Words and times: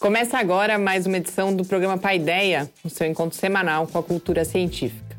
Começa 0.00 0.38
agora 0.38 0.78
mais 0.78 1.06
uma 1.06 1.16
edição 1.16 1.52
do 1.52 1.64
programa 1.64 1.98
Paideia, 1.98 2.70
o 2.84 2.88
seu 2.88 3.04
encontro 3.04 3.36
semanal 3.36 3.84
com 3.84 3.98
a 3.98 4.02
cultura 4.02 4.44
científica. 4.44 5.16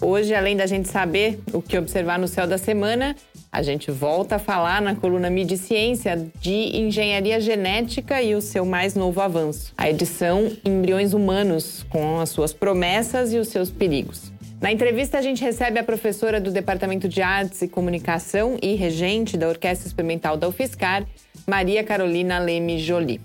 Hoje, 0.00 0.34
além 0.34 0.56
da 0.56 0.64
gente 0.64 0.88
saber 0.88 1.38
o 1.52 1.60
que 1.60 1.76
observar 1.76 2.18
no 2.18 2.26
céu 2.26 2.46
da 2.46 2.56
semana, 2.56 3.14
a 3.52 3.62
gente 3.62 3.90
volta 3.90 4.36
a 4.36 4.38
falar 4.38 4.80
na 4.80 4.94
coluna 4.94 5.28
Mídia 5.28 5.58
Ciência 5.58 6.16
de 6.40 6.78
engenharia 6.78 7.38
genética 7.42 8.22
e 8.22 8.34
o 8.34 8.40
seu 8.40 8.64
mais 8.64 8.94
novo 8.94 9.20
avanço, 9.20 9.74
a 9.76 9.90
edição 9.90 10.50
Embriões 10.64 11.12
Humanos, 11.12 11.84
com 11.90 12.20
as 12.20 12.30
suas 12.30 12.54
promessas 12.54 13.34
e 13.34 13.38
os 13.38 13.48
seus 13.48 13.70
perigos. 13.70 14.32
Na 14.62 14.72
entrevista, 14.72 15.18
a 15.18 15.22
gente 15.22 15.44
recebe 15.44 15.78
a 15.78 15.84
professora 15.84 16.40
do 16.40 16.50
Departamento 16.50 17.06
de 17.06 17.20
Artes 17.20 17.60
e 17.60 17.68
Comunicação 17.68 18.56
e 18.62 18.74
regente 18.76 19.36
da 19.36 19.46
Orquestra 19.46 19.86
Experimental 19.86 20.38
da 20.38 20.48
UFSCar, 20.48 21.06
Maria 21.46 21.84
Carolina 21.84 22.38
Leme 22.38 22.78
Jolie. 22.78 23.20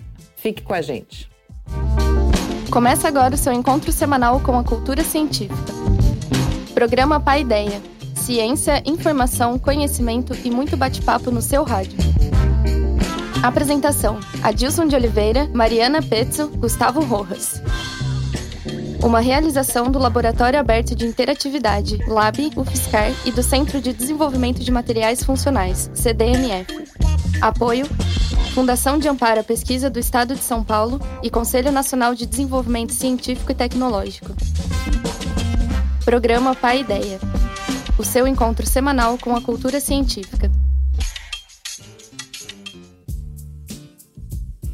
Fique 0.46 0.62
com 0.62 0.76
a 0.76 0.82
gente. 0.84 1.28
Começa 2.70 3.08
agora 3.08 3.34
o 3.34 3.38
seu 3.38 3.52
encontro 3.52 3.92
semanal 3.92 4.40
com 4.40 4.56
a 4.56 4.64
cultura 4.64 5.04
científica. 5.04 5.56
Programa 6.72 7.20
Pai 7.20 7.42
Ideia. 7.42 7.82
Ciência, 8.14 8.80
informação, 8.86 9.58
conhecimento 9.58 10.38
e 10.44 10.52
muito 10.52 10.78
bate-papo 10.78 11.32
no 11.32 11.42
seu 11.42 11.64
rádio. 11.64 11.98
Apresentação: 13.42 14.20
Adilson 14.44 14.86
de 14.86 14.96
Oliveira, 14.96 15.50
Mariana 15.52 16.00
Pezzo, 16.00 16.48
Gustavo 16.50 17.04
Rojas. 17.04 17.60
Uma 19.04 19.22
realização 19.22 19.90
do 19.90 19.98
Laboratório 19.98 20.60
Aberto 20.60 20.96
de 20.96 21.08
Interatividade, 21.08 21.98
LAB, 22.08 22.52
UFSCar 22.56 23.12
e 23.26 23.32
do 23.32 23.42
Centro 23.42 23.82
de 23.82 23.94
Desenvolvimento 23.94 24.64
de 24.64 24.72
Materiais 24.72 25.24
Funcionais, 25.24 25.90
CDMF. 25.96 26.86
Apoio 27.42 27.88
Fundação 28.56 28.98
de 28.98 29.10
Amparo 29.10 29.42
à 29.42 29.44
Pesquisa 29.44 29.90
do 29.90 30.00
Estado 30.00 30.34
de 30.34 30.42
São 30.42 30.64
Paulo 30.64 30.98
e 31.22 31.30
Conselho 31.30 31.74
Nacional 31.74 32.16
de 32.16 32.26
Desenvolvimento 32.26 32.94
Científico 32.94 33.52
e 33.52 33.54
Tecnológico. 33.54 34.34
Programa 36.06 36.56
Pai 36.56 36.80
Ideia. 36.80 37.20
O 38.00 38.04
seu 38.06 38.26
encontro 38.26 38.66
semanal 38.66 39.18
com 39.18 39.36
a 39.36 39.42
cultura 39.42 39.82
científica. 39.82 40.50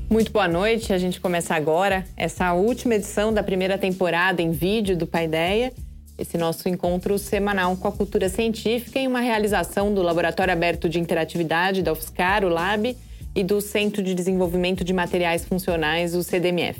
Muito 0.07 0.31
boa 0.31 0.47
noite. 0.47 0.93
A 0.93 0.99
gente 0.99 1.19
começa 1.19 1.55
agora 1.55 2.05
essa 2.15 2.53
última 2.53 2.93
edição 2.93 3.33
da 3.33 3.41
primeira 3.41 3.79
temporada 3.79 4.43
em 4.43 4.51
vídeo 4.51 4.95
do 4.95 5.07
Pai 5.07 5.25
Ideia. 5.25 5.73
Esse 6.19 6.37
nosso 6.37 6.69
encontro 6.69 7.17
semanal 7.17 7.75
com 7.75 7.87
a 7.87 7.91
cultura 7.91 8.29
científica 8.29 8.99
em 8.99 9.07
uma 9.07 9.21
realização 9.21 9.91
do 9.91 10.03
Laboratório 10.03 10.53
Aberto 10.53 10.87
de 10.87 10.99
Interatividade 10.99 11.81
da 11.81 11.91
UFSCar, 11.91 12.45
o 12.45 12.47
LAB, 12.47 12.95
e 13.35 13.43
do 13.43 13.61
Centro 13.61 14.03
de 14.03 14.13
Desenvolvimento 14.13 14.83
de 14.83 14.93
Materiais 14.93 15.45
Funcionais, 15.45 16.15
o 16.15 16.23
CDMF. 16.23 16.79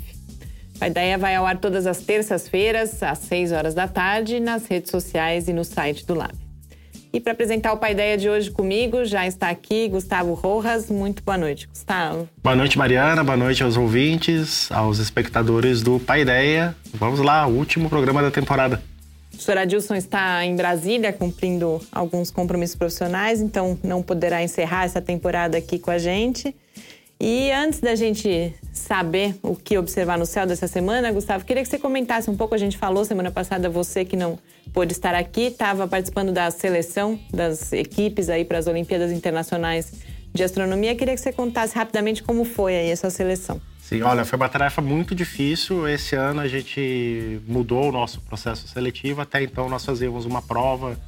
A 0.80 0.88
ideia 0.88 1.16
vai 1.16 1.34
ao 1.36 1.46
ar 1.46 1.58
todas 1.58 1.86
as 1.86 1.98
terças-feiras, 1.98 3.02
às 3.02 3.18
6 3.18 3.52
horas 3.52 3.74
da 3.74 3.86
tarde, 3.86 4.40
nas 4.40 4.66
redes 4.66 4.90
sociais 4.90 5.48
e 5.48 5.52
no 5.52 5.64
site 5.64 6.04
do 6.04 6.14
Lab. 6.14 6.34
E 7.12 7.20
para 7.20 7.32
apresentar 7.32 7.72
o 7.72 7.76
Pai 7.76 7.92
Ideia 7.92 8.16
de 8.16 8.28
hoje 8.28 8.50
comigo, 8.50 9.04
já 9.04 9.26
está 9.26 9.50
aqui 9.50 9.86
Gustavo 9.88 10.32
Rojas. 10.32 10.90
Muito 10.90 11.22
boa 11.22 11.36
noite, 11.36 11.68
Gustavo. 11.68 12.26
Boa 12.42 12.56
noite, 12.56 12.78
Mariana. 12.78 13.22
Boa 13.22 13.36
noite 13.36 13.62
aos 13.62 13.76
ouvintes, 13.76 14.72
aos 14.72 14.98
espectadores 14.98 15.82
do 15.82 16.00
Pai 16.00 16.22
Ideia. 16.22 16.74
Vamos 16.94 17.20
lá, 17.20 17.46
último 17.46 17.90
programa 17.90 18.22
da 18.22 18.30
temporada. 18.30 18.82
Professor 19.42 19.58
Adilson 19.58 19.96
está 19.96 20.44
em 20.44 20.54
Brasília 20.54 21.12
cumprindo 21.12 21.80
alguns 21.90 22.30
compromissos 22.30 22.76
profissionais, 22.76 23.40
então 23.40 23.76
não 23.82 24.00
poderá 24.00 24.40
encerrar 24.40 24.84
essa 24.84 25.00
temporada 25.00 25.58
aqui 25.58 25.80
com 25.80 25.90
a 25.90 25.98
gente. 25.98 26.54
E 27.18 27.50
antes 27.50 27.80
da 27.80 27.96
gente 27.96 28.54
saber 28.72 29.34
o 29.42 29.56
que 29.56 29.76
observar 29.76 30.16
no 30.16 30.26
céu 30.26 30.46
dessa 30.46 30.68
semana, 30.68 31.10
Gustavo, 31.10 31.44
queria 31.44 31.60
que 31.60 31.68
você 31.68 31.76
comentasse 31.76 32.30
um 32.30 32.36
pouco. 32.36 32.54
A 32.54 32.58
gente 32.58 32.78
falou 32.78 33.04
semana 33.04 33.32
passada, 33.32 33.68
você 33.68 34.04
que 34.04 34.14
não 34.14 34.38
pôde 34.72 34.92
estar 34.92 35.12
aqui, 35.12 35.46
estava 35.46 35.88
participando 35.88 36.30
da 36.30 36.48
seleção 36.52 37.18
das 37.32 37.72
equipes 37.72 38.28
aí 38.28 38.44
para 38.44 38.58
as 38.58 38.68
Olimpíadas 38.68 39.10
Internacionais 39.10 39.92
de 40.32 40.44
Astronomia. 40.44 40.94
Queria 40.94 41.16
que 41.16 41.20
você 41.20 41.32
contasse 41.32 41.74
rapidamente 41.74 42.22
como 42.22 42.44
foi 42.44 42.76
aí 42.76 42.90
essa 42.90 43.10
seleção. 43.10 43.60
Sim, 43.92 44.02
olha, 44.02 44.24
foi 44.24 44.38
uma 44.38 44.48
tarefa 44.48 44.80
muito 44.80 45.14
difícil. 45.14 45.86
Esse 45.86 46.16
ano 46.16 46.40
a 46.40 46.48
gente 46.48 47.40
mudou 47.46 47.90
o 47.90 47.92
nosso 47.92 48.20
processo 48.22 48.66
seletivo. 48.66 49.20
Até 49.20 49.42
então 49.42 49.68
nós 49.68 49.84
fazíamos 49.84 50.24
uma 50.24 50.40
prova 50.40 50.98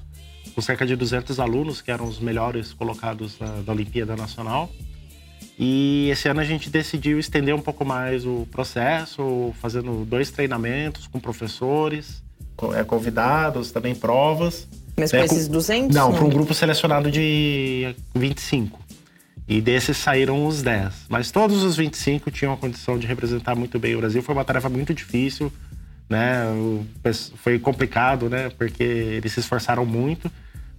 com 0.55 0.61
cerca 0.61 0.87
de 0.87 0.95
200 0.95 1.41
alunos, 1.41 1.81
que 1.81 1.91
eram 1.91 2.07
os 2.07 2.21
melhores 2.21 2.73
colocados 2.73 3.37
da, 3.39 3.47
da 3.47 3.73
Olimpíada 3.73 4.15
Nacional. 4.15 4.71
E 5.59 6.09
esse 6.11 6.29
ano 6.29 6.41
a 6.41 6.45
gente 6.45 6.69
decidiu 6.69 7.19
estender 7.19 7.55
um 7.55 7.61
pouco 7.61 7.85
mais 7.85 8.27
o 8.27 8.47
processo, 8.51 9.55
fazendo 9.61 10.05
dois 10.05 10.31
treinamentos 10.31 11.07
com 11.07 11.19
professores, 11.19 12.23
é, 12.75 12.85
convidados, 12.85 13.71
também 13.71 13.95
provas. 13.95 14.69
Mas 14.97 15.11
com 15.11 15.17
esses 15.19 15.49
200? 15.49 15.95
Não, 15.95 16.13
para 16.13 16.25
um 16.25 16.29
grupo 16.29 16.53
selecionado 16.55 17.11
de 17.11 17.95
25. 18.15 18.84
E 19.47 19.61
desses 19.61 19.97
saíram 19.97 20.47
os 20.47 20.63
10. 20.63 21.07
Mas 21.09 21.31
todos 21.31 21.63
os 21.63 21.77
25 21.77 22.31
tinham 22.31 22.53
a 22.53 22.57
condição 22.57 22.99
de 22.99 23.07
representar 23.07 23.55
muito 23.55 23.79
bem 23.79 23.95
o 23.95 23.99
Brasil. 23.99 24.23
Foi 24.23 24.35
uma 24.35 24.45
tarefa 24.45 24.69
muito 24.69 24.95
difícil, 24.95 25.53
né? 26.09 26.45
Foi 27.37 27.59
complicado, 27.59 28.31
né? 28.31 28.51
Porque 28.51 28.83
eles 28.83 29.33
se 29.33 29.41
esforçaram 29.41 29.85
muito. 29.85 30.31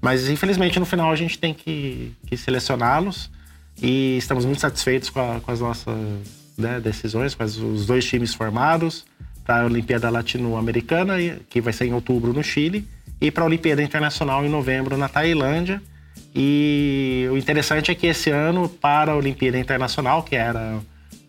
Mas 0.01 0.29
infelizmente 0.29 0.79
no 0.79 0.85
final 0.85 1.11
a 1.11 1.15
gente 1.15 1.37
tem 1.37 1.53
que, 1.53 2.13
que 2.25 2.35
selecioná-los. 2.35 3.29
E 3.81 4.17
estamos 4.17 4.45
muito 4.45 4.61
satisfeitos 4.61 5.09
com, 5.09 5.19
a, 5.19 5.39
com 5.39 5.51
as 5.51 5.59
nossas 5.59 5.95
né, 6.57 6.79
decisões, 6.79 7.35
com 7.35 7.43
as, 7.43 7.57
os 7.57 7.85
dois 7.85 8.05
times 8.05 8.33
formados 8.33 9.05
para 9.43 9.61
a 9.61 9.65
Olimpíada 9.65 10.09
Latino-Americana, 10.09 11.15
que 11.49 11.61
vai 11.61 11.71
ser 11.71 11.85
em 11.85 11.93
outubro 11.93 12.33
no 12.33 12.43
Chile, 12.43 12.87
e 13.21 13.29
para 13.29 13.43
a 13.43 13.45
Olimpíada 13.45 13.83
Internacional 13.83 14.43
em 14.43 14.49
novembro 14.49 14.97
na 14.97 15.07
Tailândia. 15.07 15.81
E 16.35 17.27
o 17.31 17.37
interessante 17.37 17.89
é 17.91 17.95
que 17.95 18.07
esse 18.07 18.29
ano, 18.29 18.67
para 18.67 19.13
a 19.13 19.15
Olimpíada 19.15 19.57
Internacional, 19.57 20.21
que 20.21 20.35
era 20.35 20.81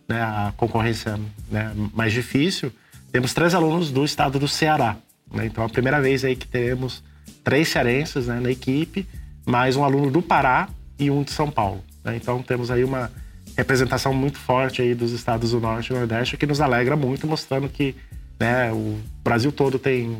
né, 0.08 0.20
a 0.20 0.52
concorrência 0.56 1.16
né, 1.48 1.72
mais 1.94 2.12
difícil, 2.12 2.72
temos 3.12 3.32
três 3.32 3.54
alunos 3.54 3.92
do 3.92 4.04
estado 4.04 4.40
do 4.40 4.48
Ceará. 4.48 4.96
Né? 5.32 5.46
Então, 5.46 5.64
a 5.64 5.68
primeira 5.68 6.00
vez 6.00 6.24
aí 6.24 6.34
que 6.34 6.48
teremos 6.48 7.04
três 7.44 7.68
cearenses 7.68 8.26
né, 8.26 8.40
na 8.40 8.50
equipe, 8.50 9.06
mais 9.46 9.76
um 9.76 9.84
aluno 9.84 10.10
do 10.10 10.20
Pará 10.20 10.68
e 10.98 11.08
um 11.08 11.22
de 11.22 11.30
São 11.30 11.52
Paulo. 11.52 11.84
Né? 12.02 12.16
Então, 12.16 12.42
temos 12.42 12.68
aí 12.68 12.82
uma 12.82 13.08
representação 13.56 14.12
muito 14.12 14.38
forte 14.38 14.82
aí 14.82 14.92
dos 14.92 15.12
estados 15.12 15.52
do 15.52 15.60
Norte 15.60 15.92
e 15.92 15.96
Nordeste, 15.96 16.36
que 16.36 16.46
nos 16.46 16.60
alegra 16.60 16.96
muito, 16.96 17.28
mostrando 17.28 17.68
que 17.68 17.94
né, 18.40 18.72
o 18.72 18.98
Brasil 19.22 19.52
todo 19.52 19.78
tem 19.78 20.18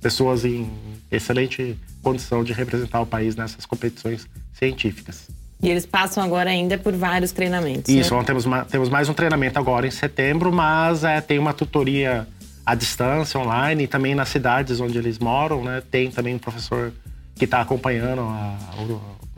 pessoas 0.00 0.44
em 0.44 0.68
excelente 1.10 1.78
condição 2.02 2.44
de 2.44 2.52
representar 2.52 3.00
o 3.00 3.06
país 3.06 3.36
nessas 3.36 3.66
competições 3.66 4.26
científicas. 4.52 5.28
E 5.62 5.68
eles 5.68 5.84
passam 5.84 6.22
agora 6.22 6.50
ainda 6.50 6.78
por 6.78 6.94
vários 6.94 7.32
treinamentos. 7.32 7.92
Isso, 7.92 8.14
né? 8.14 8.22
temos, 8.24 8.44
uma, 8.44 8.64
temos 8.64 8.88
mais 8.88 9.08
um 9.08 9.14
treinamento 9.14 9.58
agora 9.58 9.86
em 9.86 9.90
setembro, 9.90 10.52
mas 10.52 11.02
é, 11.02 11.20
tem 11.20 11.38
uma 11.38 11.52
tutoria 11.52 12.28
à 12.64 12.74
distância, 12.74 13.40
online, 13.40 13.84
e 13.84 13.86
também 13.88 14.14
nas 14.14 14.28
cidades 14.28 14.78
onde 14.78 14.96
eles 14.96 15.18
moram, 15.18 15.64
né? 15.64 15.82
Tem 15.90 16.10
também 16.10 16.34
um 16.34 16.38
professor 16.38 16.92
que 17.34 17.44
está 17.44 17.60
acompanhando 17.60 18.20
a, 18.20 18.56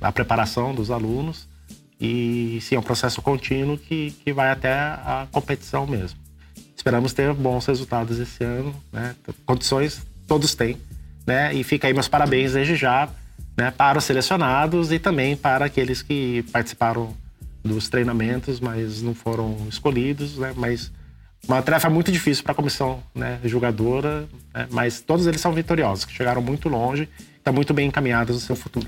a, 0.02 0.12
preparação 0.12 0.74
dos 0.74 0.90
alunos. 0.90 1.48
E 1.98 2.58
sim, 2.62 2.74
é 2.74 2.78
um 2.78 2.82
processo 2.82 3.22
contínuo 3.22 3.78
que, 3.78 4.10
que 4.24 4.32
vai 4.32 4.50
até 4.50 4.72
a 4.72 5.26
competição 5.30 5.86
mesmo. 5.86 6.18
Esperamos 6.76 7.12
ter 7.12 7.32
bons 7.32 7.64
resultados 7.66 8.18
esse 8.18 8.42
ano, 8.42 8.74
né? 8.92 9.14
Condições 9.46 10.02
todos 10.26 10.54
têm 10.54 10.76
né? 11.30 11.54
E 11.54 11.62
fica 11.62 11.86
aí 11.86 11.94
meus 11.94 12.08
parabéns 12.08 12.54
desde 12.54 12.74
já, 12.74 13.08
né? 13.56 13.70
Para 13.70 13.98
os 13.98 14.04
selecionados 14.04 14.90
e 14.90 14.98
também 14.98 15.36
para 15.36 15.64
aqueles 15.64 16.02
que 16.02 16.42
participaram 16.52 17.14
dos 17.62 17.88
treinamentos, 17.88 18.58
mas 18.58 19.00
não 19.00 19.14
foram 19.14 19.56
escolhidos, 19.68 20.36
né? 20.36 20.52
Mas 20.56 20.90
uma 21.46 21.62
tarefa 21.62 21.88
muito 21.88 22.10
difícil 22.10 22.42
para 22.42 22.52
a 22.52 22.54
comissão 22.54 23.00
né, 23.14 23.38
julgadora, 23.44 24.28
né? 24.52 24.66
mas 24.70 25.00
todos 25.00 25.26
eles 25.26 25.40
são 25.40 25.52
vitoriosos, 25.52 26.04
que 26.04 26.12
chegaram 26.12 26.42
muito 26.42 26.68
longe, 26.68 27.08
estão 27.36 27.52
muito 27.52 27.72
bem 27.72 27.88
encaminhados 27.88 28.34
no 28.34 28.40
seu 28.40 28.54
futuro. 28.54 28.86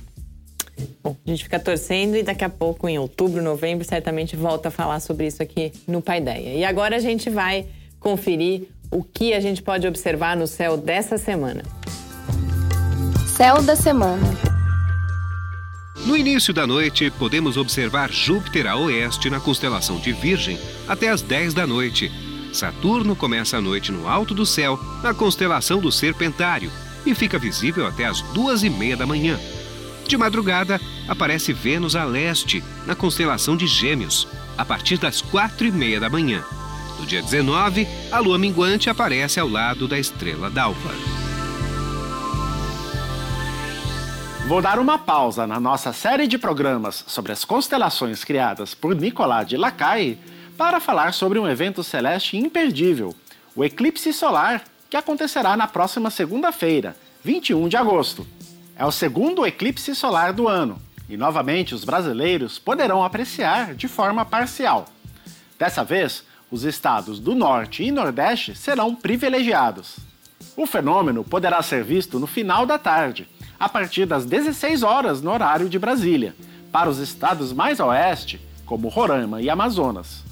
Bom, 1.03 1.17
a 1.27 1.31
gente 1.31 1.45
fica 1.45 1.59
torcendo 1.59 2.15
e 2.15 2.23
daqui 2.23 2.45
a 2.45 2.51
pouco, 2.51 2.87
em 2.89 2.99
outubro, 2.99 3.43
novembro, 3.43 3.87
certamente 3.87 4.37
volta 4.37 4.69
a 4.69 4.71
falar 4.71 5.01
sobre 5.01 5.27
isso 5.27 5.43
aqui 5.43 5.73
no 5.87 6.03
Paideia. 6.03 6.55
E 6.59 6.65
agora 6.65 6.97
a 6.97 6.99
gente 6.99 7.31
vai 7.31 7.67
conferir 7.99 8.65
o 8.91 9.03
que 9.03 9.33
a 9.33 9.41
gente 9.41 9.63
pode 9.63 9.87
observar 9.87 10.37
no 10.37 10.47
céu 10.47 10.77
dessa 10.77 11.17
semana. 11.17 11.63
Céu 13.37 13.63
da 13.63 13.75
Semana. 13.75 14.37
No 16.05 16.15
início 16.15 16.53
da 16.53 16.67
noite, 16.67 17.11
podemos 17.19 17.57
observar 17.57 18.13
Júpiter 18.13 18.67
a 18.67 18.77
oeste 18.77 19.31
na 19.31 19.41
constelação 19.41 19.99
de 19.99 20.13
Virgem 20.13 20.61
até 20.87 21.09
as 21.09 21.23
10 21.23 21.55
da 21.55 21.67
noite. 21.67 22.13
Saturno 22.53 23.17
começa 23.17 23.57
a 23.57 23.61
noite 23.61 23.91
no 23.91 24.07
alto 24.07 24.35
do 24.35 24.45
céu, 24.45 24.79
na 25.03 25.15
constelação 25.15 25.81
do 25.81 25.91
Serpentário, 25.91 26.71
e 27.07 27.15
fica 27.15 27.39
visível 27.39 27.87
até 27.87 28.05
as 28.05 28.21
duas 28.21 28.63
e 28.63 28.69
meia 28.69 28.99
da 28.99 29.07
manhã. 29.07 29.41
De 30.07 30.15
madrugada, 30.19 30.79
aparece 31.09 31.55
Vênus 31.55 31.97
a 31.97 32.05
leste, 32.05 32.63
na 32.85 32.95
constelação 32.95 33.57
de 33.57 33.67
Gêmeos, 33.67 34.29
a 34.59 34.65
partir 34.65 34.99
das 34.99 35.23
quatro 35.23 35.67
e 35.67 35.73
meia 35.73 35.99
da 35.99 36.11
manhã. 36.11 36.45
No 37.01 37.07
dia 37.07 37.23
19, 37.23 37.89
a 38.11 38.19
lua 38.19 38.39
minguante 38.39 38.91
aparece 38.91 39.41
ao 39.41 39.49
lado 39.49 39.89
da 39.89 39.99
estrela 39.99 40.51
d'alva. 40.51 41.22
Vou 44.53 44.61
dar 44.61 44.79
uma 44.79 44.99
pausa 44.99 45.47
na 45.47 45.59
nossa 45.59 45.95
série 45.95 46.27
de 46.27 46.37
programas 46.37 47.07
sobre 47.07 47.33
as 47.33 47.43
constelações 47.43 48.23
criadas 48.23 48.75
por 48.75 48.95
Nicolas 48.95 49.47
de 49.47 49.57
Lacaille 49.57 50.19
para 50.59 50.79
falar 50.79 51.15
sobre 51.15 51.39
um 51.39 51.49
evento 51.49 51.83
celeste 51.83 52.37
imperdível, 52.37 53.17
o 53.57 53.65
eclipse 53.65 54.13
solar, 54.13 54.63
que 54.91 54.97
acontecerá 54.99 55.57
na 55.57 55.67
próxima 55.67 56.11
segunda-feira, 56.11 56.95
21 57.25 57.67
de 57.67 57.79
agosto. 57.79 58.27
É 58.77 58.85
o 58.85 58.93
segundo 58.93 59.47
eclipse 59.47 59.95
solar 59.95 60.35
do 60.35 60.47
ano 60.47 60.79
e 61.09 61.17
novamente 61.17 61.75
os 61.75 61.83
brasileiros 61.83 62.59
poderão 62.59 63.03
apreciar 63.03 63.75
de 63.75 63.89
forma 63.89 64.23
parcial. 64.23 64.85
Dessa 65.59 65.83
vez, 65.83 66.25
os 66.51 66.65
estados 66.65 67.19
do 67.19 67.35
Norte 67.35 67.85
e 67.85 67.91
Nordeste 67.91 68.55
serão 68.55 68.95
privilegiados. 68.95 69.97
O 70.55 70.67
fenômeno 70.67 71.25
poderá 71.25 71.63
ser 71.63 71.83
visto 71.83 72.21
no 72.21 72.27
final 72.27 72.67
da 72.67 72.77
tarde, 72.77 73.27
a 73.63 73.69
partir 73.69 74.07
das 74.07 74.25
16 74.25 74.83
horas 74.83 75.23
no 75.23 75.31
horário 75.31 75.69
de 75.69 75.79
Brasília, 75.79 76.35
para 76.73 76.91
os 76.91 76.99
estados 76.99 77.53
mais 77.53 77.79
a 77.79 77.87
oeste, 77.87 78.41
como 78.67 78.89
Roraima 78.89 79.41
e 79.41 79.49
Amazonas. 79.49 80.25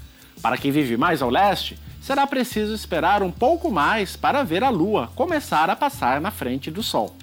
Para 0.42 0.58
quem 0.58 0.72
vive 0.72 0.96
mais 0.96 1.22
ao 1.22 1.30
leste, 1.30 1.78
será 2.02 2.26
preciso 2.26 2.74
esperar 2.74 3.22
um 3.22 3.30
pouco 3.30 3.70
mais 3.70 4.16
para 4.16 4.42
ver 4.42 4.64
a 4.64 4.68
Lua 4.68 5.12
começar 5.14 5.70
a 5.70 5.76
passar 5.76 6.20
na 6.20 6.32
frente 6.32 6.72
do 6.72 6.82
Sol. 6.82 7.14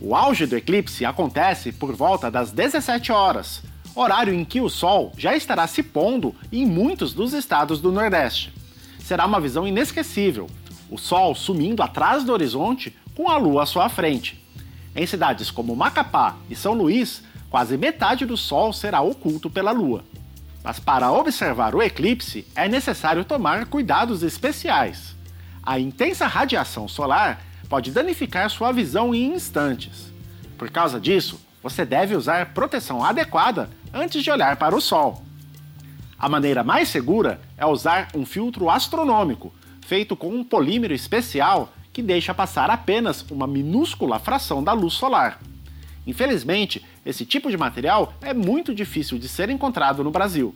O 0.00 0.14
auge 0.14 0.46
do 0.46 0.56
eclipse 0.56 1.04
acontece 1.04 1.72
por 1.72 1.92
volta 1.96 2.30
das 2.30 2.52
17 2.52 3.10
horas, 3.10 3.64
horário 3.96 4.32
em 4.32 4.44
que 4.44 4.60
o 4.60 4.68
Sol 4.70 5.12
já 5.18 5.34
estará 5.34 5.66
se 5.66 5.82
pondo 5.82 6.32
em 6.52 6.64
muitos 6.64 7.12
dos 7.12 7.32
estados 7.32 7.80
do 7.80 7.90
Nordeste. 7.90 8.54
Será 9.00 9.26
uma 9.26 9.40
visão 9.40 9.66
inesquecível, 9.66 10.46
o 10.88 10.96
Sol 10.96 11.34
sumindo 11.34 11.82
atrás 11.82 12.22
do 12.22 12.32
horizonte 12.32 12.96
com 13.16 13.28
a 13.28 13.36
Lua 13.36 13.64
à 13.64 13.66
sua 13.66 13.88
frente. 13.88 14.46
Em 14.98 15.06
cidades 15.06 15.48
como 15.48 15.76
Macapá 15.76 16.34
e 16.50 16.56
São 16.56 16.74
Luís, 16.74 17.22
quase 17.48 17.76
metade 17.76 18.26
do 18.26 18.36
Sol 18.36 18.72
será 18.72 19.00
oculto 19.00 19.48
pela 19.48 19.70
Lua. 19.70 20.02
Mas 20.64 20.80
para 20.80 21.12
observar 21.12 21.72
o 21.72 21.80
eclipse 21.80 22.44
é 22.56 22.68
necessário 22.68 23.24
tomar 23.24 23.66
cuidados 23.66 24.24
especiais. 24.24 25.14
A 25.62 25.78
intensa 25.78 26.26
radiação 26.26 26.88
solar 26.88 27.40
pode 27.68 27.92
danificar 27.92 28.50
sua 28.50 28.72
visão 28.72 29.14
em 29.14 29.34
instantes. 29.34 30.12
Por 30.58 30.68
causa 30.68 30.98
disso, 30.98 31.40
você 31.62 31.84
deve 31.84 32.16
usar 32.16 32.52
proteção 32.52 33.04
adequada 33.04 33.70
antes 33.94 34.20
de 34.20 34.32
olhar 34.32 34.56
para 34.56 34.74
o 34.74 34.80
Sol. 34.80 35.22
A 36.18 36.28
maneira 36.28 36.64
mais 36.64 36.88
segura 36.88 37.40
é 37.56 37.64
usar 37.64 38.08
um 38.16 38.26
filtro 38.26 38.68
astronômico, 38.68 39.54
feito 39.86 40.16
com 40.16 40.30
um 40.30 40.42
polímero 40.42 40.92
especial 40.92 41.72
que 41.98 42.02
deixa 42.02 42.32
passar 42.32 42.70
apenas 42.70 43.26
uma 43.28 43.44
minúscula 43.44 44.20
fração 44.20 44.62
da 44.62 44.72
luz 44.72 44.94
solar. 44.94 45.40
Infelizmente, 46.06 46.86
esse 47.04 47.26
tipo 47.26 47.50
de 47.50 47.56
material 47.56 48.14
é 48.22 48.32
muito 48.32 48.72
difícil 48.72 49.18
de 49.18 49.28
ser 49.28 49.50
encontrado 49.50 50.04
no 50.04 50.10
Brasil. 50.12 50.54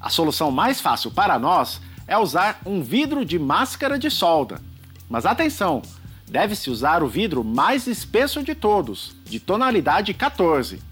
A 0.00 0.10
solução 0.10 0.50
mais 0.50 0.80
fácil 0.80 1.12
para 1.12 1.38
nós 1.38 1.80
é 2.04 2.18
usar 2.18 2.60
um 2.66 2.82
vidro 2.82 3.24
de 3.24 3.38
máscara 3.38 3.96
de 3.96 4.10
solda. 4.10 4.60
Mas 5.08 5.24
atenção, 5.24 5.82
deve-se 6.26 6.68
usar 6.68 7.00
o 7.00 7.06
vidro 7.06 7.44
mais 7.44 7.86
espesso 7.86 8.42
de 8.42 8.52
todos, 8.52 9.14
de 9.24 9.38
tonalidade 9.38 10.12
14. 10.12 10.82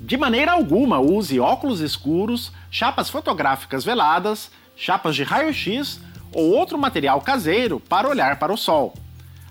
De 0.00 0.16
maneira 0.16 0.52
alguma 0.52 0.98
use 0.98 1.38
óculos 1.38 1.80
escuros, 1.80 2.52
chapas 2.70 3.10
fotográficas 3.10 3.84
veladas, 3.84 4.50
chapas 4.74 5.14
de 5.14 5.24
raio-x 5.24 6.00
ou 6.32 6.52
outro 6.52 6.78
material 6.78 7.20
caseiro 7.20 7.78
para 7.78 8.08
olhar 8.08 8.38
para 8.38 8.50
o 8.50 8.56
sol. 8.56 8.94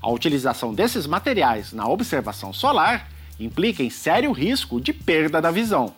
A 0.06 0.12
utilização 0.12 0.72
desses 0.72 1.08
materiais 1.08 1.74
na 1.74 1.88
observação 1.88 2.54
solar 2.54 3.10
implica 3.40 3.82
em 3.82 3.90
sério 3.90 4.32
risco 4.32 4.80
de 4.80 4.94
perda 4.94 5.42
da 5.42 5.50
visão. 5.50 5.96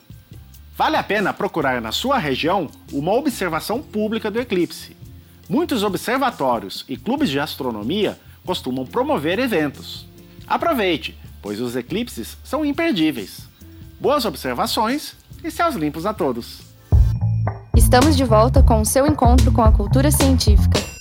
Vale 0.78 0.96
a 0.96 1.04
pena 1.04 1.34
procurar 1.34 1.82
na 1.82 1.92
sua 1.92 2.18
região 2.18 2.70
uma 2.94 3.12
observação 3.12 3.82
pública 3.82 4.32
do 4.32 4.40
eclipse. 4.40 4.96
Muitos 5.50 5.84
observatórios 5.84 6.86
e 6.88 6.96
clubes 6.96 7.30
de 7.30 7.38
astronomia 7.38 8.18
costumam 8.46 8.86
promover 8.86 9.40
eventos. 9.40 10.08
Aproveite, 10.48 11.20
pois 11.42 11.60
os 11.60 11.76
eclipses 11.76 12.38
são 12.46 12.64
imperdíveis. 12.64 13.42
Boas 14.00 14.24
observações 14.24 15.18
e 15.44 15.52
céus 15.52 15.76
limpos 15.76 16.06
a 16.06 16.14
todos. 16.14 16.62
Estamos 17.76 18.16
de 18.16 18.24
volta 18.24 18.64
com 18.64 18.80
o 18.80 18.86
seu 18.86 19.06
encontro 19.06 19.52
com 19.52 19.64
a 19.64 19.72
cultura 19.74 20.10
científica. 20.12 20.97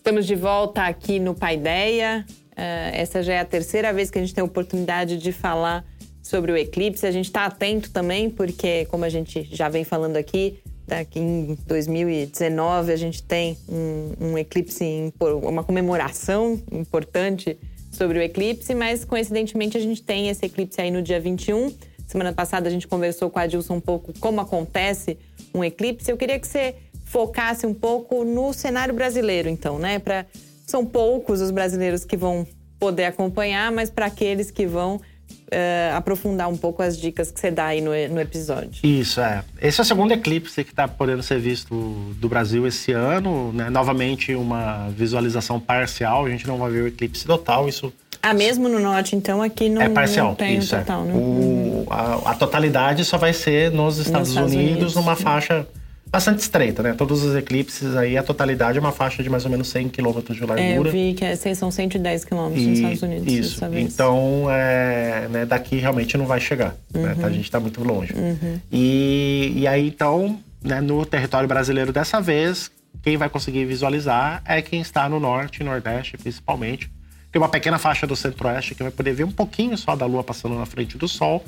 Estamos 0.00 0.24
de 0.24 0.34
volta 0.34 0.84
aqui 0.84 1.20
no 1.20 1.34
Paideia. 1.34 2.24
Uh, 2.52 2.90
essa 2.94 3.22
já 3.22 3.34
é 3.34 3.40
a 3.40 3.44
terceira 3.44 3.92
vez 3.92 4.10
que 4.10 4.18
a 4.18 4.22
gente 4.22 4.34
tem 4.34 4.40
a 4.40 4.44
oportunidade 4.46 5.18
de 5.18 5.30
falar 5.30 5.84
sobre 6.22 6.50
o 6.50 6.56
eclipse. 6.56 7.06
A 7.06 7.10
gente 7.10 7.26
está 7.26 7.44
atento 7.44 7.90
também, 7.90 8.30
porque, 8.30 8.86
como 8.86 9.04
a 9.04 9.10
gente 9.10 9.46
já 9.52 9.68
vem 9.68 9.84
falando 9.84 10.16
aqui, 10.16 10.58
Aqui 10.90 11.20
em 11.20 11.56
2019 11.68 12.92
a 12.92 12.96
gente 12.96 13.22
tem 13.22 13.56
um, 13.68 14.32
um 14.32 14.38
eclipse, 14.38 15.12
uma 15.20 15.62
comemoração 15.62 16.60
importante 16.72 17.56
sobre 17.92 18.18
o 18.18 18.22
eclipse, 18.22 18.74
mas 18.74 19.04
coincidentemente 19.04 19.76
a 19.76 19.80
gente 19.80 20.02
tem 20.02 20.28
esse 20.30 20.46
eclipse 20.46 20.80
aí 20.80 20.90
no 20.90 21.00
dia 21.00 21.20
21. 21.20 21.72
Semana 22.08 22.32
passada 22.32 22.68
a 22.68 22.72
gente 22.72 22.88
conversou 22.88 23.30
com 23.30 23.38
a 23.38 23.46
Dilson 23.46 23.74
um 23.74 23.80
pouco 23.80 24.12
como 24.18 24.40
acontece 24.40 25.16
um 25.54 25.62
eclipse. 25.62 26.10
Eu 26.10 26.16
queria 26.16 26.40
que 26.40 26.48
você 26.48 26.74
focasse 27.10 27.66
um 27.66 27.74
pouco 27.74 28.24
no 28.24 28.52
cenário 28.52 28.94
brasileiro, 28.94 29.48
então, 29.48 29.80
né? 29.80 29.98
Pra, 29.98 30.24
são 30.64 30.86
poucos 30.86 31.40
os 31.40 31.50
brasileiros 31.50 32.04
que 32.04 32.16
vão 32.16 32.46
poder 32.78 33.06
acompanhar, 33.06 33.72
mas 33.72 33.90
para 33.90 34.06
aqueles 34.06 34.48
que 34.48 34.64
vão, 34.64 34.94
uh, 34.96 35.96
aprofundar 35.96 36.48
um 36.48 36.56
pouco 36.56 36.82
as 36.84 36.96
dicas 36.96 37.32
que 37.32 37.40
você 37.40 37.50
dá 37.50 37.66
aí 37.66 37.80
no, 37.80 37.90
no 37.90 38.20
episódio. 38.20 38.80
Isso, 38.84 39.20
é. 39.20 39.42
Esse 39.60 39.80
é 39.80 39.82
o 39.82 39.84
segundo 39.84 40.12
eclipse 40.12 40.62
que 40.62 40.70
está 40.70 40.86
podendo 40.86 41.20
ser 41.20 41.40
visto 41.40 41.74
do 42.16 42.28
Brasil 42.28 42.64
esse 42.64 42.92
ano. 42.92 43.52
Né? 43.52 43.68
Novamente, 43.70 44.32
uma 44.36 44.88
visualização 44.90 45.58
parcial. 45.58 46.26
A 46.26 46.30
gente 46.30 46.46
não 46.46 46.58
vai 46.58 46.70
ver 46.70 46.82
o 46.84 46.86
eclipse 46.86 47.26
total. 47.26 47.68
Isso 47.68 47.92
ah, 48.22 48.34
mesmo 48.34 48.68
no 48.68 48.78
norte, 48.78 49.16
então, 49.16 49.42
aqui 49.42 49.68
não, 49.68 49.80
é 49.80 49.88
parcial, 49.88 50.28
não 50.28 50.34
tem 50.34 50.58
isso, 50.58 50.76
é. 50.76 50.80
total. 50.80 51.08
É. 51.08 51.12
O, 51.12 51.86
a, 51.88 52.32
a, 52.32 52.34
totalidade 52.34 53.02
só 53.02 53.16
vai 53.16 53.32
ser 53.32 53.70
nos 53.70 53.96
Estados, 53.96 54.28
nos 54.28 54.36
Estados 54.36 54.52
Unidos, 54.52 54.72
Unidos, 54.72 54.94
numa 54.94 55.16
faixa 55.16 55.66
bastante 56.10 56.40
estreita, 56.40 56.82
né? 56.82 56.92
Todos 56.92 57.22
os 57.22 57.36
eclipses 57.36 57.96
aí, 57.96 58.16
a 58.18 58.22
totalidade 58.22 58.78
é 58.78 58.80
uma 58.80 58.92
faixa 58.92 59.22
de 59.22 59.30
mais 59.30 59.44
ou 59.44 59.50
menos 59.50 59.68
100 59.68 59.88
quilômetros 59.90 60.36
de 60.36 60.44
largura. 60.44 60.62
É, 60.62 60.76
eu 60.76 60.84
vi 60.84 61.14
que 61.14 61.24
é, 61.24 61.36
são 61.54 61.70
110 61.70 62.24
quilômetros 62.24 62.66
nos 62.66 62.78
Estados 62.78 63.02
Unidos. 63.02 63.32
Isso. 63.32 63.64
Então, 63.72 64.46
é, 64.50 65.28
né, 65.30 65.46
daqui 65.46 65.76
realmente 65.76 66.18
não 66.18 66.26
vai 66.26 66.40
chegar. 66.40 66.74
Uhum. 66.92 67.02
Né? 67.02 67.16
A 67.22 67.30
gente 67.30 67.44
está 67.44 67.60
muito 67.60 67.82
longe. 67.84 68.12
Uhum. 68.12 68.58
E, 68.72 69.52
e 69.54 69.66
aí, 69.66 69.86
então, 69.86 70.38
né, 70.62 70.80
no 70.80 71.06
território 71.06 71.48
brasileiro 71.48 71.92
dessa 71.92 72.20
vez, 72.20 72.70
quem 73.02 73.16
vai 73.16 73.28
conseguir 73.28 73.64
visualizar 73.64 74.42
é 74.44 74.60
quem 74.60 74.80
está 74.80 75.08
no 75.08 75.20
norte 75.20 75.60
e 75.60 75.64
nordeste, 75.64 76.18
principalmente. 76.18 76.90
Tem 77.30 77.40
uma 77.40 77.48
pequena 77.48 77.78
faixa 77.78 78.06
do 78.06 78.16
centro-oeste 78.16 78.74
que 78.74 78.82
vai 78.82 78.90
poder 78.90 79.12
ver 79.12 79.24
um 79.24 79.30
pouquinho 79.30 79.78
só 79.78 79.94
da 79.94 80.04
lua 80.04 80.24
passando 80.24 80.56
na 80.56 80.66
frente 80.66 80.98
do 80.98 81.06
sol. 81.06 81.44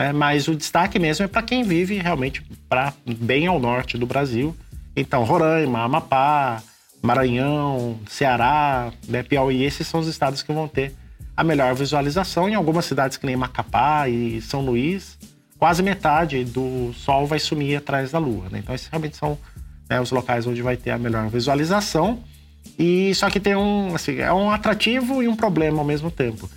Né? 0.00 0.14
Mas 0.14 0.48
o 0.48 0.54
destaque 0.56 0.98
mesmo 0.98 1.26
é 1.26 1.28
para 1.28 1.42
quem 1.42 1.62
vive 1.62 1.98
realmente 1.98 2.42
pra, 2.70 2.94
bem 3.04 3.46
ao 3.46 3.60
norte 3.60 3.98
do 3.98 4.06
Brasil. 4.06 4.56
Então, 4.96 5.24
Roraima, 5.24 5.80
Amapá, 5.80 6.62
Maranhão, 7.02 7.98
Ceará, 8.08 8.90
né, 9.06 9.22
Piauí, 9.22 9.62
esses 9.62 9.86
são 9.86 10.00
os 10.00 10.08
estados 10.08 10.42
que 10.42 10.50
vão 10.54 10.66
ter 10.66 10.94
a 11.36 11.44
melhor 11.44 11.74
visualização. 11.74 12.48
Em 12.48 12.54
algumas 12.54 12.86
cidades 12.86 13.18
que 13.18 13.26
nem 13.26 13.36
Macapá 13.36 14.08
e 14.08 14.40
São 14.40 14.62
Luís, 14.62 15.18
quase 15.58 15.82
metade 15.82 16.44
do 16.44 16.94
sol 16.94 17.26
vai 17.26 17.38
sumir 17.38 17.76
atrás 17.76 18.10
da 18.10 18.18
lua. 18.18 18.48
Né? 18.50 18.60
Então, 18.60 18.74
esses 18.74 18.88
realmente 18.88 19.18
são 19.18 19.36
né, 19.86 20.00
os 20.00 20.10
locais 20.10 20.46
onde 20.46 20.62
vai 20.62 20.78
ter 20.78 20.92
a 20.92 20.98
melhor 20.98 21.28
visualização. 21.28 22.20
E 22.78 23.14
só 23.14 23.28
que 23.28 23.38
tem 23.38 23.54
um, 23.54 23.94
assim, 23.94 24.16
é 24.16 24.32
um 24.32 24.50
atrativo 24.50 25.22
e 25.22 25.28
um 25.28 25.36
problema 25.36 25.80
ao 25.80 25.84
mesmo 25.84 26.10
tempo 26.10 26.48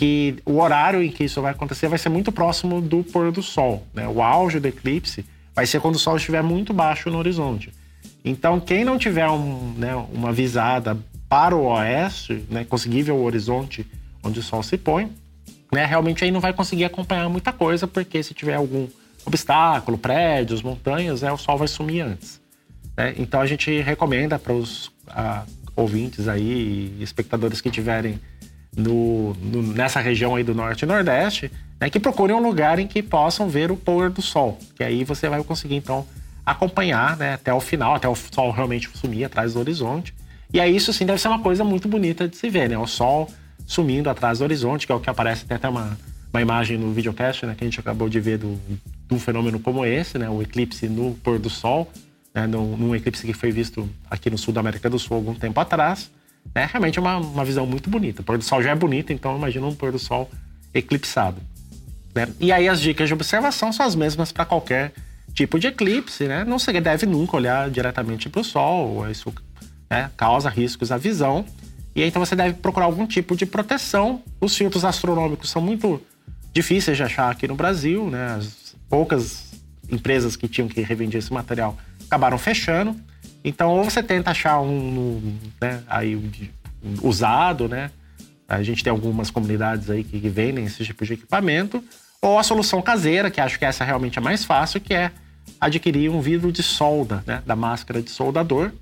que 0.00 0.36
o 0.46 0.58
horário 0.58 1.02
em 1.02 1.10
que 1.10 1.24
isso 1.24 1.42
vai 1.42 1.52
acontecer 1.52 1.86
vai 1.86 1.98
ser 1.98 2.08
muito 2.08 2.32
próximo 2.32 2.80
do 2.80 3.04
pôr 3.04 3.30
do 3.30 3.42
sol. 3.42 3.86
Né? 3.92 4.08
O 4.08 4.22
auge 4.22 4.58
do 4.58 4.66
eclipse 4.66 5.26
vai 5.54 5.66
ser 5.66 5.78
quando 5.78 5.96
o 5.96 5.98
sol 5.98 6.16
estiver 6.16 6.42
muito 6.42 6.72
baixo 6.72 7.10
no 7.10 7.18
horizonte. 7.18 7.70
Então, 8.24 8.58
quem 8.58 8.82
não 8.82 8.96
tiver 8.96 9.28
um, 9.28 9.74
né, 9.76 9.94
uma 10.10 10.32
visada 10.32 10.96
para 11.28 11.54
o 11.54 11.66
oeste, 11.66 12.46
né, 12.48 12.64
conseguir 12.64 13.02
ver 13.02 13.12
o 13.12 13.22
horizonte 13.22 13.86
onde 14.22 14.40
o 14.40 14.42
sol 14.42 14.62
se 14.62 14.78
põe, 14.78 15.12
né, 15.70 15.84
realmente 15.84 16.24
aí 16.24 16.30
não 16.30 16.40
vai 16.40 16.54
conseguir 16.54 16.86
acompanhar 16.86 17.28
muita 17.28 17.52
coisa, 17.52 17.86
porque 17.86 18.22
se 18.22 18.32
tiver 18.32 18.54
algum 18.54 18.88
obstáculo, 19.26 19.98
prédios, 19.98 20.62
montanhas, 20.62 21.20
né, 21.20 21.30
o 21.30 21.36
sol 21.36 21.58
vai 21.58 21.68
sumir 21.68 22.00
antes. 22.00 22.40
Né? 22.96 23.16
Então, 23.18 23.38
a 23.38 23.46
gente 23.46 23.82
recomenda 23.82 24.38
para 24.38 24.54
os 24.54 24.90
ah, 25.06 25.44
ouvintes 25.76 26.26
aí, 26.26 26.96
espectadores 27.00 27.60
que 27.60 27.70
tiverem 27.70 28.18
no, 28.76 29.34
no, 29.34 29.62
nessa 29.62 30.00
região 30.00 30.36
aí 30.36 30.44
do 30.44 30.54
norte 30.54 30.82
e 30.82 30.86
nordeste, 30.86 31.50
né, 31.80 31.90
que 31.90 31.98
procurem 31.98 32.36
um 32.36 32.42
lugar 32.42 32.78
em 32.78 32.86
que 32.86 33.02
possam 33.02 33.48
ver 33.48 33.70
o 33.70 33.76
pôr 33.76 34.10
do 34.10 34.22
sol, 34.22 34.58
que 34.76 34.84
aí 34.84 35.04
você 35.04 35.28
vai 35.28 35.42
conseguir 35.42 35.76
então 35.76 36.06
acompanhar 36.44 37.16
né, 37.16 37.34
até 37.34 37.52
o 37.52 37.60
final, 37.60 37.94
até 37.94 38.08
o 38.08 38.14
sol 38.14 38.50
realmente 38.50 38.90
sumir 38.94 39.24
atrás 39.24 39.54
do 39.54 39.60
horizonte. 39.60 40.14
E 40.52 40.60
aí 40.60 40.74
isso 40.74 40.92
sim 40.92 41.06
deve 41.06 41.20
ser 41.20 41.28
uma 41.28 41.38
coisa 41.38 41.62
muito 41.62 41.86
bonita 41.86 42.26
de 42.26 42.36
se 42.36 42.50
ver, 42.50 42.68
né? 42.68 42.76
O 42.76 42.86
sol 42.86 43.28
sumindo 43.66 44.10
atrás 44.10 44.40
do 44.40 44.42
horizonte, 44.42 44.84
que 44.84 44.90
é 44.90 44.94
o 44.94 44.98
que 44.98 45.08
aparece 45.08 45.44
até 45.48 45.68
uma, 45.68 45.96
uma 46.32 46.42
imagem 46.42 46.76
no 46.76 46.92
videocast, 46.92 47.44
né, 47.46 47.54
que 47.56 47.62
a 47.62 47.66
gente 47.66 47.78
acabou 47.78 48.08
de 48.08 48.18
ver 48.18 48.38
do, 48.38 48.60
um 49.10 49.18
fenômeno 49.18 49.60
como 49.60 49.84
esse, 49.84 50.18
né, 50.18 50.28
o 50.28 50.42
eclipse 50.42 50.88
no 50.88 51.14
pôr 51.22 51.38
do 51.38 51.48
sol, 51.48 51.88
né, 52.34 52.48
num, 52.48 52.76
num 52.76 52.96
eclipse 52.96 53.24
que 53.24 53.32
foi 53.32 53.52
visto 53.52 53.88
aqui 54.10 54.28
no 54.28 54.36
sul 54.36 54.52
da 54.52 54.60
América 54.60 54.90
do 54.90 54.98
Sul 54.98 55.16
algum 55.16 55.34
tempo 55.34 55.60
atrás. 55.60 56.10
Né, 56.54 56.68
realmente 56.70 56.98
é 56.98 57.02
uma, 57.02 57.18
uma 57.18 57.44
visão 57.44 57.66
muito 57.66 57.88
bonita. 57.88 58.22
O 58.22 58.24
pôr 58.24 58.36
do 58.36 58.44
sol 58.44 58.62
já 58.62 58.70
é 58.70 58.74
bonito, 58.74 59.12
então 59.12 59.36
imagina 59.36 59.66
um 59.66 59.74
pôr 59.74 59.92
do 59.92 59.98
sol 59.98 60.30
eclipsado. 60.74 61.40
Né? 62.14 62.28
E 62.40 62.50
aí 62.50 62.68
as 62.68 62.80
dicas 62.80 63.08
de 63.08 63.14
observação 63.14 63.72
são 63.72 63.86
as 63.86 63.94
mesmas 63.94 64.32
para 64.32 64.44
qualquer 64.44 64.92
tipo 65.32 65.58
de 65.58 65.68
eclipse, 65.68 66.26
né? 66.26 66.44
Não 66.44 66.58
se 66.58 66.72
deve 66.80 67.06
nunca 67.06 67.36
olhar 67.36 67.70
diretamente 67.70 68.28
para 68.28 68.40
o 68.40 68.44
sol, 68.44 69.08
isso 69.08 69.32
né, 69.88 70.10
causa 70.16 70.48
riscos 70.48 70.90
à 70.90 70.96
visão. 70.96 71.44
E 71.94 72.02
aí, 72.02 72.08
então 72.08 72.24
você 72.24 72.36
deve 72.36 72.54
procurar 72.54 72.86
algum 72.86 73.06
tipo 73.06 73.36
de 73.36 73.44
proteção. 73.46 74.22
Os 74.40 74.56
filtros 74.56 74.84
astronômicos 74.84 75.50
são 75.50 75.60
muito 75.60 76.00
difíceis 76.52 76.96
de 76.96 77.02
achar 77.02 77.30
aqui 77.30 77.46
no 77.48 77.54
Brasil, 77.54 78.08
né? 78.08 78.36
As 78.36 78.76
poucas 78.88 79.52
empresas 79.90 80.36
que 80.36 80.48
tinham 80.48 80.68
que 80.68 80.80
revender 80.82 81.18
esse 81.18 81.32
material 81.32 81.76
acabaram 82.06 82.38
fechando. 82.38 82.96
Então, 83.44 83.70
ou 83.70 83.84
você 83.84 84.02
tenta 84.02 84.30
achar 84.30 84.60
um, 84.60 85.38
né, 85.60 85.82
aí 85.88 86.20
usado, 87.02 87.68
né? 87.68 87.90
A 88.48 88.62
gente 88.62 88.82
tem 88.82 88.90
algumas 88.90 89.30
comunidades 89.30 89.88
aí 89.88 90.02
que 90.02 90.18
vendem 90.28 90.64
esse 90.64 90.84
tipo 90.84 91.04
de 91.04 91.14
equipamento, 91.14 91.82
ou 92.20 92.38
a 92.38 92.42
solução 92.42 92.82
caseira, 92.82 93.30
que 93.30 93.40
acho 93.40 93.58
que 93.58 93.64
essa 93.64 93.84
realmente 93.84 94.18
é 94.18 94.20
mais 94.20 94.44
fácil, 94.44 94.80
que 94.80 94.92
é 94.92 95.10
adquirir 95.60 96.10
um 96.10 96.20
vidro 96.20 96.52
de 96.52 96.62
solda, 96.62 97.22
né, 97.26 97.42
da 97.46 97.56
máscara 97.56 98.02
de 98.02 98.10
soldador. 98.10 98.72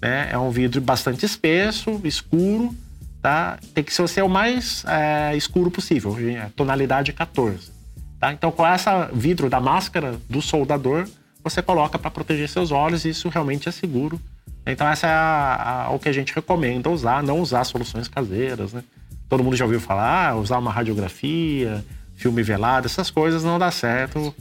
Né? 0.00 0.28
É 0.30 0.38
um 0.38 0.50
vidro 0.50 0.80
bastante 0.80 1.24
espesso, 1.24 2.00
escuro, 2.04 2.74
tá? 3.20 3.58
Tem 3.72 3.84
que 3.84 3.94
ser 3.94 4.22
o 4.22 4.28
mais 4.28 4.84
é, 4.86 5.36
escuro 5.36 5.70
possível, 5.70 6.16
tonalidade 6.56 7.12
14. 7.12 7.70
Tá? 8.18 8.32
Então, 8.32 8.50
com 8.50 8.66
essa 8.66 9.06
vidro 9.12 9.48
da 9.48 9.60
máscara 9.60 10.18
do 10.28 10.42
soldador, 10.42 11.08
você 11.42 11.60
coloca 11.62 11.98
para 11.98 12.10
proteger 12.10 12.48
seus 12.48 12.70
olhos 12.70 13.04
e 13.04 13.10
isso 13.10 13.28
realmente 13.28 13.68
é 13.68 13.72
seguro. 13.72 14.20
Então, 14.64 14.86
essa 14.86 15.06
é 15.06 15.10
a, 15.10 15.86
a, 15.86 15.90
o 15.90 15.98
que 15.98 16.08
a 16.08 16.12
gente 16.12 16.32
recomenda 16.34 16.88
usar, 16.88 17.22
não 17.22 17.40
usar 17.40 17.64
soluções 17.64 18.06
caseiras, 18.06 18.72
né? 18.72 18.82
Todo 19.28 19.42
mundo 19.42 19.56
já 19.56 19.64
ouviu 19.64 19.80
falar, 19.80 20.28
ah, 20.28 20.36
usar 20.36 20.58
uma 20.58 20.70
radiografia, 20.70 21.84
filme 22.14 22.42
velado, 22.42 22.86
essas 22.86 23.10
coisas 23.10 23.42
não 23.42 23.58
dá 23.58 23.70
certo, 23.70 24.34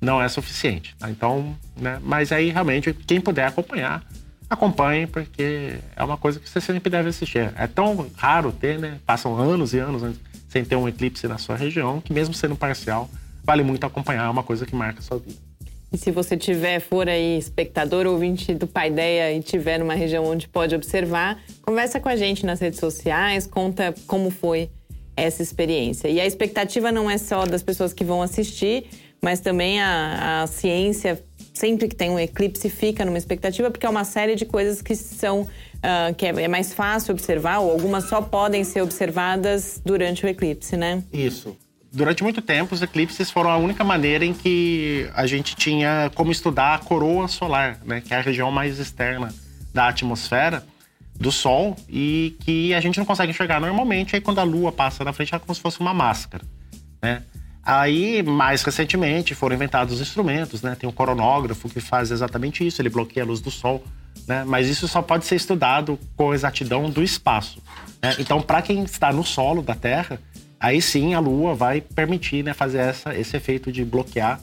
não 0.00 0.20
é 0.20 0.28
suficiente. 0.28 0.96
Tá? 0.98 1.10
Então, 1.10 1.56
né? 1.76 2.00
Mas 2.02 2.32
aí 2.32 2.50
realmente 2.50 2.92
quem 2.92 3.20
puder 3.20 3.46
acompanhar, 3.46 4.02
acompanhe, 4.48 5.06
porque 5.06 5.78
é 5.94 6.02
uma 6.02 6.16
coisa 6.16 6.40
que 6.40 6.48
você 6.48 6.60
sempre 6.60 6.90
deve 6.90 7.10
assistir. 7.10 7.52
É 7.56 7.66
tão 7.68 8.10
raro 8.16 8.50
ter, 8.50 8.78
né? 8.78 8.98
Passam 9.06 9.36
anos 9.36 9.72
e 9.72 9.78
anos 9.78 10.02
sem 10.48 10.64
ter 10.64 10.74
um 10.74 10.88
eclipse 10.88 11.28
na 11.28 11.38
sua 11.38 11.54
região, 11.54 12.00
que 12.00 12.12
mesmo 12.12 12.34
sendo 12.34 12.56
parcial, 12.56 13.08
vale 13.44 13.62
muito 13.62 13.86
acompanhar, 13.86 14.24
é 14.24 14.28
uma 14.28 14.42
coisa 14.42 14.66
que 14.66 14.74
marca 14.74 14.98
a 14.98 15.02
sua 15.02 15.18
vida. 15.18 15.49
E 15.92 15.98
se 15.98 16.10
você 16.10 16.36
tiver, 16.36 16.80
for 16.80 17.08
aí 17.08 17.36
espectador 17.36 18.06
ou 18.06 18.12
ouvinte 18.12 18.54
do 18.54 18.66
Pai 18.66 18.88
Ideia 18.88 19.32
e 19.32 19.42
tiver 19.42 19.78
numa 19.78 19.94
região 19.94 20.24
onde 20.24 20.48
pode 20.48 20.74
observar, 20.74 21.42
conversa 21.62 21.98
com 21.98 22.08
a 22.08 22.16
gente 22.16 22.46
nas 22.46 22.60
redes 22.60 22.78
sociais, 22.78 23.46
conta 23.46 23.92
como 24.06 24.30
foi 24.30 24.70
essa 25.16 25.42
experiência. 25.42 26.08
E 26.08 26.20
a 26.20 26.26
expectativa 26.26 26.92
não 26.92 27.10
é 27.10 27.18
só 27.18 27.44
das 27.44 27.62
pessoas 27.62 27.92
que 27.92 28.04
vão 28.04 28.22
assistir, 28.22 28.86
mas 29.20 29.40
também 29.40 29.80
a, 29.80 30.42
a 30.42 30.46
ciência 30.46 31.22
sempre 31.52 31.88
que 31.88 31.94
tem 31.94 32.08
um 32.08 32.18
eclipse 32.18 32.70
fica 32.70 33.04
numa 33.04 33.18
expectativa, 33.18 33.70
porque 33.70 33.84
é 33.84 33.88
uma 33.88 34.04
série 34.04 34.34
de 34.34 34.46
coisas 34.46 34.80
que 34.80 34.94
são 34.94 35.42
uh, 35.42 36.14
que 36.16 36.24
é, 36.24 36.42
é, 36.42 36.48
mais 36.48 36.72
fácil 36.72 37.12
observar, 37.12 37.58
ou 37.58 37.70
algumas 37.70 38.04
só 38.04 38.22
podem 38.22 38.64
ser 38.64 38.80
observadas 38.80 39.80
durante 39.84 40.24
o 40.24 40.28
eclipse, 40.28 40.76
né? 40.76 41.02
Isso. 41.12 41.56
Durante 41.92 42.22
muito 42.22 42.40
tempo, 42.40 42.74
os 42.74 42.82
eclipses 42.82 43.30
foram 43.30 43.50
a 43.50 43.56
única 43.56 43.82
maneira 43.82 44.24
em 44.24 44.32
que 44.32 45.10
a 45.12 45.26
gente 45.26 45.56
tinha 45.56 46.10
como 46.14 46.30
estudar 46.30 46.74
a 46.74 46.78
coroa 46.78 47.26
solar, 47.26 47.80
né? 47.84 48.00
Que 48.00 48.14
é 48.14 48.18
a 48.18 48.20
região 48.20 48.50
mais 48.50 48.78
externa 48.78 49.34
da 49.74 49.88
atmosfera 49.88 50.64
do 51.18 51.32
Sol 51.32 51.76
e 51.88 52.36
que 52.40 52.72
a 52.74 52.80
gente 52.80 52.96
não 52.96 53.04
consegue 53.04 53.30
enxergar 53.30 53.60
normalmente. 53.60 54.14
Aí, 54.14 54.22
quando 54.22 54.38
a 54.38 54.44
Lua 54.44 54.70
passa 54.70 55.04
na 55.04 55.12
frente, 55.12 55.34
é 55.34 55.38
como 55.38 55.54
se 55.54 55.60
fosse 55.60 55.80
uma 55.80 55.92
máscara, 55.92 56.44
né? 57.02 57.22
Aí, 57.62 58.22
mais 58.22 58.62
recentemente, 58.62 59.34
foram 59.34 59.54
inventados 59.54 60.00
instrumentos, 60.00 60.62
né? 60.62 60.76
Tem 60.78 60.88
o 60.88 60.92
coronógrafo 60.92 61.68
que 61.68 61.80
faz 61.80 62.10
exatamente 62.10 62.66
isso, 62.66 62.80
ele 62.80 62.88
bloqueia 62.88 63.24
a 63.24 63.26
luz 63.26 63.40
do 63.40 63.50
sol, 63.50 63.84
né? 64.26 64.44
Mas 64.46 64.68
isso 64.68 64.88
só 64.88 65.02
pode 65.02 65.26
ser 65.26 65.34
estudado 65.34 65.98
com 66.16 66.32
exatidão 66.32 66.88
do 66.88 67.02
espaço. 67.02 67.60
Né? 68.02 68.14
Então, 68.18 68.40
para 68.40 68.62
quem 68.62 68.82
está 68.84 69.12
no 69.12 69.24
solo 69.24 69.60
da 69.60 69.74
Terra, 69.74 70.18
aí 70.60 70.80
sim 70.80 71.14
a 71.14 71.18
Lua 71.18 71.54
vai 71.54 71.80
permitir 71.80 72.44
né, 72.44 72.54
fazer 72.54 72.78
essa, 72.78 73.16
esse 73.18 73.36
efeito 73.36 73.72
de 73.72 73.84
bloquear 73.84 74.40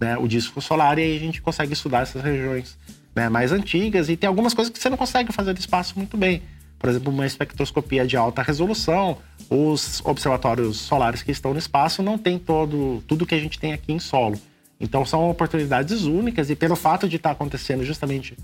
né, 0.00 0.18
o 0.18 0.26
disco 0.26 0.60
solar 0.60 0.98
e 0.98 1.02
aí 1.02 1.16
a 1.16 1.20
gente 1.20 1.40
consegue 1.40 1.72
estudar 1.72 2.02
essas 2.02 2.22
regiões 2.22 2.76
né, 3.14 3.28
mais 3.28 3.52
antigas. 3.52 4.08
E 4.08 4.16
tem 4.16 4.28
algumas 4.28 4.52
coisas 4.52 4.72
que 4.72 4.78
você 4.78 4.90
não 4.90 4.96
consegue 4.96 5.32
fazer 5.32 5.54
do 5.54 5.60
espaço 5.60 5.94
muito 5.96 6.16
bem 6.16 6.42
por 6.80 6.88
exemplo, 6.88 7.12
uma 7.12 7.26
espectroscopia 7.26 8.06
de 8.06 8.16
alta 8.16 8.42
resolução, 8.42 9.18
os 9.50 10.00
observatórios 10.02 10.78
solares 10.78 11.22
que 11.22 11.30
estão 11.30 11.52
no 11.52 11.58
espaço 11.58 12.02
não 12.02 12.16
têm 12.16 12.38
todo, 12.38 13.04
tudo 13.06 13.26
que 13.26 13.34
a 13.34 13.38
gente 13.38 13.58
tem 13.58 13.74
aqui 13.74 13.92
em 13.92 13.98
solo. 13.98 14.40
Então 14.80 15.04
são 15.04 15.28
oportunidades 15.28 16.04
únicas 16.04 16.48
e 16.48 16.56
pelo 16.56 16.74
fato 16.74 17.06
de 17.06 17.16
estar 17.16 17.32
acontecendo 17.32 17.84
justamente 17.84 18.34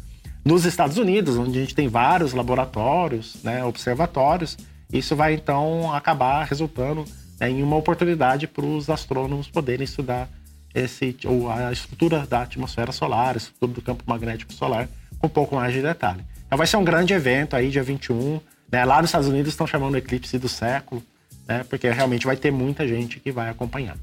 nos 0.45 0.67
Estados 0.67 0.99
Unidos, 0.99 1.39
onde 1.39 1.57
a 1.59 1.63
gente 1.63 1.75
tem 1.75 1.89
vários 1.89 2.35
laboratórios, 2.35 3.39
né, 3.43 3.65
observatórios, 3.65 4.59
isso 4.93 5.17
vai 5.17 5.35
então 5.35 5.93
acabar 5.93 6.45
resultando 6.45 7.05
né, 7.41 7.51
em 7.51 7.63
uma 7.63 7.77
oportunidade 7.77 8.47
para 8.47 8.65
os 8.65 8.89
astrônomos 8.89 9.49
poderem 9.49 9.85
estudar 9.85 10.29
esse, 10.75 11.17
ou 11.25 11.51
a 11.51 11.73
estrutura 11.73 12.27
da 12.27 12.43
atmosfera 12.43 12.93
solar, 12.93 13.35
a 13.35 13.39
estrutura 13.39 13.73
do 13.73 13.83
campo 13.83 14.05
magnético 14.07 14.53
solar, 14.53 14.89
com 15.19 15.27
um 15.27 15.31
pouco 15.31 15.57
mais 15.57 15.73
de 15.73 15.83
detalhe. 15.83 16.23
Então 16.47 16.59
vai 16.59 16.67
ser 16.67 16.77
um 16.77 16.85
grande 16.85 17.15
evento 17.15 17.57
aí, 17.57 17.71
dia 17.71 17.83
21. 17.83 18.41
Né? 18.71 18.85
Lá 18.85 19.01
nos 19.01 19.09
Estados 19.09 19.29
Unidos 19.29 19.53
estão 19.53 19.67
chamando 19.67 19.97
eclipse 19.97 20.39
do 20.39 20.49
século, 20.49 21.03
né? 21.49 21.65
porque 21.69 21.91
realmente 21.91 22.27
vai 22.27 22.37
ter 22.37 22.51
muita 22.51 22.87
gente 22.87 23.19
que 23.19 23.33
vai 23.33 23.49
acompanhar. 23.49 23.97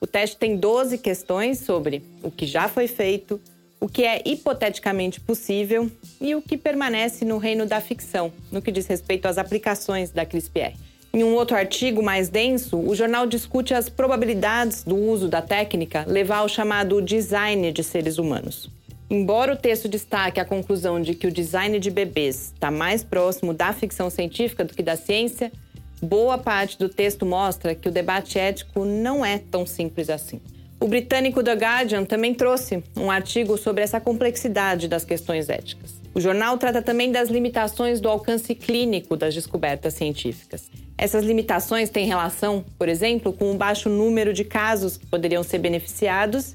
O 0.00 0.06
teste 0.06 0.36
tem 0.36 0.56
12 0.56 0.98
questões 0.98 1.60
sobre 1.60 2.02
o 2.22 2.30
que 2.30 2.44
já 2.46 2.68
foi 2.68 2.86
feito, 2.86 3.40
o 3.80 3.88
que 3.88 4.04
é 4.04 4.22
hipoteticamente 4.24 5.20
possível 5.20 5.90
e 6.20 6.34
o 6.34 6.42
que 6.42 6.56
permanece 6.56 7.24
no 7.24 7.38
reino 7.38 7.66
da 7.66 7.80
ficção, 7.80 8.32
no 8.50 8.60
que 8.60 8.70
diz 8.70 8.86
respeito 8.86 9.26
às 9.26 9.38
aplicações 9.38 10.10
da 10.10 10.26
CRISPR. 10.26 10.74
Em 11.14 11.22
um 11.22 11.34
outro 11.34 11.54
artigo 11.54 12.02
mais 12.02 12.30
denso, 12.30 12.78
o 12.78 12.94
jornal 12.94 13.26
discute 13.26 13.74
as 13.74 13.90
probabilidades 13.90 14.82
do 14.82 14.96
uso 14.96 15.28
da 15.28 15.42
técnica 15.42 16.06
levar 16.08 16.38
ao 16.38 16.48
chamado 16.48 17.02
design 17.02 17.70
de 17.70 17.84
seres 17.84 18.16
humanos. 18.16 18.70
Embora 19.10 19.52
o 19.52 19.56
texto 19.56 19.90
destaque 19.90 20.40
a 20.40 20.44
conclusão 20.44 21.02
de 21.02 21.14
que 21.14 21.26
o 21.26 21.30
design 21.30 21.78
de 21.78 21.90
bebês 21.90 22.52
está 22.54 22.70
mais 22.70 23.04
próximo 23.04 23.52
da 23.52 23.74
ficção 23.74 24.08
científica 24.08 24.64
do 24.64 24.72
que 24.72 24.82
da 24.82 24.96
ciência, 24.96 25.52
boa 26.00 26.38
parte 26.38 26.78
do 26.78 26.88
texto 26.88 27.26
mostra 27.26 27.74
que 27.74 27.90
o 27.90 27.92
debate 27.92 28.38
ético 28.38 28.86
não 28.86 29.22
é 29.22 29.38
tão 29.38 29.66
simples 29.66 30.08
assim. 30.08 30.40
O 30.80 30.88
britânico 30.88 31.44
The 31.44 31.52
Guardian 31.52 32.04
também 32.06 32.32
trouxe 32.32 32.82
um 32.96 33.10
artigo 33.10 33.58
sobre 33.58 33.84
essa 33.84 34.00
complexidade 34.00 34.88
das 34.88 35.04
questões 35.04 35.50
éticas. 35.50 36.01
O 36.14 36.20
jornal 36.20 36.58
trata 36.58 36.82
também 36.82 37.10
das 37.10 37.30
limitações 37.30 38.00
do 38.00 38.08
alcance 38.08 38.54
clínico 38.54 39.16
das 39.16 39.34
descobertas 39.34 39.94
científicas. 39.94 40.70
Essas 40.98 41.24
limitações 41.24 41.88
têm 41.88 42.06
relação, 42.06 42.64
por 42.78 42.88
exemplo, 42.88 43.32
com 43.32 43.50
o 43.50 43.56
baixo 43.56 43.88
número 43.88 44.32
de 44.32 44.44
casos 44.44 44.98
que 44.98 45.06
poderiam 45.06 45.42
ser 45.42 45.58
beneficiados 45.58 46.54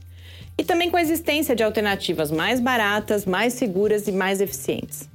e 0.57 0.63
também 0.63 0.91
com 0.91 0.97
a 0.97 1.01
existência 1.01 1.55
de 1.55 1.63
alternativas 1.63 2.29
mais 2.29 2.59
baratas, 2.59 3.25
mais 3.25 3.53
seguras 3.53 4.07
e 4.07 4.11
mais 4.11 4.41
eficientes. 4.41 5.09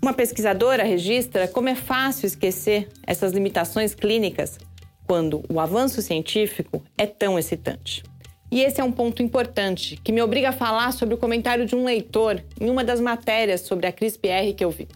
Uma 0.00 0.12
pesquisadora 0.12 0.84
registra 0.84 1.48
como 1.48 1.68
é 1.68 1.74
fácil 1.74 2.26
esquecer 2.26 2.88
essas 3.06 3.32
limitações 3.32 3.94
clínicas 3.94 4.58
quando 5.06 5.42
o 5.48 5.58
avanço 5.58 6.02
científico 6.02 6.82
é 6.96 7.06
tão 7.06 7.38
excitante. 7.38 8.02
E 8.50 8.62
esse 8.62 8.80
é 8.80 8.84
um 8.84 8.92
ponto 8.92 9.22
importante 9.22 10.00
que 10.02 10.10
me 10.10 10.22
obriga 10.22 10.48
a 10.48 10.52
falar 10.52 10.92
sobre 10.92 11.14
o 11.14 11.18
comentário 11.18 11.66
de 11.66 11.74
um 11.76 11.84
leitor 11.84 12.42
em 12.58 12.70
uma 12.70 12.82
das 12.82 13.00
matérias 13.00 13.60
sobre 13.60 13.86
a 13.86 13.92
CRISPR 13.92 14.54
que 14.56 14.64
eu 14.64 14.70
vi. 14.70 14.88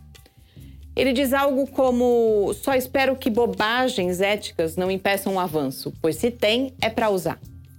Ele 0.96 1.12
diz 1.12 1.32
algo 1.32 1.66
como: 1.66 2.52
só 2.54 2.74
espero 2.74 3.16
que 3.16 3.30
bobagens 3.30 4.20
éticas 4.20 4.76
não 4.76 4.90
impeçam 4.90 5.34
o 5.34 5.40
avanço, 5.40 5.92
pois 6.00 6.16
se 6.16 6.30
tem, 6.30 6.72
é 6.80 6.88
para 6.88 7.10
usar. 7.10 7.38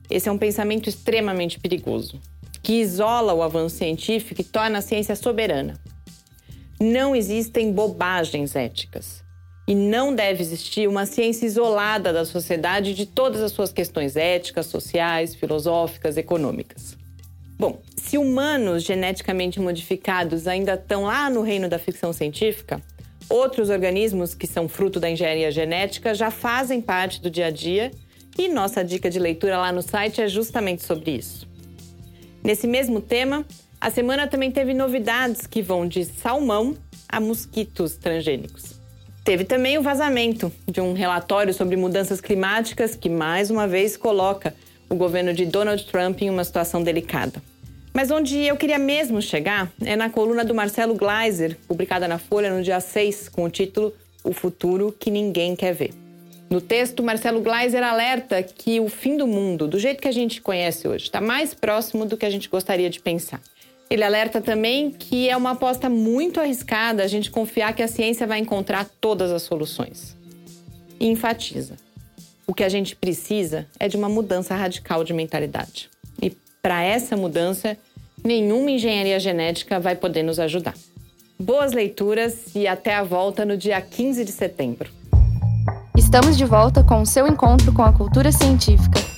Esse 0.10 0.30
é 0.30 0.32
um 0.32 0.38
pensamento 0.38 0.90
extremamente 0.90 1.60
perigoso, 1.60 2.20
que 2.62 2.74
isola 2.74 3.34
o 3.34 3.42
avanço 3.42 3.78
científico 3.78 4.42
e 4.42 4.44
torna 4.44 4.80
a 4.80 4.82
ciência 4.82 5.16
soberana. 5.16 5.80
Não 6.80 7.16
existem 7.16 7.72
bobagens 7.72 8.56
éticas. 8.56 9.23
E 9.68 9.74
não 9.74 10.14
deve 10.14 10.42
existir 10.42 10.90
uma 10.90 11.06
ciência 11.06 11.46
isolada 11.46 12.12
da 12.12 12.26
sociedade 12.26 12.94
de 12.94 13.06
todas 13.06 13.42
as 13.42 13.52
suas 13.52 13.72
questões 13.72 14.16
éticas, 14.16 14.66
sociais, 14.66 15.34
filosóficas, 15.34 16.18
econômicas. 16.18 16.98
Bom, 17.58 17.80
se 17.96 18.18
humanos 18.18 18.84
geneticamente 18.84 19.60
modificados 19.60 20.48
ainda 20.48 20.74
estão 20.74 21.04
lá 21.04 21.30
no 21.30 21.42
reino 21.42 21.70
da 21.70 21.80
ficção 21.80 22.12
científica, 22.12 22.82
outros 23.30 23.70
organismos 23.70 24.34
que 24.34 24.46
são 24.46 24.68
fruto 24.68 25.00
da 25.00 25.10
engenharia 25.10 25.50
genética 25.50 26.14
já 26.14 26.30
fazem 26.30 26.82
parte 26.82 27.22
do 27.22 27.30
dia 27.30 27.46
a 27.46 27.52
dia 27.52 27.92
e 28.38 28.50
nossa 28.50 28.84
dica 28.84 29.10
de 29.10 29.20
leitura 29.20 29.58
lá 29.58 29.72
no 29.72 29.82
site 29.82 30.22
é 30.22 30.28
justamente 30.28 30.84
sobre 30.84 31.12
isso. 31.12 31.48
Nesse 32.44 32.68
mesmo 32.68 33.00
tema, 33.00 33.46
a 33.80 33.90
semana 33.90 34.28
também 34.28 34.52
teve 34.52 34.74
novidades 34.74 35.48
que 35.48 35.62
vão 35.62 35.88
de 35.88 36.04
salmão 36.04 36.76
a 37.08 37.20
mosquitos 37.20 37.96
transgênicos. 37.96 38.73
Teve 39.24 39.46
também 39.46 39.78
o 39.78 39.82
vazamento 39.82 40.52
de 40.68 40.82
um 40.82 40.92
relatório 40.92 41.54
sobre 41.54 41.78
mudanças 41.78 42.20
climáticas 42.20 42.94
que, 42.94 43.08
mais 43.08 43.50
uma 43.50 43.66
vez, 43.66 43.96
coloca 43.96 44.54
o 44.90 44.96
governo 44.96 45.34
de 45.34 45.46
Donald 45.46 45.86
Trump 45.86 46.22
em 46.22 46.30
uma 46.30 46.44
situação 46.44 46.84
delicada. 46.84 47.42
Mas 47.94 48.12
onde 48.12 48.38
eu 48.40 48.58
queria 48.58 48.78
mesmo 48.78 49.22
chegar 49.22 49.72
é 49.82 49.96
na 49.96 50.10
coluna 50.10 50.44
do 50.44 50.54
Marcelo 50.54 50.94
Gleiser, 50.94 51.58
publicada 51.68 52.06
na 52.06 52.18
Folha 52.18 52.54
no 52.54 52.62
dia 52.62 52.82
6, 52.82 53.30
com 53.30 53.46
o 53.46 53.50
título 53.50 53.94
O 54.26 54.34
Futuro 54.34 54.94
que 55.00 55.10
Ninguém 55.10 55.56
Quer 55.56 55.74
Ver. 55.74 55.94
No 56.50 56.60
texto, 56.60 57.02
Marcelo 57.02 57.40
Gleiser 57.40 57.82
alerta 57.82 58.44
que 58.44 58.80
o 58.82 58.90
fim 58.90 59.16
do 59.16 59.26
mundo, 59.26 59.70
do 59.70 59.80
jeito 59.80 60.02
que 60.02 60.08
a 60.08 60.12
gente 60.12 60.42
conhece 60.42 60.86
hoje, 60.86 61.06
está 61.06 61.22
mais 61.22 61.54
próximo 61.54 62.06
do 62.06 62.18
que 62.18 62.26
a 62.26 62.30
gente 62.30 62.50
gostaria 62.50 62.90
de 62.90 63.00
pensar. 63.00 63.42
Ele 63.94 64.04
alerta 64.04 64.42
também 64.42 64.90
que 64.90 65.30
é 65.30 65.38
uma 65.38 65.52
aposta 65.52 65.88
muito 65.88 66.40
arriscada 66.40 67.04
a 67.04 67.08
gente 67.08 67.30
confiar 67.30 67.76
que 67.76 67.84
a 67.84 67.88
ciência 67.88 68.26
vai 68.26 68.40
encontrar 68.40 68.90
todas 69.00 69.32
as 69.32 69.44
soluções. 69.44 70.18
E 71.00 71.06
enfatiza: 71.06 71.76
o 72.48 72.56
que 72.56 72.64
a 72.64 72.70
gente 72.70 72.96
precisa 72.96 73.68
é 73.80 73.88
de 73.88 73.96
uma 73.96 74.10
mudança 74.10 74.56
radical 74.56 75.04
de 75.04 75.14
mentalidade. 75.14 75.92
E 76.20 76.36
para 76.60 76.82
essa 76.82 77.16
mudança, 77.16 77.78
nenhuma 78.24 78.72
engenharia 78.72 79.20
genética 79.20 79.80
vai 79.80 79.96
poder 79.96 80.24
nos 80.24 80.40
ajudar. 80.40 80.74
Boas 81.40 81.72
leituras 81.72 82.56
e 82.56 82.66
até 82.66 82.96
a 82.96 83.04
volta 83.04 83.46
no 83.46 83.56
dia 83.56 83.80
15 83.80 84.26
de 84.26 84.32
setembro. 84.32 84.90
Estamos 85.96 86.36
de 86.36 86.46
volta 86.46 86.84
com 86.84 87.00
o 87.00 87.06
seu 87.06 87.28
encontro 87.28 87.72
com 87.72 87.84
a 87.84 87.94
cultura 87.94 88.32
científica. 88.32 89.13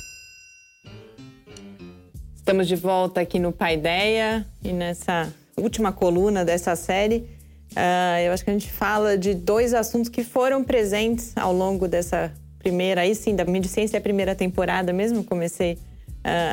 Estamos 2.45 2.67
de 2.67 2.75
volta 2.75 3.21
aqui 3.21 3.39
no 3.39 3.51
Paideia 3.51 4.45
e 4.63 4.71
nessa 4.71 5.33
última 5.57 5.91
coluna 5.91 6.45
dessa 6.45 6.75
série. 6.75 7.27
Uh, 7.71 8.19
eu 8.23 8.31
acho 8.31 8.43
que 8.43 8.51
a 8.51 8.53
gente 8.53 8.71
fala 8.71 9.17
de 9.17 9.33
dois 9.33 9.73
assuntos 9.73 10.09
que 10.09 10.23
foram 10.23 10.63
presentes 10.63 11.35
ao 11.35 11.51
longo 11.51 11.87
dessa 11.87 12.31
primeira, 12.59 13.01
aí 13.01 13.15
sim, 13.15 13.35
da 13.35 13.43
Mediciência 13.45 13.97
é 13.97 13.99
a 13.99 14.01
primeira 14.01 14.35
temporada 14.35 14.93
mesmo, 14.93 15.23
comecei 15.23 15.73
uh, 15.73 15.79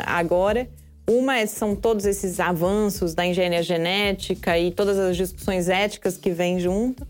agora. 0.07 0.67
Uma 1.07 1.37
é, 1.37 1.45
são 1.45 1.77
todos 1.77 2.07
esses 2.07 2.41
avanços 2.41 3.15
da 3.15 3.27
engenharia 3.27 3.63
genética 3.63 4.59
e 4.59 4.71
todas 4.71 4.99
as 4.99 5.15
discussões 5.15 5.69
éticas 5.69 6.17
que 6.17 6.31
vêm 6.31 6.59
junto 6.59 7.07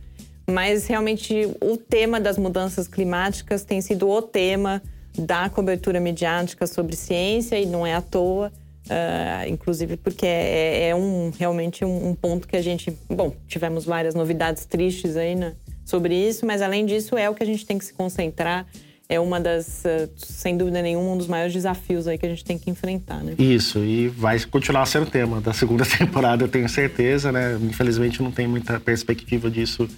mas 0.51 0.89
realmente 0.89 1.49
o 1.61 1.77
tema 1.77 2.21
das 2.21 2.37
mudanças 2.37 2.89
climáticas 2.89 3.63
tem 3.63 3.81
sido 3.81 4.09
o 4.09 4.21
tema 4.21 4.83
da 5.17 5.49
cobertura 5.49 6.01
mediática 6.01 6.67
sobre 6.67 6.97
ciência 6.97 7.61
e 7.61 7.65
não 7.65 7.87
é 7.87 7.95
à 7.95 8.03
toa. 8.03 8.51
Uh, 8.85 9.49
inclusive 9.49 9.97
porque 9.97 10.27
é, 10.27 10.89
é 10.89 10.95
um, 10.95 11.31
realmente 11.39 11.85
um, 11.85 12.09
um, 12.09 12.15
ponto 12.15 12.49
que 12.49 12.57
a 12.57 12.63
gente. 12.63 12.97
Bom, 13.09 13.35
tivemos 13.47 13.85
várias 13.85 14.15
novidades 14.15 14.65
tristes 14.65 15.17
aí 15.17 15.37
né, 15.37 15.55
sobre 15.85 16.15
isso, 16.15 16.45
mas 16.45 16.61
além 16.61 16.85
disso 16.85 17.17
é 17.17 17.31
o 17.31 17.35
que 17.35 17.43
a 17.43 17.47
gente 17.47 17.65
tem 17.65 17.79
que 17.79 17.85
se 17.85 17.93
concentrar. 17.93 18.67
É 19.09 19.21
uma 19.21 19.39
das, 19.39 19.85
uh, 19.85 20.11
sem 20.17 20.57
dúvida 20.57 20.81
nenhuma, 20.81 21.11
um 21.11 21.19
dos 21.19 21.27
maiores 21.27 21.53
desafios 21.53 22.09
aí 22.09 22.17
que 22.19 22.27
a 22.27 22.29
gente 22.29 22.45
tem 22.45 22.59
que 22.59 22.71
enfrentar, 22.71 23.23
né? 23.23 23.35
Isso, 23.39 23.79
e 23.79 24.09
vai 24.09 24.41
continuar 24.41 24.87
sendo 24.87 25.07
tema 25.07 25.41
da 25.41 25.53
segunda 25.53 25.85
temporada, 25.87 26.45
eu 26.45 26.49
tenho 26.49 26.69
certeza, 26.69 27.31
né? 27.31 27.59
Infelizmente 27.63 28.23
não 28.23 28.33
tem 28.33 28.49
muita 28.49 28.81
perspectiva 28.81 29.51
disso 29.51 29.89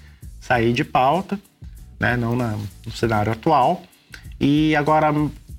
sair 0.40 0.74
de 0.74 0.84
pauta, 0.84 1.40
né? 1.98 2.16
não 2.16 2.36
na, 2.36 2.58
no 2.84 2.92
cenário 2.92 3.32
atual. 3.32 3.82
E 4.38 4.76
agora, 4.76 5.12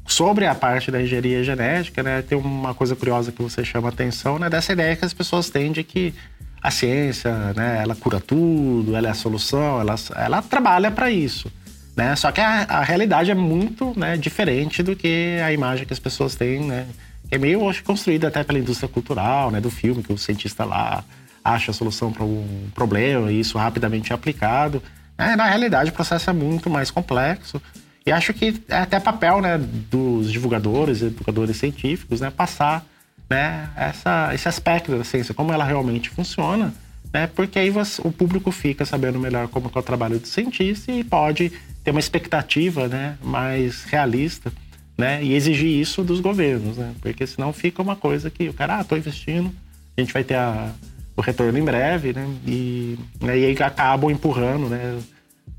sobre 0.06 0.46
a 0.46 0.54
parte 0.54 0.92
da 0.92 1.02
engenharia 1.02 1.44
genética, 1.44 2.04
né, 2.04 2.22
tem 2.22 2.38
uma 2.38 2.74
coisa 2.74 2.96
curiosa 2.96 3.32
que 3.32 3.42
você 3.42 3.66
chama 3.66 3.90
atenção, 3.90 4.38
né, 4.38 4.50
dessa 4.50 4.74
ideia 4.74 4.96
que 4.96 5.06
as 5.06 5.14
pessoas 5.14 5.50
têm 5.50 5.72
de 5.72 5.84
que 5.84 6.14
a 6.62 6.72
ciência, 6.72 7.32
né, 7.54 7.80
ela 7.82 7.96
cura 7.96 8.20
tudo, 8.20 8.96
ela 8.96 9.08
é 9.08 9.12
a 9.12 9.16
solução, 9.16 9.80
ela, 9.80 9.96
ela 10.16 10.42
trabalha 10.42 10.92
para 10.92 11.12
isso. 11.12 11.52
Né? 11.96 12.16
Só 12.16 12.32
que 12.32 12.42
a, 12.42 12.64
a, 12.64 12.84
realidade 12.84 13.32
é 13.32 13.36
muito 13.36 13.94
né, 13.98 14.18
diferente 14.18 14.84
do 14.84 14.96
que 14.96 15.40
a 15.44 15.54
imagem 15.54 15.86
que 15.86 15.94
as 15.94 16.00
pessoas 16.00 16.36
têm, 16.36 16.60
né? 16.62 16.86
É 17.32 17.38
meio 17.38 17.62
hoje 17.62 17.82
construída 17.82 18.28
até 18.28 18.44
pela 18.44 18.60
indústria 18.60 18.90
cultural, 18.90 19.50
né, 19.50 19.62
do 19.62 19.70
filme, 19.70 20.04
que 20.04 20.12
o 20.12 20.18
cientista 20.18 20.66
lá 20.66 21.04
acha 21.44 21.72
a 21.72 21.74
solução 21.74 22.12
para 22.12 22.24
um 22.24 22.68
problema 22.74 23.32
e 23.32 23.40
isso 23.40 23.58
rapidamente 23.58 24.12
é 24.12 24.16
aplicado. 24.16 24.82
É, 25.18 25.36
na 25.36 25.46
realidade, 25.46 25.90
o 25.90 25.94
processo 25.94 26.30
é 26.30 26.34
muito 26.34 26.70
mais 26.70 26.92
complexo. 26.92 27.62
E 28.06 28.12
acho 28.12 28.34
que 28.34 28.62
é 28.68 28.78
até 28.78 29.00
papel 29.00 29.42
né, 29.42 29.58
dos 29.58 30.32
divulgadores 30.32 31.02
educadores 31.02 31.58
científicos 31.58 32.22
né, 32.22 32.30
passar 32.30 32.86
né, 33.30 33.70
essa, 33.76 34.32
esse 34.34 34.48
aspecto 34.48 34.96
da 34.96 35.04
ciência, 35.04 35.34
como 35.34 35.52
ela 35.52 35.64
realmente 35.64 36.10
funciona, 36.10 36.74
né, 37.12 37.28
porque 37.28 37.58
aí 37.58 37.72
você, 37.72 38.00
o 38.06 38.12
público 38.12 38.52
fica 38.52 38.86
sabendo 38.86 39.20
melhor 39.20 39.48
como 39.48 39.72
é 39.74 39.80
o 39.80 39.82
trabalho 39.82 40.20
do 40.20 40.28
cientista 40.28 40.92
e 40.92 41.04
pode 41.04 41.52
ter 41.84 41.92
uma 41.92 42.00
expectativa 42.00 42.88
né, 42.88 43.18
mais 43.24 43.84
realista 43.86 44.54
né, 44.96 45.24
e 45.24 45.34
exigir 45.34 45.80
isso 45.80 46.04
dos 46.04 46.20
governos, 46.20 46.78
né, 46.78 46.94
porque 47.02 47.26
senão 47.26 47.52
fica 47.52 47.82
uma 47.82 47.96
coisa 47.96 48.30
que 48.30 48.48
o 48.48 48.54
cara, 48.54 48.78
ah, 48.78 48.82
estou 48.82 48.98
investindo, 48.98 49.52
a 49.98 50.02
gente 50.02 50.14
vai 50.14 50.24
ter 50.24 50.36
a, 50.36 50.72
o 51.16 51.22
retorno 51.22 51.58
em 51.58 51.64
breve, 51.64 52.14
né? 52.14 52.28
E, 52.46 53.00
né, 53.22 53.40
e 53.40 53.46
aí 53.46 53.58
acabam 53.64 54.12
empurrando, 54.12 54.68
né? 54.68 55.00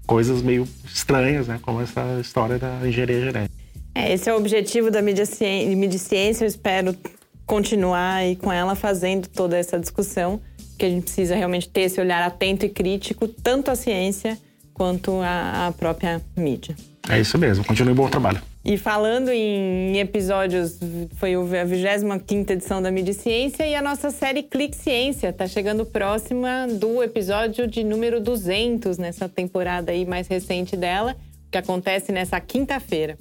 Coisas 0.06 0.42
meio 0.42 0.66
estranhas, 0.84 1.48
né? 1.48 1.58
Como 1.60 1.80
essa 1.80 2.18
história 2.20 2.58
da 2.58 2.86
engenharia 2.86 3.20
genética. 3.20 3.54
É, 3.94 4.12
esse 4.12 4.28
é 4.28 4.34
o 4.34 4.36
objetivo 4.36 4.90
da 4.90 5.02
mídia 5.02 5.26
ciência. 5.26 6.44
Eu 6.44 6.48
espero 6.48 6.96
continuar 7.46 8.16
aí 8.16 8.36
com 8.36 8.52
ela 8.52 8.74
fazendo 8.74 9.28
toda 9.28 9.56
essa 9.56 9.78
discussão, 9.78 10.40
que 10.78 10.84
a 10.84 10.90
gente 10.90 11.04
precisa 11.04 11.34
realmente 11.34 11.68
ter 11.68 11.82
esse 11.82 12.00
olhar 12.00 12.22
atento 12.22 12.66
e 12.66 12.68
crítico, 12.68 13.26
tanto 13.26 13.70
à 13.70 13.76
ciência 13.76 14.36
quanto 14.74 15.20
à, 15.22 15.68
à 15.68 15.72
própria 15.72 16.20
mídia. 16.36 16.76
É 17.08 17.18
isso 17.20 17.38
mesmo. 17.38 17.64
Continue 17.64 17.94
bom 17.94 18.08
trabalho. 18.08 18.42
E 18.68 18.76
falando 18.76 19.30
em 19.30 19.96
episódios, 20.00 20.80
foi 21.18 21.36
a 21.36 21.64
25 21.64 22.52
edição 22.52 22.82
da 22.82 22.90
Mídia 22.90 23.14
Ciência 23.14 23.64
e 23.64 23.76
a 23.76 23.80
nossa 23.80 24.10
série 24.10 24.42
Clique 24.42 24.74
Ciência 24.74 25.28
está 25.28 25.46
chegando 25.46 25.86
próxima 25.86 26.66
do 26.66 27.00
episódio 27.00 27.68
de 27.68 27.84
número 27.84 28.20
200 28.20 28.98
nessa 28.98 29.28
temporada 29.28 29.92
aí 29.92 30.04
mais 30.04 30.26
recente 30.26 30.76
dela, 30.76 31.14
que 31.48 31.56
acontece 31.56 32.10
nessa 32.10 32.40
quinta-feira. 32.40 33.16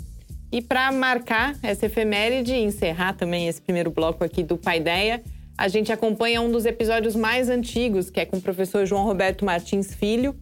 E 0.51 0.63
para 0.63 0.91
marcar 0.91 1.55
essa 1.61 1.85
efeméride 1.85 2.51
e 2.51 2.63
encerrar 2.63 3.13
também 3.13 3.47
esse 3.47 3.61
primeiro 3.61 3.91
bloco 3.91 4.23
aqui 4.23 4.41
do 4.41 4.57
Paideia, 4.57 5.21
a 5.55 5.67
gente 5.67 5.91
acompanha 5.91 6.41
um 6.41 6.51
dos 6.51 6.65
episódios 6.65 7.15
mais 7.15 7.49
antigos, 7.49 8.09
que 8.09 8.19
é 8.19 8.25
com 8.25 8.37
o 8.37 8.41
professor 8.41 8.83
João 8.87 9.03
Roberto 9.05 9.45
Martins 9.45 9.93
Filho, 9.93 10.35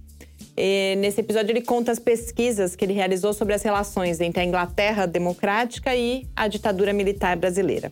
e 0.58 0.96
nesse 0.98 1.22
episódio, 1.22 1.52
ele 1.52 1.62
conta 1.62 1.92
as 1.92 2.00
pesquisas 2.00 2.76
que 2.76 2.86
ele 2.86 2.94
realizou 2.94 3.34
sobre 3.34 3.54
as 3.54 3.64
relações 3.64 4.22
entre 4.22 4.42
a 4.42 4.46
Inglaterra 4.46 5.06
democrática 5.06 5.96
e 5.96 6.28
a 6.36 6.48
ditadura 6.48 6.94
militar 6.94 7.36
brasileira. 7.38 7.92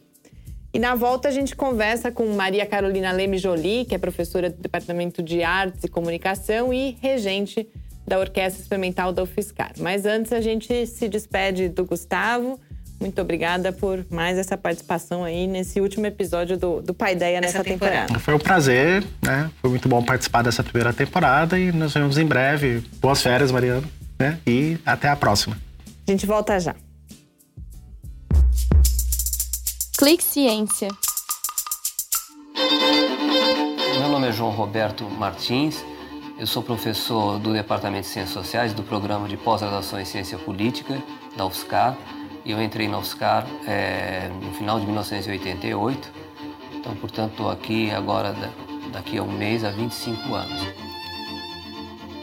E 0.74 0.80
na 0.80 0.96
volta, 0.96 1.28
a 1.28 1.32
gente 1.32 1.56
conversa 1.56 2.12
com 2.12 2.26
Maria 2.28 2.66
Carolina 2.66 3.12
Leme 3.12 3.38
Jolie, 3.38 3.86
que 3.86 3.94
é 3.94 3.98
professora 3.98 4.50
do 4.50 4.62
Departamento 4.62 5.22
de 5.22 5.44
Artes 5.44 5.84
e 5.84 5.88
Comunicação 5.90 6.74
e 6.74 6.98
regente 7.02 7.68
da 8.08 8.18
Orquestra 8.18 8.62
Experimental 8.62 9.12
da 9.12 9.24
UFSCar. 9.24 9.74
Mas 9.78 10.06
antes, 10.06 10.32
a 10.32 10.40
gente 10.40 10.88
se 10.88 11.10
despede 11.10 11.68
do 11.68 11.86
Gustavo 11.86 12.60
muito 13.02 13.20
obrigada 13.20 13.74
por 13.74 14.06
mais 14.12 14.38
essa 14.38 14.56
participação 14.56 15.24
aí 15.24 15.48
nesse 15.48 15.82
último 15.82 16.06
episódio 16.06 16.56
do, 16.56 16.82
do 16.82 16.94
Paideia 16.94 17.42
nessa 17.42 17.64
temporada. 17.64 18.02
temporada. 18.02 18.20
Foi 18.20 18.36
um 18.36 18.40
prazer, 18.40 19.04
né? 19.22 19.50
Foi 19.60 19.72
muito 19.72 19.90
bom 19.90 20.04
participar 20.04 20.44
dessa 20.44 20.64
primeira 20.64 20.94
temporada 20.94 21.60
e 21.60 21.72
nos 21.72 21.96
vemos 21.96 22.20
em 22.20 22.26
breve. 22.26 22.84
Boas 23.02 23.22
férias, 23.22 23.52
Mariano, 23.52 23.84
né? 24.20 24.40
E 24.46 24.78
até 24.86 25.10
a 25.10 25.16
próxima. 25.16 25.58
A 26.08 26.12
gente 26.12 26.28
volta 26.28 26.60
já. 26.60 26.76
Clique 29.98 30.24
Ciência. 30.24 30.88
Meu 34.00 34.10
nome 34.10 34.28
é 34.28 34.32
João 34.32 34.52
Roberto 34.52 35.06
Martins. 35.06 35.84
Eu 36.40 36.46
sou 36.48 36.62
professor 36.62 37.40
do 37.40 37.52
Departamento 37.54 38.08
de 38.08 38.14
Ciências 38.14 38.34
Sociais 38.34 38.74
do 38.74 38.84
Programa 38.84 39.28
de 39.28 39.38
Pós-Graduação 39.38 40.00
em 40.00 40.06
Ciência 40.06 40.38
Política 40.38 41.02
da 41.36 41.46
UFSCar 41.46 41.98
eu 42.46 42.62
entrei 42.62 42.88
na 42.88 42.98
UFSCar 42.98 43.46
é, 43.68 44.30
no 44.42 44.52
final 44.54 44.80
de 44.80 44.86
1988, 44.86 46.12
então, 46.74 46.96
portanto, 46.96 47.32
estou 47.32 47.52
aqui 47.52 47.92
agora, 47.92 48.36
daqui 48.92 49.18
a 49.18 49.24
um 49.24 49.32
mês, 49.32 49.64
há 49.64 49.70
25 49.70 50.34
anos. 50.34 50.62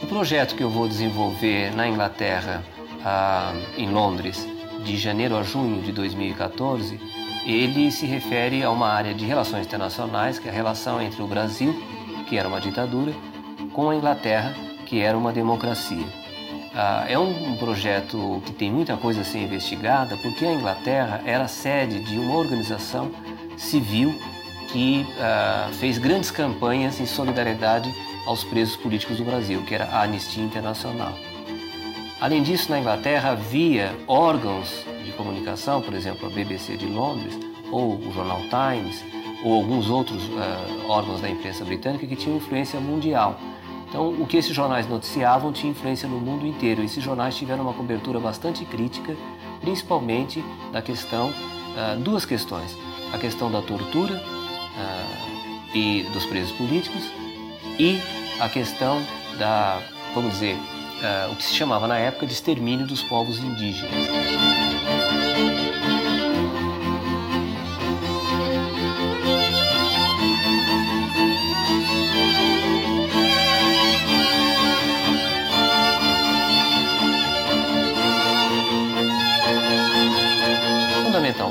O 0.02 0.06
projeto 0.06 0.56
que 0.56 0.62
eu 0.62 0.70
vou 0.70 0.88
desenvolver 0.88 1.74
na 1.74 1.86
Inglaterra, 1.86 2.64
ah, 3.04 3.52
em 3.76 3.90
Londres, 3.90 4.46
de 4.84 4.96
janeiro 4.96 5.36
a 5.36 5.42
junho 5.42 5.82
de 5.82 5.92
2014, 5.92 6.98
ele 7.46 7.90
se 7.90 8.06
refere 8.06 8.62
a 8.62 8.70
uma 8.70 8.88
área 8.88 9.14
de 9.14 9.24
relações 9.24 9.66
internacionais, 9.66 10.38
que 10.38 10.48
é 10.48 10.50
a 10.50 10.54
relação 10.54 11.00
entre 11.00 11.22
o 11.22 11.26
Brasil, 11.26 11.74
que 12.28 12.36
era 12.36 12.48
uma 12.48 12.60
ditadura, 12.60 13.12
com 13.72 13.90
a 13.90 13.96
Inglaterra, 13.96 14.54
que 14.86 15.00
era 15.00 15.16
uma 15.16 15.32
democracia. 15.32 16.04
Ah, 16.74 17.06
é 17.08 17.18
um, 17.18 17.56
projeto 17.56 18.42
que 18.44 18.52
tem 18.52 18.70
muita 18.70 18.96
coisa 18.96 19.22
a 19.22 19.24
ser 19.24 19.38
investigada, 19.38 20.16
porque 20.18 20.44
a 20.44 20.52
Inglaterra 20.52 21.22
era 21.24 21.48
sede 21.48 22.00
de 22.00 22.18
uma 22.18 22.36
organização 22.36 23.10
civil 23.56 24.14
que 24.72 25.06
ah, 25.18 25.70
fez 25.72 25.98
grandes 25.98 26.30
campanhas 26.30 27.00
em 27.00 27.06
solidariedade 27.06 27.92
aos 28.26 28.44
presos 28.44 28.76
políticos 28.76 29.16
do 29.16 29.24
Brasil, 29.24 29.62
que 29.62 29.74
era 29.74 29.86
a 29.86 30.02
Anistia 30.02 30.44
Internacional. 30.44 31.14
Além 32.20 32.42
disso, 32.42 32.70
na 32.70 32.80
Inglaterra 32.80 33.30
havia 33.30 33.94
órgãos 34.06 34.84
de 35.04 35.12
comunicação, 35.12 35.80
por 35.80 35.94
exemplo, 35.94 36.26
a 36.26 36.30
BBC 36.30 36.76
de 36.76 36.86
Londres, 36.86 37.38
ou 37.70 37.94
o 37.94 38.12
Jornal 38.12 38.40
Times, 38.42 39.04
ou 39.44 39.54
alguns 39.54 39.88
outros 39.88 40.24
uh, 40.24 40.88
órgãos 40.88 41.20
da 41.20 41.30
imprensa 41.30 41.64
britânica 41.64 42.06
que 42.06 42.16
tinham 42.16 42.36
influência 42.36 42.80
mundial. 42.80 43.38
Então, 43.88 44.10
o 44.10 44.26
que 44.26 44.36
esses 44.36 44.54
jornais 44.54 44.86
noticiavam 44.86 45.52
tinha 45.52 45.72
influência 45.72 46.08
no 46.08 46.20
mundo 46.20 46.46
inteiro. 46.46 46.82
Esses 46.82 47.02
jornais 47.02 47.34
tiveram 47.34 47.62
uma 47.62 47.72
cobertura 47.72 48.20
bastante 48.20 48.64
crítica, 48.64 49.16
principalmente 49.60 50.44
da 50.70 50.82
questão, 50.82 51.30
uh, 51.30 51.98
duas 51.98 52.26
questões: 52.26 52.76
a 53.12 53.18
questão 53.18 53.50
da 53.50 53.62
tortura 53.62 54.14
uh, 54.14 55.76
e 55.76 56.02
dos 56.12 56.26
presos 56.26 56.52
políticos 56.52 57.02
e 57.78 57.98
a 58.40 58.48
questão 58.48 59.02
da, 59.38 59.80
vamos 60.14 60.32
dizer, 60.32 60.54
uh, 60.54 61.32
o 61.32 61.36
que 61.36 61.44
se 61.44 61.54
chamava 61.54 61.88
na 61.88 61.96
época 61.96 62.26
de 62.26 62.34
extermínio 62.34 62.86
dos 62.86 63.02
povos 63.02 63.38
indígenas. 63.38 64.18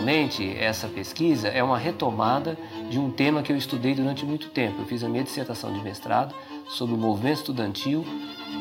Fundamentalmente, 0.07 0.57
essa 0.57 0.87
pesquisa 0.87 1.49
é 1.49 1.61
uma 1.61 1.77
retomada 1.77 2.57
de 2.89 2.97
um 2.97 3.11
tema 3.11 3.43
que 3.43 3.51
eu 3.51 3.57
estudei 3.57 3.93
durante 3.93 4.25
muito 4.25 4.47
tempo. 4.47 4.81
Eu 4.81 4.85
fiz 4.85 5.03
a 5.03 5.09
minha 5.09 5.21
dissertação 5.21 5.73
de 5.73 5.81
mestrado 5.81 6.33
sobre 6.69 6.95
o 6.95 6.97
movimento 6.97 7.39
estudantil 7.39 8.05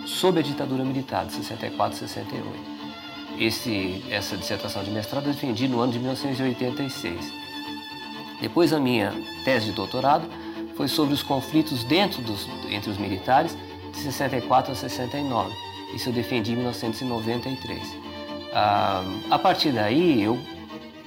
sob 0.07 0.41
a 0.41 0.43
ditadura 0.43 0.83
militar 0.83 1.25
de 1.25 1.35
64 1.35 1.95
e 1.95 1.99
68. 2.01 2.47
Esse, 3.39 4.05
essa 4.11 4.37
dissertação 4.37 4.83
de 4.83 4.91
mestrado 4.91 5.27
eu 5.29 5.33
defendi 5.33 5.69
no 5.69 5.79
ano 5.79 5.93
de 5.93 6.01
1986. 6.01 7.33
Depois 8.41 8.73
a 8.73 8.81
minha 8.81 9.13
tese 9.45 9.67
de 9.67 9.73
doutorado 9.73 10.29
foi 10.75 10.89
sobre 10.89 11.15
os 11.15 11.23
conflitos 11.23 11.85
dentro 11.85 12.23
dos, 12.23 12.49
entre 12.69 12.91
os 12.91 12.99
militares 12.99 13.57
de 13.93 13.99
64 14.01 14.73
a 14.73 14.75
69. 14.75 15.55
Isso 15.95 16.09
eu 16.09 16.13
defendi 16.13 16.55
em 16.55 16.57
1993. 16.57 17.97
Ah, 18.53 19.05
a 19.31 19.39
partir 19.39 19.71
daí 19.71 20.21
eu 20.21 20.37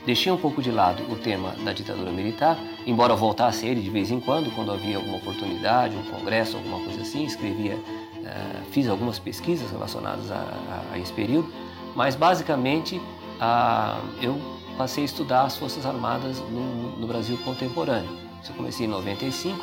Deixei 0.06 0.32
um 0.32 0.38
pouco 0.38 0.62
de 0.62 0.72
lado 0.72 1.04
o 1.12 1.16
tema 1.16 1.54
da 1.64 1.74
ditadura 1.74 2.12
militar, 2.12 2.58
embora 2.86 3.16
voltasse 3.16 3.66
ele 3.68 3.82
de 3.82 3.90
vez 3.90 4.10
em 4.12 4.20
quando, 4.20 4.54
quando 4.56 4.72
havia 4.72 4.98
alguma 4.98 5.18
oportunidade, 5.18 5.96
um 5.96 6.04
congresso, 6.04 6.58
alguma 6.58 6.80
coisa 6.80 7.02
assim, 7.02 7.26
escrevia, 7.26 7.76
uh, 7.76 8.66
fiz 8.72 8.88
algumas 8.88 9.20
pesquisas 9.20 9.70
relacionadas 9.72 10.32
a, 10.32 10.36
a, 10.36 10.94
a 10.94 11.00
esse 11.00 11.12
período, 11.14 11.52
mas 11.96 12.16
basicamente 12.16 12.96
uh, 12.96 14.02
eu 14.22 14.40
passei 14.78 15.04
a 15.04 15.06
estudar 15.06 15.44
as 15.44 15.58
Forças 15.58 15.86
Armadas 15.86 16.40
no, 16.50 16.98
no 16.98 17.06
Brasil 17.06 17.38
contemporâneo. 17.44 18.10
Isso 18.42 18.52
eu 18.52 18.56
comecei 18.56 18.86
em 18.86 18.90
95 18.90 19.60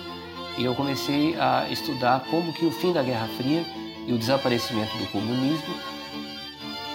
e 0.59 0.64
eu 0.64 0.75
comecei 0.75 1.35
a 1.40 1.66
estudar 1.70 2.25
como 2.31 2.53
que 2.53 2.66
o 2.66 2.70
fim 2.70 2.92
da 2.92 3.03
Guerra 3.03 3.27
Fria 3.37 3.64
e 4.07 4.12
o 4.12 4.18
desaparecimento 4.18 4.96
do 4.99 5.11
comunismo 5.11 5.75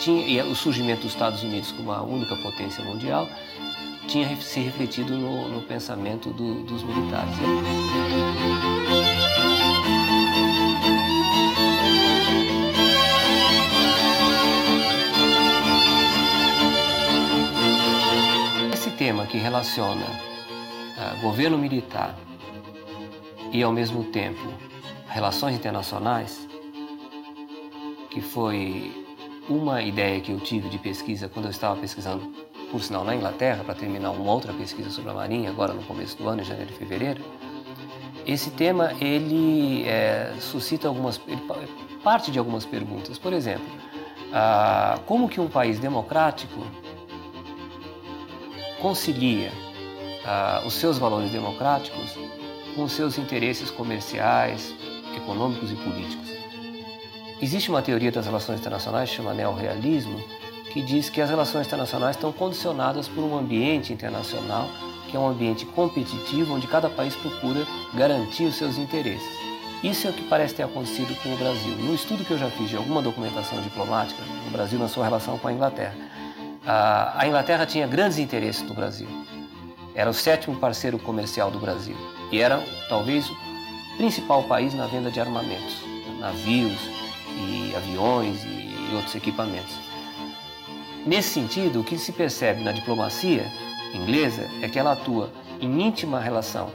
tinha, 0.01 0.27
e 0.27 0.41
o 0.41 0.55
surgimento 0.55 1.03
dos 1.03 1.13
Estados 1.13 1.43
Unidos 1.43 1.71
como 1.71 1.91
a 1.91 2.01
única 2.01 2.35
potência 2.37 2.83
mundial 2.83 3.29
tinha 4.07 4.35
se 4.41 4.59
refletido 4.59 5.15
no, 5.15 5.47
no 5.47 5.61
pensamento 5.61 6.31
do, 6.31 6.63
dos 6.63 6.83
militares. 6.83 7.33
Esse 18.73 18.89
tema 18.91 19.27
que 19.27 19.37
relaciona 19.37 20.05
uh, 20.05 21.21
governo 21.21 21.57
militar 21.57 22.17
e, 23.53 23.61
ao 23.61 23.71
mesmo 23.71 24.03
tempo, 24.05 24.51
relações 25.07 25.55
internacionais, 25.55 26.47
que 28.09 28.19
foi 28.19 29.00
uma 29.49 29.81
ideia 29.81 30.19
que 30.21 30.31
eu 30.31 30.39
tive 30.39 30.69
de 30.69 30.77
pesquisa 30.77 31.27
quando 31.27 31.45
eu 31.45 31.51
estava 31.51 31.79
pesquisando, 31.79 32.31
por 32.71 32.81
sinal, 32.81 33.03
na 33.03 33.15
Inglaterra, 33.15 33.63
para 33.63 33.75
terminar 33.75 34.11
uma 34.11 34.31
outra 34.31 34.53
pesquisa 34.53 34.89
sobre 34.89 35.11
a 35.11 35.13
Marinha, 35.13 35.49
agora 35.49 35.73
no 35.73 35.83
começo 35.83 36.17
do 36.17 36.27
ano, 36.27 36.41
em 36.41 36.45
janeiro 36.45 36.71
e 36.71 36.75
fevereiro, 36.75 37.21
esse 38.25 38.51
tema 38.51 38.93
ele 39.01 39.83
é, 39.87 40.33
suscita 40.39 40.87
algumas, 40.87 41.19
ele 41.27 41.41
parte 42.03 42.31
de 42.31 42.39
algumas 42.39 42.65
perguntas. 42.65 43.17
Por 43.17 43.33
exemplo, 43.33 43.65
ah, 44.31 44.99
como 45.05 45.27
que 45.27 45.41
um 45.41 45.47
país 45.47 45.79
democrático 45.79 46.65
concilia 48.79 49.51
ah, 50.25 50.61
os 50.65 50.73
seus 50.73 50.97
valores 50.97 51.31
democráticos 51.31 52.17
com 52.75 52.83
os 52.83 52.93
seus 52.93 53.17
interesses 53.17 53.69
comerciais, 53.69 54.73
econômicos 55.15 55.71
e 55.71 55.75
políticos? 55.75 56.40
Existe 57.41 57.71
uma 57.71 57.81
teoria 57.81 58.11
das 58.11 58.27
relações 58.27 58.59
internacionais, 58.59 59.09
chama 59.09 59.33
neorrealismo, 59.33 60.23
que 60.71 60.79
diz 60.79 61.09
que 61.09 61.19
as 61.19 61.29
relações 61.29 61.65
internacionais 61.65 62.15
estão 62.15 62.31
condicionadas 62.31 63.07
por 63.07 63.23
um 63.23 63.35
ambiente 63.35 63.91
internacional, 63.91 64.69
que 65.09 65.17
é 65.17 65.19
um 65.19 65.27
ambiente 65.27 65.65
competitivo, 65.65 66.53
onde 66.53 66.67
cada 66.67 66.87
país 66.87 67.15
procura 67.15 67.65
garantir 67.95 68.43
os 68.43 68.55
seus 68.55 68.77
interesses. 68.77 69.27
Isso 69.83 70.05
é 70.05 70.11
o 70.11 70.13
que 70.13 70.21
parece 70.29 70.53
ter 70.53 70.61
acontecido 70.61 71.15
com 71.23 71.33
o 71.33 71.37
Brasil. 71.37 71.75
No 71.77 71.95
estudo 71.95 72.23
que 72.23 72.29
eu 72.29 72.37
já 72.37 72.47
fiz 72.51 72.69
de 72.69 72.77
alguma 72.77 73.01
documentação 73.01 73.59
diplomática, 73.59 74.21
o 74.45 74.51
Brasil 74.51 74.77
na 74.77 74.87
sua 74.87 75.03
relação 75.03 75.39
com 75.39 75.47
a 75.47 75.51
Inglaterra, 75.51 75.95
a 76.63 77.25
Inglaterra 77.25 77.65
tinha 77.65 77.87
grandes 77.87 78.19
interesses 78.19 78.61
no 78.61 78.75
Brasil. 78.75 79.07
Era 79.95 80.11
o 80.11 80.13
sétimo 80.13 80.55
parceiro 80.57 80.99
comercial 80.99 81.49
do 81.49 81.57
Brasil 81.57 81.97
e 82.31 82.39
era 82.39 82.63
talvez 82.87 83.27
o 83.27 83.35
principal 83.97 84.43
país 84.43 84.75
na 84.75 84.85
venda 84.85 85.09
de 85.09 85.19
armamentos, 85.19 85.77
navios 86.19 86.79
e 87.41 87.75
aviões 87.75 88.43
e 88.43 88.95
outros 88.95 89.15
equipamentos. 89.15 89.75
Nesse 91.05 91.29
sentido, 91.29 91.81
o 91.81 91.83
que 91.83 91.97
se 91.97 92.11
percebe 92.11 92.63
na 92.63 92.71
diplomacia 92.71 93.51
inglesa 93.93 94.47
é 94.61 94.69
que 94.69 94.77
ela 94.77 94.93
atua 94.93 95.31
em 95.59 95.81
íntima 95.81 96.19
relação 96.19 96.69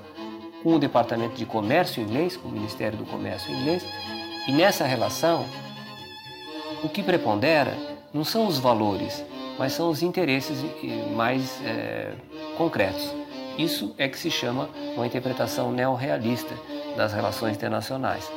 com 0.63 0.75
o 0.75 0.79
Departamento 0.79 1.37
de 1.37 1.47
Comércio 1.47 2.03
inglês, 2.03 2.37
com 2.37 2.49
o 2.49 2.53
Ministério 2.53 2.99
do 2.99 3.05
Comércio 3.05 3.55
inglês, 3.55 3.87
e 4.49 4.53
nessa 4.53 4.85
relação 4.85 5.45
o 6.83 6.89
que 6.89 7.03
prepondera 7.03 7.77
não 8.13 8.25
são 8.25 8.47
os 8.47 8.59
valores, 8.59 9.25
mas 9.59 9.73
são 9.73 9.91
os 9.91 10.03
interesses 10.03 10.59
mais 11.15 11.61
é, 11.65 12.13
concretos. 12.57 13.15
Isso 13.57 13.95
é 13.97 14.09
que 14.09 14.19
se 14.19 14.31
chama 14.31 14.69
uma 14.95 15.07
interpretação 15.07 15.71
neorrealista 15.71 16.55
das 16.97 17.13
relações 17.13 17.57
internacionais. 17.57 18.31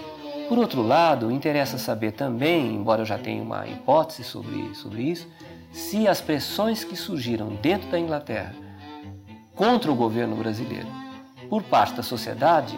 Por 0.49 0.57
outro 0.57 0.81
lado, 0.81 1.29
interessa 1.29 1.77
saber 1.77 2.13
também, 2.13 2.73
embora 2.73 3.03
eu 3.03 3.05
já 3.05 3.19
tenha 3.19 3.43
uma 3.43 3.67
hipótese 3.67 4.23
sobre, 4.23 4.73
sobre 4.73 5.03
isso, 5.03 5.27
se 5.71 6.07
as 6.07 6.21
pressões 6.21 6.83
que 6.83 6.95
surgiram 6.95 7.49
dentro 7.61 7.87
da 7.91 7.99
Inglaterra 7.99 8.55
contra 9.55 9.91
o 9.91 9.95
governo 9.95 10.35
brasileiro 10.35 10.87
por 11.51 11.61
parte 11.61 11.93
da 11.93 12.01
sociedade 12.01 12.75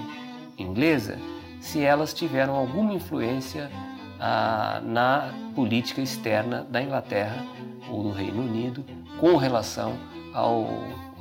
inglesa, 0.57 1.17
se 1.61 1.81
elas 1.81 2.13
tiveram 2.13 2.55
alguma 2.55 2.93
influência 2.93 3.71
ah, 4.19 4.81
na 4.83 5.33
política 5.55 6.01
externa 6.01 6.67
da 6.69 6.81
Inglaterra 6.81 7.41
ou 7.89 8.03
do 8.03 8.11
Reino 8.11 8.41
Unido 8.41 8.83
com 9.17 9.37
relação 9.37 9.93
ao, 10.33 10.67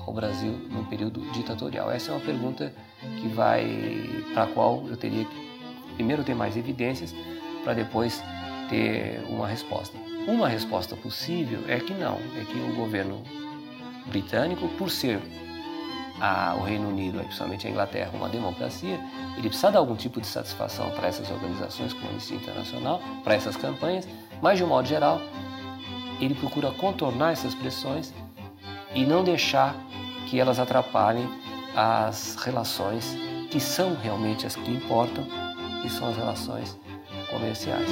ao 0.05 0.13
Brasil 0.13 0.51
no 0.69 0.85
período 0.87 1.21
ditatorial? 1.31 1.93
Essa 1.93 2.11
é 2.11 2.15
uma 2.15 2.25
pergunta 2.25 2.75
que 3.21 3.29
vai 3.29 4.25
para 4.35 4.43
a 4.43 4.47
qual 4.49 4.85
eu 4.89 4.97
teria 4.97 5.25
que 5.25 5.50
primeiro 6.01 6.25
ter 6.25 6.35
mais 6.35 6.57
evidências 6.57 7.15
para 7.63 7.75
depois 7.75 8.23
ter 8.71 9.23
uma 9.29 9.47
resposta. 9.47 9.99
Uma 10.27 10.49
resposta 10.49 10.97
possível 10.97 11.63
é 11.69 11.79
que 11.79 11.93
não, 11.93 12.15
é 12.41 12.45
que 12.45 12.59
o 12.59 12.75
governo 12.75 13.23
britânico, 14.07 14.67
por 14.79 14.91
ser 14.91 15.21
a, 16.19 16.55
o 16.59 16.63
Reino 16.63 16.89
Unido, 16.89 17.19
principalmente 17.19 17.67
a 17.67 17.71
Inglaterra, 17.71 18.11
uma 18.15 18.31
democracia, 18.31 18.99
ele 19.37 19.49
precisa 19.49 19.71
dar 19.71 19.79
algum 19.79 19.95
tipo 19.95 20.23
de 20.23 20.27
satisfação 20.27 20.91
para 20.93 21.09
essas 21.09 21.31
organizações 21.31 21.93
como 21.93 22.07
a 22.07 22.11
Anistia 22.13 22.37
Internacional, 22.37 23.03
para 23.23 23.35
essas 23.35 23.57
campanhas, 23.57 24.09
mas 24.41 24.57
de 24.57 24.65
um 24.65 24.69
modo 24.69 24.89
geral, 24.89 25.21
ele 26.19 26.35
procura 26.35 26.71
contornar 26.71 27.33
essas 27.33 27.55
pressões 27.55 28.15
e 28.95 29.05
não 29.05 29.23
deixar 29.23 29.77
que 30.27 30.41
elas 30.41 30.59
atrapalhem 30.59 31.29
as 31.77 32.37
relações 32.37 33.17
que 33.51 33.61
são 33.61 33.97
realmente 33.97 34.47
as 34.47 34.55
que 34.55 34.71
importam, 34.71 35.27
que 35.83 35.89
são 35.89 36.09
as 36.09 36.17
relações 36.17 36.79
comerciais. 37.31 37.89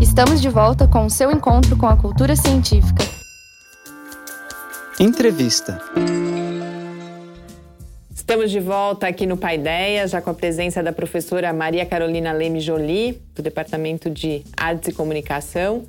Estamos 0.00 0.40
de 0.40 0.48
volta 0.48 0.88
com 0.88 1.06
o 1.06 1.10
seu 1.10 1.30
encontro 1.30 1.76
com 1.76 1.86
a 1.86 1.96
cultura 1.96 2.34
científica. 2.34 3.04
Entrevista. 4.98 5.80
Estamos 8.48 8.52
de 8.52 8.60
volta 8.60 9.06
aqui 9.06 9.26
no 9.26 9.36
Paideia, 9.36 10.08
já 10.08 10.22
com 10.22 10.30
a 10.30 10.34
presença 10.34 10.82
da 10.82 10.90
professora 10.90 11.52
Maria 11.52 11.84
Carolina 11.84 12.32
Leme 12.32 12.60
Jolie, 12.60 13.20
do 13.34 13.42
Departamento 13.42 14.08
de 14.08 14.42
Artes 14.56 14.88
e 14.88 14.92
Comunicação, 14.92 15.84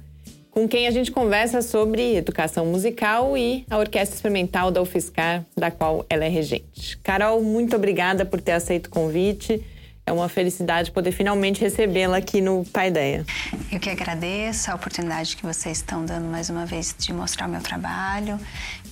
com 0.52 0.68
quem 0.68 0.86
a 0.86 0.92
gente 0.92 1.10
conversa 1.10 1.62
sobre 1.62 2.18
educação 2.18 2.66
musical 2.66 3.38
e 3.38 3.66
a 3.70 3.78
Orquestra 3.78 4.14
Experimental 4.14 4.72
da 4.72 4.82
UFSCar, 4.82 5.46
da 5.56 5.72
qual 5.72 6.06
ela 6.10 6.26
é 6.26 6.28
regente. 6.28 6.98
Carol, 6.98 7.42
muito 7.42 7.78
obrigada 7.78 8.26
por 8.26 8.42
ter 8.42 8.52
aceito 8.52 8.88
o 8.88 8.90
convite. 8.90 9.66
É 10.06 10.12
uma 10.12 10.28
felicidade 10.28 10.92
poder 10.92 11.14
finalmente 11.14 11.62
recebê-la 11.62 12.18
aqui 12.18 12.42
no 12.42 12.66
Paideia. 12.66 13.26
Eu 13.72 13.80
que 13.80 13.90
agradeço 13.90 14.70
a 14.70 14.76
oportunidade 14.76 15.38
que 15.38 15.44
vocês 15.44 15.78
estão 15.78 16.04
dando 16.04 16.26
mais 16.26 16.50
uma 16.50 16.66
vez 16.66 16.94
de 16.98 17.14
mostrar 17.14 17.48
o 17.48 17.50
meu 17.50 17.62
trabalho 17.62 18.38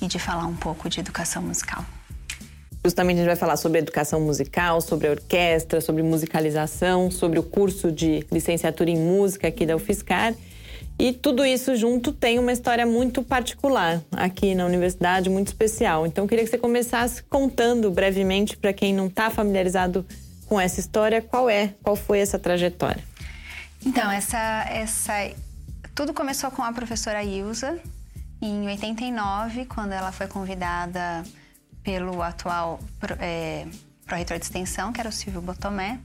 e 0.02 0.08
de 0.08 0.20
falar 0.20 0.46
um 0.46 0.56
pouco 0.56 0.88
de 0.88 1.02
educação 1.02 1.42
musical. 1.42 1.84
Justamente 2.88 3.16
a 3.16 3.20
gente 3.20 3.28
vai 3.28 3.36
falar 3.36 3.58
sobre 3.58 3.80
educação 3.80 4.22
musical, 4.22 4.80
sobre 4.80 5.10
orquestra, 5.10 5.82
sobre 5.82 6.02
musicalização, 6.04 7.12
sobre 7.12 7.38
o 7.38 7.44
curso 7.44 7.92
de 7.92 8.26
licenciatura 8.32 8.90
em 8.90 8.96
música 8.98 9.50
aqui 9.50 9.66
da 9.66 9.76
UFSCar. 9.76 10.34
E 10.98 11.12
tudo 11.12 11.46
isso 11.46 11.76
junto 11.76 12.14
tem 12.14 12.40
uma 12.40 12.54
história 12.54 12.86
muito 12.86 13.22
particular 13.22 14.02
aqui 14.10 14.56
na 14.56 14.66
universidade, 14.66 15.30
muito 15.30 15.48
especial. 15.48 16.08
Então 16.08 16.24
eu 16.24 16.30
queria 16.30 16.46
que 16.46 16.50
você 16.50 16.58
começasse 16.58 17.22
contando 17.24 17.92
brevemente 17.92 18.56
para 18.56 18.72
quem 18.72 18.94
não 18.94 19.08
está 19.08 19.30
familiarizado 19.30 20.06
com 20.46 20.58
essa 20.58 20.80
história, 20.80 21.22
qual 21.22 21.50
é, 21.50 21.74
qual 21.84 21.98
foi 21.98 22.20
essa 22.20 22.40
trajetória? 22.40 23.04
Então, 23.86 24.10
essa, 24.10 24.66
essa, 24.70 25.30
tudo 25.94 26.14
começou 26.14 26.50
com 26.52 26.64
a 26.64 26.72
professora 26.72 27.22
Ilza 27.22 27.78
em 28.42 28.66
89, 28.66 29.66
quando 29.66 29.92
ela 29.92 30.14
foi 30.14 30.28
convidada 30.28 31.26
pelo 31.88 32.22
atual 32.22 32.82
é, 33.18 33.66
pró-reitor 34.06 34.38
de 34.38 34.44
extensão, 34.44 34.92
que 34.92 35.00
era 35.00 35.08
o 35.08 35.12
Silvio 35.12 35.42
Botomé, 35.42 35.98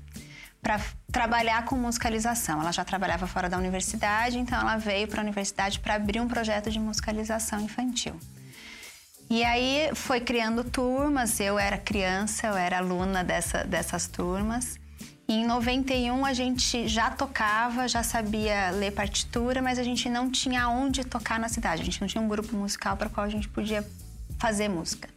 para 0.62 0.80
trabalhar 1.10 1.64
com 1.64 1.74
musicalização. 1.74 2.60
Ela 2.60 2.70
já 2.70 2.84
trabalhava 2.84 3.26
fora 3.26 3.48
da 3.48 3.58
universidade, 3.58 4.38
então 4.38 4.60
ela 4.60 4.76
veio 4.76 5.08
para 5.08 5.20
a 5.20 5.24
universidade 5.24 5.80
para 5.80 5.96
abrir 5.96 6.20
um 6.20 6.28
projeto 6.28 6.70
de 6.70 6.78
musicalização 6.78 7.60
infantil. 7.60 8.14
E 9.28 9.42
aí 9.42 9.90
foi 9.96 10.20
criando 10.20 10.62
turmas, 10.62 11.40
eu 11.40 11.58
era 11.58 11.76
criança, 11.76 12.46
eu 12.46 12.56
era 12.56 12.78
aluna 12.78 13.24
dessa, 13.24 13.64
dessas 13.64 14.06
turmas. 14.06 14.78
E 15.26 15.32
em 15.32 15.44
91 15.44 16.24
a 16.24 16.32
gente 16.32 16.86
já 16.86 17.10
tocava, 17.10 17.88
já 17.88 18.04
sabia 18.04 18.70
ler 18.70 18.92
partitura, 18.92 19.60
mas 19.60 19.80
a 19.80 19.82
gente 19.82 20.08
não 20.08 20.30
tinha 20.30 20.68
onde 20.68 21.02
tocar 21.02 21.40
na 21.40 21.48
cidade. 21.48 21.82
A 21.82 21.84
gente 21.84 22.00
não 22.00 22.06
tinha 22.06 22.22
um 22.22 22.28
grupo 22.28 22.54
musical 22.54 22.96
para 22.96 23.08
qual 23.08 23.26
a 23.26 23.28
gente 23.28 23.48
podia 23.48 23.84
fazer 24.38 24.68
música. 24.68 25.11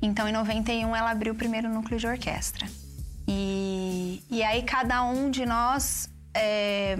Então 0.00 0.28
em 0.28 0.32
91 0.32 0.94
ela 0.94 1.10
abriu 1.10 1.32
o 1.32 1.36
primeiro 1.36 1.68
núcleo 1.68 1.98
de 1.98 2.06
orquestra. 2.06 2.66
E, 3.26 4.22
e 4.30 4.42
aí 4.42 4.62
cada 4.62 5.02
um 5.02 5.30
de 5.30 5.44
nós 5.44 6.08
é, 6.34 6.98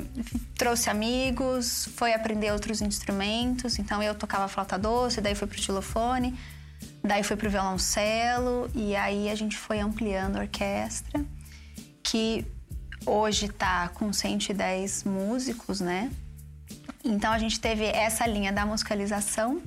trouxe 0.56 0.88
amigos, 0.88 1.88
foi 1.94 2.14
aprender 2.14 2.50
outros 2.52 2.80
instrumentos. 2.80 3.78
Então 3.78 4.02
eu 4.02 4.14
tocava 4.14 4.48
flauta 4.48 4.78
doce, 4.78 5.20
daí 5.20 5.34
fui 5.34 5.46
pro 5.46 5.60
xilofone, 5.60 6.34
daí 7.02 7.22
fui 7.22 7.36
pro 7.36 7.50
violoncelo 7.50 8.70
e 8.74 8.96
aí 8.96 9.28
a 9.28 9.34
gente 9.34 9.56
foi 9.56 9.78
ampliando 9.78 10.36
a 10.36 10.40
orquestra, 10.40 11.24
que 12.02 12.46
hoje 13.04 13.48
tá 13.48 13.88
com 13.90 14.12
110 14.12 15.04
músicos, 15.04 15.80
né? 15.80 16.10
Então 17.04 17.30
a 17.32 17.38
gente 17.38 17.60
teve 17.60 17.84
essa 17.84 18.26
linha 18.26 18.52
da 18.52 18.66
musicalização 18.66 19.62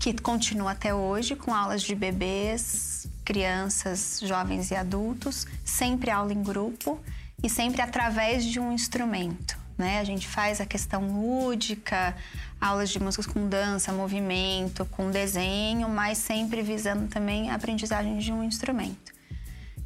que 0.00 0.14
continua 0.14 0.70
até 0.72 0.94
hoje 0.94 1.36
com 1.36 1.54
aulas 1.54 1.82
de 1.82 1.94
bebês, 1.94 3.06
crianças, 3.22 4.18
jovens 4.24 4.70
e 4.70 4.74
adultos, 4.74 5.46
sempre 5.62 6.10
aula 6.10 6.32
em 6.32 6.42
grupo 6.42 6.98
e 7.42 7.50
sempre 7.50 7.82
através 7.82 8.42
de 8.46 8.58
um 8.58 8.72
instrumento. 8.72 9.58
Né? 9.76 10.00
A 10.00 10.04
gente 10.04 10.26
faz 10.26 10.58
a 10.58 10.64
questão 10.64 11.06
lúdica, 11.06 12.16
aulas 12.58 12.88
de 12.88 12.98
músicas 12.98 13.26
com 13.26 13.46
dança, 13.46 13.92
movimento, 13.92 14.86
com 14.86 15.10
desenho, 15.10 15.86
mas 15.86 16.16
sempre 16.16 16.62
visando 16.62 17.06
também 17.06 17.50
a 17.50 17.54
aprendizagem 17.54 18.16
de 18.18 18.32
um 18.32 18.42
instrumento. 18.42 19.12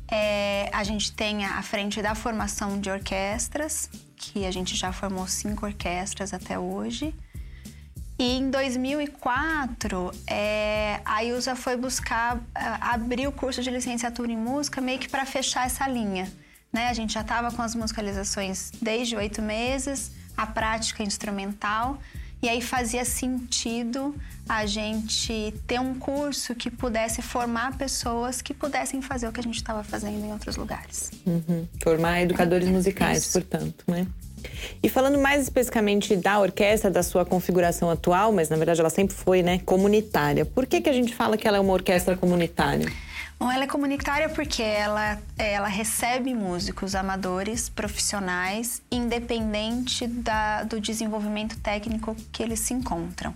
É, 0.09 0.70
a 0.72 0.85
gente 0.85 1.11
tem 1.11 1.44
a 1.44 1.61
frente 1.62 2.00
da 2.00 2.14
formação 2.14 2.81
de 2.81 2.88
orquestras, 2.88 3.90
que 4.16 4.46
a 4.46 4.50
gente 4.53 4.77
já 4.77 4.92
formou 4.92 5.27
cinco 5.27 5.66
orquestras 5.66 6.33
até 6.33 6.57
hoje. 6.57 7.12
E 8.18 8.38
em 8.38 8.48
2004, 8.50 10.12
é, 10.27 11.00
a 11.05 11.24
Ilza 11.24 11.57
foi 11.57 11.77
buscar 11.77 12.40
abrir 12.55 13.27
o 13.27 13.33
curso 13.33 13.62
de 13.62 13.70
licenciatura 13.70 14.31
em 14.31 14.37
música 14.37 14.81
meio 14.81 14.98
que 14.98 15.09
para 15.09 15.27
fechar 15.27 15.66
essa 15.66 15.87
linha 15.88 16.31
né? 16.74 16.88
A 16.88 16.92
gente 16.92 17.14
já 17.14 17.20
estava 17.20 17.53
com 17.53 17.62
as 17.62 17.77
musicalizações 17.77 18.72
desde 18.83 19.14
oito 19.14 19.40
meses, 19.40 20.11
a 20.37 20.44
prática 20.44 21.05
instrumental, 21.05 22.00
e 22.42 22.48
aí 22.48 22.61
fazia 22.61 23.05
sentido 23.05 24.14
a 24.46 24.66
gente 24.66 25.55
ter 25.68 25.81
um 25.81 25.94
curso 25.94 26.53
que 26.55 26.68
pudesse 26.68 27.22
formar 27.22 27.79
pessoas 27.79 28.42
que 28.42 28.53
pudessem 28.53 29.00
fazer 29.00 29.29
o 29.29 29.33
que 29.33 29.38
a 29.38 29.42
gente 29.42 29.55
estava 29.55 29.85
fazendo 29.85 30.22
em 30.22 30.33
outros 30.33 30.57
lugares. 30.57 31.12
Uhum. 31.24 31.66
Formar 31.81 32.20
educadores 32.22 32.68
musicais, 32.68 33.18
Isso. 33.18 33.33
portanto, 33.33 33.85
né? 33.87 34.07
E 34.83 34.88
falando 34.88 35.18
mais 35.18 35.42
especificamente 35.42 36.16
da 36.16 36.40
orquestra, 36.40 36.90
da 36.90 37.02
sua 37.02 37.24
configuração 37.24 37.90
atual, 37.90 38.33
mas 38.33 38.48
na 38.48 38.57
verdade 38.57 38.80
ela 38.80 38.90
sempre 38.90 39.14
foi, 39.14 39.42
né, 39.42 39.59
comunitária. 39.64 40.44
Por 40.44 40.66
que, 40.66 40.80
que 40.80 40.88
a 40.88 40.92
gente 40.92 41.14
fala 41.14 41.37
que 41.37 41.46
ela 41.46 41.57
é 41.57 41.61
uma 41.61 41.72
orquestra 41.72 42.16
comunitária? 42.16 42.87
Bom, 43.38 43.50
ela 43.50 43.64
é 43.64 43.66
comunitária 43.66 44.28
porque 44.28 44.62
ela, 44.62 45.18
ela 45.37 45.66
recebe 45.66 46.33
músicos 46.33 46.94
amadores, 46.94 47.68
profissionais, 47.68 48.80
independente 48.90 50.07
da, 50.07 50.62
do 50.62 50.80
desenvolvimento 50.80 51.59
técnico 51.59 52.16
que 52.33 52.42
eles 52.42 52.61
se 52.61 52.72
encontram. 52.72 53.35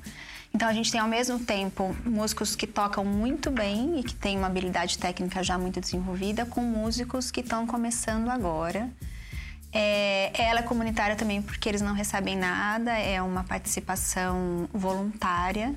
Então 0.54 0.68
a 0.68 0.72
gente 0.72 0.90
tem 0.90 1.00
ao 1.00 1.08
mesmo 1.08 1.38
tempo 1.40 1.94
músicos 2.04 2.56
que 2.56 2.66
tocam 2.66 3.04
muito 3.04 3.50
bem 3.50 4.00
e 4.00 4.02
que 4.02 4.14
têm 4.14 4.38
uma 4.38 4.46
habilidade 4.46 4.96
técnica 4.98 5.42
já 5.42 5.58
muito 5.58 5.80
desenvolvida, 5.80 6.46
com 6.46 6.60
músicos 6.60 7.30
que 7.30 7.40
estão 7.40 7.66
começando 7.66 8.28
agora. 8.28 8.88
É, 9.72 10.31
ela 10.40 10.61
é 10.61 10.62
comunitária 10.62 11.14
também 11.14 11.42
porque 11.42 11.68
eles 11.68 11.83
não 11.83 11.92
recebem 11.92 12.37
nada, 12.37 12.92
é 12.92 13.20
uma 13.20 13.44
participação 13.44 14.68
voluntária. 14.72 15.74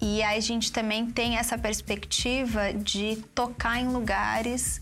E 0.00 0.22
a 0.22 0.38
gente 0.40 0.70
também 0.70 1.10
tem 1.10 1.36
essa 1.36 1.56
perspectiva 1.56 2.72
de 2.72 3.16
tocar 3.34 3.78
em 3.78 3.88
lugares 3.88 4.80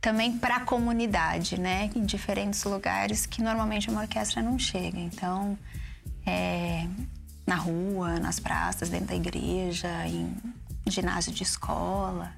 também 0.00 0.36
para 0.36 0.56
a 0.56 0.60
comunidade, 0.60 1.60
né? 1.60 1.90
Em 1.94 2.04
diferentes 2.04 2.62
lugares 2.64 3.26
que 3.26 3.42
normalmente 3.42 3.90
uma 3.90 4.02
orquestra 4.02 4.42
não 4.42 4.58
chega. 4.58 4.98
Então, 4.98 5.58
é, 6.26 6.86
na 7.46 7.56
rua, 7.56 8.18
nas 8.18 8.38
praças, 8.38 8.88
dentro 8.88 9.08
da 9.08 9.14
igreja, 9.16 9.88
em 10.06 10.34
ginásio 10.88 11.32
de 11.32 11.42
escola. 11.42 12.32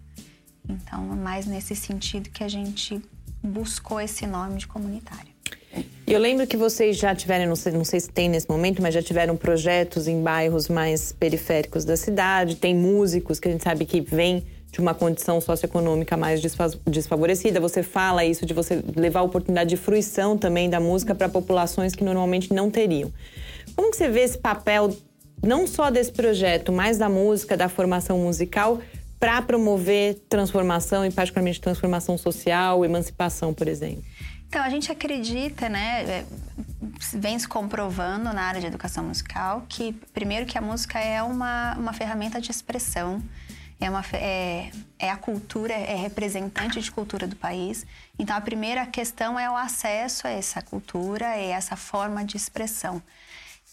Então, 0.69 1.13
é 1.13 1.17
mais 1.17 1.47
nesse 1.47 1.77
sentido 1.77 2.31
que 2.31 2.43
a 2.43 2.49
gente 2.49 3.03
buscou 3.45 4.01
esse 4.01 4.27
nome 4.27 4.59
de 4.59 4.67
comunitário. 4.67 5.35
Eu 6.07 6.21
lembro 6.21 6.47
que 6.47 6.57
vocês 6.57 6.97
já 6.97 7.15
tiveram, 7.15 7.47
não 7.47 7.57
sei, 7.57 7.73
não 7.73 7.85
sei 7.85 7.99
se 8.01 8.11
tem 8.11 8.29
nesse 8.29 8.49
momento, 8.49 8.81
mas 8.81 8.95
já 8.95 9.03
tiveram 9.03 9.37
projetos 9.37 10.07
em 10.07 10.23
bairros 10.23 10.69
mais 10.69 11.13
periféricos 11.13 11.85
da 11.85 11.97
cidade. 11.97 12.57
Tem 12.57 12.75
músicos 12.75 13.41
que 13.41 13.49
a 13.49 13.51
gente 13.51 13.65
sabe 13.65 13.85
que 13.85 14.01
vêm 14.01 14.45
de 14.71 14.81
uma 14.81 14.93
condição 14.93 15.41
socioeconômica 15.41 16.17
mais 16.17 16.41
desfavorecida. 16.87 17.61
Você 17.61 17.83
fala 17.83 18.25
isso 18.25 18.45
de 18.45 18.53
você 18.53 18.83
levar 18.97 19.21
a 19.21 19.23
oportunidade 19.23 19.71
de 19.71 19.77
fruição 19.77 20.37
também 20.37 20.69
da 20.69 20.81
música 20.81 21.15
para 21.15 21.29
populações 21.29 21.95
que 21.95 22.05
normalmente 22.05 22.53
não 22.53 22.71
teriam. 22.71 23.13
Como 23.75 23.91
que 23.91 23.97
você 23.97 24.09
vê 24.09 24.21
esse 24.21 24.39
papel, 24.39 24.95
não 25.43 25.67
só 25.67 25.91
desse 25.91 26.13
projeto, 26.13 26.73
mas 26.73 26.99
da 26.99 27.09
música, 27.09 27.57
da 27.57 27.69
formação 27.69 28.19
musical, 28.19 28.81
para 29.25 29.41
promover 29.41 30.17
transformação 30.29 31.03
e 31.03 31.11
particularmente 31.11 31.59
transformação 31.59 32.19
social, 32.19 32.85
emancipação, 32.85 33.55
por 33.55 33.67
exemplo? 33.67 34.05
Então, 34.47 34.63
a 34.63 34.69
gente 34.69 34.93
acredita, 34.93 35.67
né, 35.67 36.03
é, 36.03 36.25
vem 37.15 37.39
se 37.39 37.49
comprovando 37.49 38.25
na 38.35 38.43
área 38.43 38.61
de 38.61 38.67
educação 38.67 39.03
musical 39.03 39.65
que, 39.67 39.95
primeiro, 40.13 40.45
que 40.45 40.59
a 40.59 40.61
música 40.61 40.99
é 41.01 41.23
uma, 41.23 41.75
uma 41.79 41.95
ferramenta 41.95 42.39
de 42.39 42.51
expressão, 42.51 43.23
é, 43.81 43.89
uma, 43.89 44.05
é, 44.13 44.71
é 44.99 45.09
a 45.09 45.17
cultura, 45.17 45.73
é 45.73 45.97
representante 45.97 46.79
de 46.79 46.93
cultura 46.93 47.27
do 47.27 47.35
país. 47.35 47.87
Então, 48.19 48.37
a 48.37 48.43
primeira 48.43 48.85
questão 48.85 49.41
é 49.41 49.51
o 49.51 49.57
acesso 49.57 50.27
a 50.27 50.31
essa 50.31 50.61
cultura 50.61 51.39
e 51.39 51.47
essa 51.47 51.77
forma 51.77 52.23
de 52.27 52.37
expressão. 52.37 53.03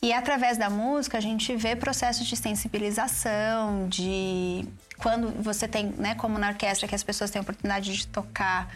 E 0.04 0.12
através 0.14 0.58
da 0.58 0.68
música 0.68 1.20
a 1.20 1.22
gente 1.22 1.56
vê 1.56 1.76
processos 1.76 2.26
de 2.26 2.36
sensibilização, 2.36 3.88
de 3.88 4.66
quando 4.98 5.30
você 5.44 5.68
tem, 5.68 5.94
né, 5.96 6.16
como 6.16 6.40
na 6.40 6.50
orquestra, 6.50 6.88
que 6.88 6.96
as 6.96 7.04
pessoas 7.04 7.30
têm 7.30 7.40
a 7.40 7.44
oportunidade 7.44 7.96
de 7.96 8.08
tocar 8.08 8.68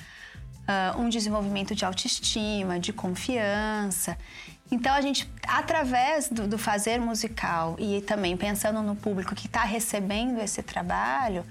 uh, 0.68 1.02
um 1.02 1.10
desenvolvimento 1.10 1.74
de 1.74 1.84
autoestima, 1.84 2.80
de 2.80 2.94
confiança. 2.94 4.16
Então 4.72 4.94
a 4.94 5.02
gente, 5.02 5.28
através 5.48 6.30
do, 6.30 6.48
do 6.48 6.60
fazer 6.60 7.00
musical 7.00 7.76
e 7.80 8.02
também 8.02 8.38
pensando 8.38 8.84
no 8.84 8.96
público 8.96 9.34
que 9.34 9.48
está 9.48 9.64
recebendo 9.64 10.40
esse 10.40 10.62
trabalho, 10.62 11.44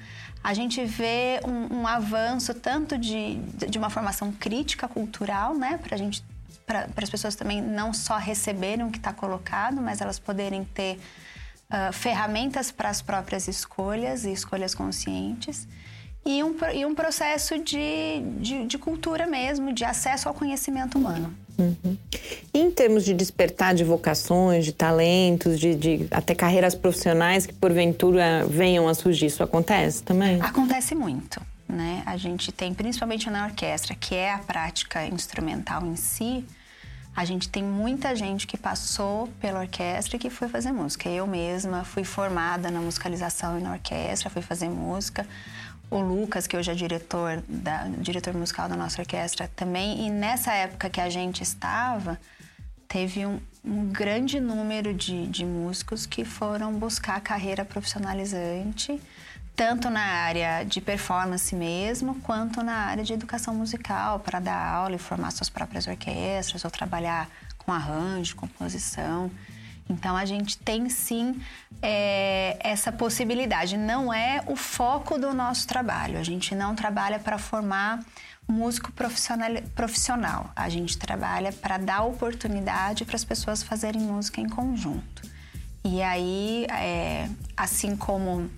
a 0.42 0.54
gente 0.54 0.84
vê 0.84 1.40
um, 1.44 1.80
um 1.80 1.87
avanço 1.88 2.54
tanto 2.54 2.96
de, 2.96 3.37
de 3.68 3.76
uma 3.76 3.90
formação 3.90 4.30
crítica 4.30 4.87
cultural, 4.87 5.52
né, 5.52 5.80
para 5.82 5.96
a 5.96 5.98
gente 5.98 6.22
para 6.66 6.88
as 6.96 7.11
pessoas 7.11 7.35
também 7.35 7.61
não 7.61 7.92
só 7.92 8.16
receberem 8.16 8.85
o 8.85 8.90
que 8.90 8.98
está 8.98 9.12
colocado, 9.12 9.81
mas 9.81 10.00
elas 10.00 10.18
poderem 10.18 10.64
ter 10.64 10.98
uh, 11.70 11.92
ferramentas 11.92 12.70
para 12.70 12.88
as 12.88 13.03
próprias 13.03 13.48
escolhas 13.48 14.24
e 14.24 14.33
escolhas 14.33 14.74
conscientes. 14.74 15.68
E 16.27 16.42
um, 16.42 16.57
e 16.72 16.87
um 16.87 16.94
processo 16.94 17.59
de, 17.59 18.22
de, 18.40 18.66
de 18.66 18.79
cultura 18.79 19.27
mesmo, 19.27 19.74
de 19.74 19.85
acesso 19.85 20.27
ao 20.27 20.35
conhecimento 20.35 20.96
humano. 20.96 21.35
Uhum. 21.57 21.96
em 22.53 22.68
termos 22.68 23.05
de 23.05 23.14
despertar 23.14 23.77
de 23.77 23.85
vocações, 23.85 24.64
de 24.64 24.72
talentos, 24.72 25.61
de, 25.61 25.77
de, 25.77 26.09
até 26.11 26.35
carreiras 26.35 26.74
profissionais 26.74 27.46
que 27.46 27.53
porventura 27.53 28.44
venham 28.44 28.88
a 28.88 28.94
surgir, 28.94 29.27
isso 29.27 29.40
acontece 29.40 30.03
também? 30.03 30.40
Acontece 30.40 30.96
muito 30.96 31.40
né? 31.68 32.03
A 32.07 32.16
gente 32.16 32.53
tem, 32.53 32.74
principalmente 32.74 33.29
na 33.31 33.46
orquestra, 33.46 33.94
que 33.94 34.14
é 34.14 34.33
a 34.33 34.38
prática 34.38 35.07
instrumental 35.07 35.85
em 35.85 35.96
si, 35.96 36.44
a 37.16 37.24
gente 37.24 37.48
tem 37.48 37.62
muita 37.62 38.16
gente 38.16 38.46
que 38.46 38.57
passou 38.57 39.29
pela 39.40 39.61
orquestra 39.61 40.16
e 40.16 40.18
que 40.18 40.29
foi 40.29 40.48
fazer 40.48 40.72
música. 40.72 41.09
Eu 41.09 41.27
mesma 41.27 41.85
fui 41.85 42.03
formada 42.03 42.70
na 42.72 42.81
musicalização 42.81 43.59
e 43.59 43.62
na 43.62 43.72
orquestra, 43.72 44.29
fui 44.29 44.42
fazer 44.42 44.68
música. 44.68 45.24
O 45.88 45.98
Lucas, 45.98 46.48
que 46.48 46.57
hoje 46.57 46.72
é 46.72 46.74
diretor, 46.74 47.40
da, 47.48 47.85
diretor 48.00 48.35
musical 48.35 48.68
da 48.68 48.74
nossa 48.74 49.00
orquestra, 49.00 49.48
também. 49.55 50.05
E 50.07 50.11
nessa 50.11 50.53
época 50.55 50.90
que 50.90 51.00
a 51.00 51.09
gente 51.09 51.40
estava, 51.42 52.18
teve 52.88 53.24
um, 53.24 53.38
um 53.64 53.87
grande 53.87 54.40
número 54.40 54.92
de, 54.92 55.29
de 55.29 55.44
músicos 55.44 56.07
que 56.07 56.24
foram 56.24 56.72
buscar 56.72 57.20
carreira 57.20 57.64
profissionalizante 57.64 59.00
tanto 59.56 59.88
na 59.88 60.00
área 60.00 60.64
de 60.64 60.80
performance 60.80 61.54
mesmo, 61.54 62.16
quanto 62.20 62.62
na 62.62 62.74
área 62.74 63.04
de 63.04 63.12
educação 63.12 63.54
musical, 63.54 64.18
para 64.20 64.40
dar 64.40 64.74
aula 64.74 64.96
e 64.96 64.98
formar 64.98 65.30
suas 65.30 65.48
próprias 65.48 65.86
orquestras, 65.86 66.64
ou 66.64 66.70
trabalhar 66.70 67.28
com 67.58 67.72
arranjo, 67.72 68.36
composição. 68.36 69.30
Então 69.88 70.16
a 70.16 70.24
gente 70.24 70.58
tem 70.58 70.88
sim 70.88 71.40
é, 71.82 72.56
essa 72.60 72.90
possibilidade. 72.90 73.76
Não 73.76 74.12
é 74.12 74.42
o 74.46 74.56
foco 74.56 75.18
do 75.18 75.32
nosso 75.32 75.66
trabalho. 75.66 76.18
A 76.18 76.22
gente 76.22 76.54
não 76.54 76.74
trabalha 76.74 77.18
para 77.18 77.38
formar 77.38 78.00
músico 78.48 78.92
profissional. 78.92 80.50
A 80.56 80.68
gente 80.68 80.98
trabalha 80.98 81.52
para 81.52 81.78
dar 81.78 82.02
oportunidade 82.02 83.04
para 83.04 83.16
as 83.16 83.24
pessoas 83.24 83.62
fazerem 83.62 84.02
música 84.02 84.40
em 84.40 84.48
conjunto. 84.48 85.22
E 85.84 86.02
aí, 86.02 86.66
é, 86.70 87.28
assim 87.56 87.94
como 87.94 88.50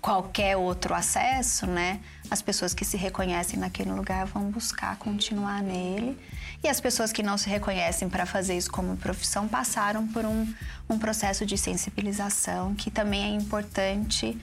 qualquer 0.00 0.56
outro 0.56 0.94
acesso, 0.94 1.66
né? 1.66 2.00
As 2.30 2.42
pessoas 2.42 2.74
que 2.74 2.84
se 2.84 2.96
reconhecem 2.96 3.58
naquele 3.58 3.92
lugar 3.92 4.26
vão 4.26 4.50
buscar 4.50 4.96
continuar 4.96 5.62
nele. 5.62 6.18
E 6.62 6.68
as 6.68 6.80
pessoas 6.80 7.12
que 7.12 7.22
não 7.22 7.38
se 7.38 7.48
reconhecem 7.48 8.08
para 8.08 8.26
fazer 8.26 8.56
isso 8.56 8.70
como 8.70 8.96
profissão 8.96 9.46
passaram 9.46 10.06
por 10.08 10.24
um, 10.24 10.52
um 10.88 10.98
processo 10.98 11.46
de 11.46 11.56
sensibilização 11.56 12.74
que 12.74 12.90
também 12.90 13.24
é 13.24 13.28
importante 13.28 14.36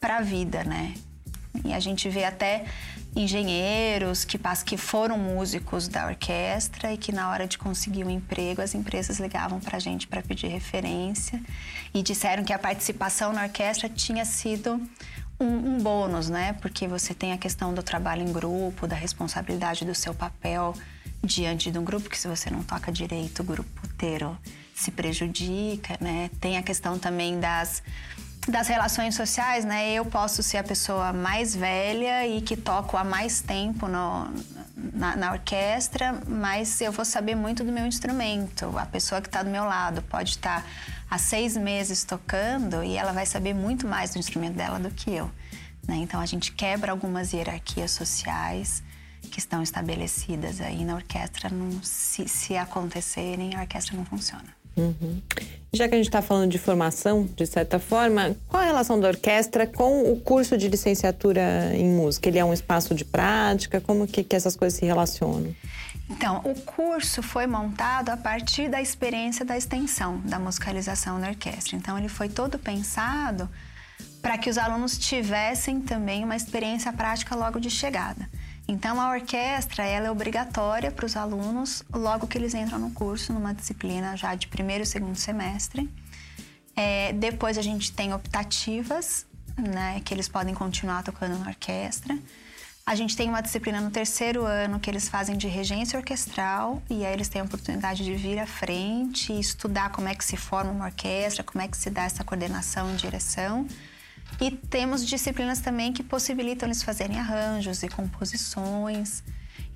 para 0.00 0.18
a 0.18 0.20
vida, 0.20 0.62
né? 0.64 0.94
E 1.64 1.72
a 1.72 1.80
gente 1.80 2.08
vê 2.08 2.24
até 2.24 2.64
engenheiros 3.16 4.24
que, 4.24 4.38
que 4.64 4.76
foram 4.76 5.16
músicos 5.16 5.86
da 5.86 6.06
orquestra 6.06 6.92
e 6.92 6.96
que 6.96 7.12
na 7.12 7.30
hora 7.30 7.46
de 7.46 7.56
conseguir 7.56 8.04
um 8.04 8.10
emprego 8.10 8.60
as 8.60 8.74
empresas 8.74 9.20
ligavam 9.20 9.60
para 9.60 9.76
a 9.76 9.80
gente 9.80 10.06
para 10.06 10.22
pedir 10.22 10.48
referência 10.48 11.40
e 11.92 12.02
disseram 12.02 12.42
que 12.42 12.52
a 12.52 12.58
participação 12.58 13.32
na 13.32 13.44
orquestra 13.44 13.88
tinha 13.88 14.24
sido 14.24 14.80
um, 15.38 15.46
um, 15.46 15.78
bônus, 15.78 16.28
né? 16.28 16.54
Porque 16.54 16.88
você 16.88 17.14
tem 17.14 17.32
a 17.32 17.38
questão 17.38 17.72
do 17.72 17.82
trabalho 17.82 18.22
em 18.22 18.32
grupo, 18.32 18.86
da 18.86 18.96
responsabilidade 18.96 19.84
do 19.84 19.94
seu 19.94 20.14
papel 20.14 20.74
diante 21.22 21.70
de 21.70 21.78
um 21.78 21.84
grupo 21.84 22.10
que 22.10 22.18
se 22.18 22.28
você 22.28 22.50
não 22.50 22.62
toca 22.62 22.92
direito 22.92 23.40
o 23.40 23.44
grupo 23.44 23.86
inteiro 23.86 24.36
se 24.74 24.90
prejudica, 24.90 25.96
né? 26.00 26.30
Tem 26.40 26.58
a 26.58 26.62
questão 26.62 26.98
também 26.98 27.38
das 27.38 27.82
das 28.48 28.68
relações 28.68 29.14
sociais, 29.14 29.64
né? 29.64 29.92
Eu 29.92 30.04
posso 30.04 30.42
ser 30.42 30.58
a 30.58 30.64
pessoa 30.64 31.12
mais 31.12 31.54
velha 31.54 32.26
e 32.26 32.42
que 32.42 32.56
toco 32.56 32.96
há 32.96 33.04
mais 33.04 33.40
tempo 33.40 33.88
no, 33.88 34.30
na, 34.92 35.16
na, 35.16 35.32
orquestra, 35.32 36.20
mas 36.26 36.80
eu 36.80 36.92
vou 36.92 37.04
saber 37.04 37.34
muito 37.34 37.64
do 37.64 37.72
meu 37.72 37.86
instrumento. 37.86 38.76
A 38.78 38.86
pessoa 38.86 39.20
que 39.20 39.28
está 39.28 39.42
do 39.42 39.50
meu 39.50 39.64
lado 39.64 40.02
pode 40.02 40.30
estar 40.30 40.62
tá 40.62 40.68
há 41.10 41.18
seis 41.18 41.56
meses 41.56 42.04
tocando 42.04 42.84
e 42.84 42.96
ela 42.96 43.12
vai 43.12 43.24
saber 43.24 43.54
muito 43.54 43.86
mais 43.86 44.10
do 44.10 44.18
instrumento 44.18 44.54
dela 44.54 44.78
do 44.78 44.90
que 44.90 45.10
eu. 45.10 45.30
Né? 45.88 45.96
Então 45.96 46.20
a 46.20 46.26
gente 46.26 46.52
quebra 46.52 46.92
algumas 46.92 47.32
hierarquias 47.32 47.92
sociais 47.92 48.82
que 49.30 49.38
estão 49.38 49.62
estabelecidas 49.62 50.60
aí 50.60 50.84
na 50.84 50.96
orquestra. 50.96 51.48
Não, 51.48 51.82
se, 51.82 52.28
se 52.28 52.56
acontecerem, 52.56 53.54
a 53.54 53.60
orquestra 53.62 53.96
não 53.96 54.04
funciona. 54.04 54.63
Uhum. 54.76 55.20
Já 55.72 55.88
que 55.88 55.94
a 55.94 55.96
gente 55.96 56.06
está 56.06 56.22
falando 56.22 56.50
de 56.50 56.58
formação, 56.58 57.28
de 57.36 57.46
certa 57.46 57.80
forma, 57.80 58.36
qual 58.48 58.62
a 58.62 58.66
relação 58.66 58.98
da 58.98 59.08
orquestra 59.08 59.66
com 59.66 60.12
o 60.12 60.20
curso 60.20 60.56
de 60.56 60.68
licenciatura 60.68 61.74
em 61.74 61.88
música? 61.88 62.28
Ele 62.28 62.38
é 62.38 62.44
um 62.44 62.52
espaço 62.52 62.94
de 62.94 63.04
prática? 63.04 63.80
Como 63.80 64.06
que, 64.06 64.22
que 64.22 64.36
essas 64.36 64.54
coisas 64.54 64.78
se 64.78 64.86
relacionam? 64.86 65.52
Então, 66.08 66.42
o 66.44 66.54
curso 66.60 67.22
foi 67.22 67.46
montado 67.46 68.10
a 68.10 68.16
partir 68.16 68.68
da 68.68 68.80
experiência 68.80 69.44
da 69.44 69.56
extensão 69.56 70.20
da 70.24 70.38
musicalização 70.38 71.18
na 71.18 71.30
orquestra. 71.30 71.76
Então, 71.76 71.98
ele 71.98 72.08
foi 72.08 72.28
todo 72.28 72.56
pensado 72.56 73.48
para 74.22 74.38
que 74.38 74.48
os 74.48 74.56
alunos 74.56 74.96
tivessem 74.96 75.80
também 75.80 76.22
uma 76.22 76.36
experiência 76.36 76.92
prática 76.92 77.34
logo 77.34 77.58
de 77.58 77.70
chegada. 77.70 78.28
Então, 78.66 79.00
a 79.00 79.10
orquestra 79.10 79.84
ela 79.84 80.06
é 80.06 80.10
obrigatória 80.10 80.90
para 80.90 81.04
os 81.04 81.16
alunos 81.16 81.84
logo 81.92 82.26
que 82.26 82.38
eles 82.38 82.54
entram 82.54 82.78
no 82.78 82.90
curso, 82.90 83.32
numa 83.32 83.52
disciplina 83.52 84.16
já 84.16 84.34
de 84.34 84.48
primeiro 84.48 84.84
e 84.84 84.86
segundo 84.86 85.16
semestre. 85.16 85.88
É, 86.74 87.12
depois 87.12 87.58
a 87.58 87.62
gente 87.62 87.92
tem 87.92 88.14
optativas, 88.14 89.26
né, 89.56 90.00
que 90.04 90.12
eles 90.12 90.28
podem 90.28 90.54
continuar 90.54 91.02
tocando 91.02 91.38
na 91.38 91.48
orquestra. 91.48 92.18
A 92.86 92.94
gente 92.94 93.16
tem 93.16 93.28
uma 93.30 93.40
disciplina 93.40 93.80
no 93.80 93.90
terceiro 93.90 94.44
ano 94.44 94.78
que 94.78 94.90
eles 94.90 95.08
fazem 95.08 95.38
de 95.38 95.48
regência 95.48 95.98
orquestral 95.98 96.82
e 96.90 97.04
aí 97.04 97.14
eles 97.14 97.28
têm 97.28 97.40
a 97.40 97.44
oportunidade 97.44 98.04
de 98.04 98.14
vir 98.14 98.38
à 98.38 98.46
frente 98.46 99.32
e 99.32 99.40
estudar 99.40 99.90
como 99.90 100.06
é 100.06 100.14
que 100.14 100.24
se 100.24 100.36
forma 100.36 100.70
uma 100.70 100.86
orquestra, 100.86 101.42
como 101.42 101.62
é 101.62 101.68
que 101.68 101.78
se 101.78 101.88
dá 101.88 102.04
essa 102.04 102.22
coordenação 102.22 102.92
e 102.92 102.96
direção. 102.96 103.66
E 104.40 104.50
temos 104.50 105.06
disciplinas 105.06 105.60
também 105.60 105.92
que 105.92 106.02
possibilitam 106.02 106.68
eles 106.68 106.82
fazerem 106.82 107.18
arranjos 107.18 107.82
e 107.82 107.88
composições. 107.88 109.22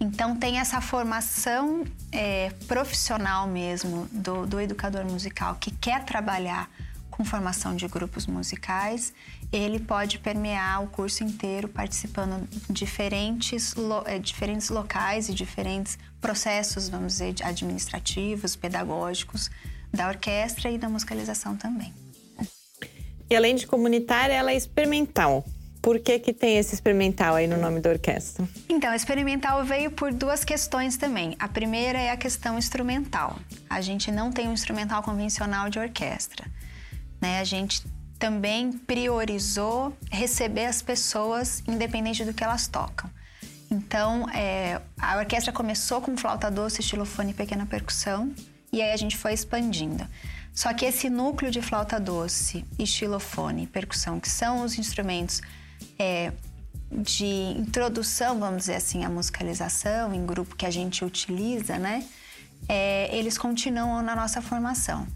Então, 0.00 0.36
tem 0.36 0.58
essa 0.58 0.80
formação 0.80 1.84
é, 2.12 2.50
profissional 2.66 3.46
mesmo 3.46 4.08
do, 4.12 4.46
do 4.46 4.60
educador 4.60 5.04
musical 5.04 5.56
que 5.56 5.70
quer 5.70 6.04
trabalhar 6.04 6.70
com 7.10 7.24
formação 7.24 7.74
de 7.74 7.88
grupos 7.88 8.28
musicais, 8.28 9.12
ele 9.50 9.80
pode 9.80 10.20
permear 10.20 10.84
o 10.84 10.86
curso 10.86 11.24
inteiro 11.24 11.66
participando 11.66 12.48
de 12.48 12.72
diferentes, 12.72 13.74
lo, 13.74 14.04
é, 14.06 14.20
diferentes 14.20 14.68
locais 14.68 15.28
e 15.28 15.34
diferentes 15.34 15.98
processos, 16.20 16.88
vamos 16.88 17.14
dizer, 17.14 17.34
administrativos, 17.42 18.54
pedagógicos 18.54 19.50
da 19.92 20.06
orquestra 20.06 20.70
e 20.70 20.78
da 20.78 20.88
musicalização 20.88 21.56
também. 21.56 21.92
E 23.30 23.36
além 23.36 23.54
de 23.54 23.66
comunitária, 23.66 24.32
ela 24.32 24.52
é 24.52 24.56
experimental. 24.56 25.44
Por 25.82 26.00
que, 26.00 26.18
que 26.18 26.32
tem 26.32 26.58
esse 26.58 26.74
experimental 26.74 27.34
aí 27.34 27.46
no 27.46 27.56
nome 27.56 27.80
da 27.80 27.90
orquestra? 27.90 28.46
Então, 28.68 28.92
experimental 28.92 29.64
veio 29.64 29.90
por 29.90 30.12
duas 30.12 30.44
questões 30.44 30.96
também. 30.96 31.36
A 31.38 31.46
primeira 31.46 31.98
é 31.98 32.10
a 32.10 32.16
questão 32.16 32.58
instrumental. 32.58 33.38
A 33.70 33.80
gente 33.80 34.10
não 34.10 34.32
tem 34.32 34.48
um 34.48 34.52
instrumental 34.52 35.02
convencional 35.02 35.70
de 35.70 35.78
orquestra. 35.78 36.46
Né? 37.20 37.38
A 37.38 37.44
gente 37.44 37.82
também 38.18 38.72
priorizou 38.72 39.96
receber 40.10 40.66
as 40.66 40.82
pessoas 40.82 41.62
independente 41.66 42.24
do 42.24 42.34
que 42.34 42.42
elas 42.42 42.66
tocam. 42.66 43.08
Então, 43.70 44.28
é, 44.30 44.80
a 44.98 45.18
orquestra 45.18 45.52
começou 45.52 46.00
com 46.00 46.16
flauta 46.16 46.50
doce, 46.50 46.80
estilofone 46.80 47.30
e 47.30 47.34
pequena 47.34 47.66
percussão, 47.66 48.32
e 48.72 48.82
aí 48.82 48.92
a 48.92 48.96
gente 48.96 49.16
foi 49.16 49.32
expandindo. 49.32 50.06
Só 50.58 50.74
que 50.74 50.84
esse 50.84 51.08
núcleo 51.08 51.52
de 51.52 51.62
flauta 51.62 52.00
doce, 52.00 52.64
e 53.62 53.66
percussão, 53.68 54.18
que 54.18 54.28
são 54.28 54.64
os 54.64 54.76
instrumentos 54.76 55.40
é, 55.96 56.32
de 56.90 57.54
introdução, 57.56 58.40
vamos 58.40 58.62
dizer 58.62 58.74
assim, 58.74 59.04
à 59.04 59.08
musicalização 59.08 60.12
em 60.12 60.26
grupo 60.26 60.56
que 60.56 60.66
a 60.66 60.70
gente 60.70 61.04
utiliza, 61.04 61.78
né? 61.78 62.04
É, 62.68 63.08
eles 63.16 63.38
continuam 63.38 64.02
na 64.02 64.16
nossa 64.16 64.42
formação. 64.42 65.06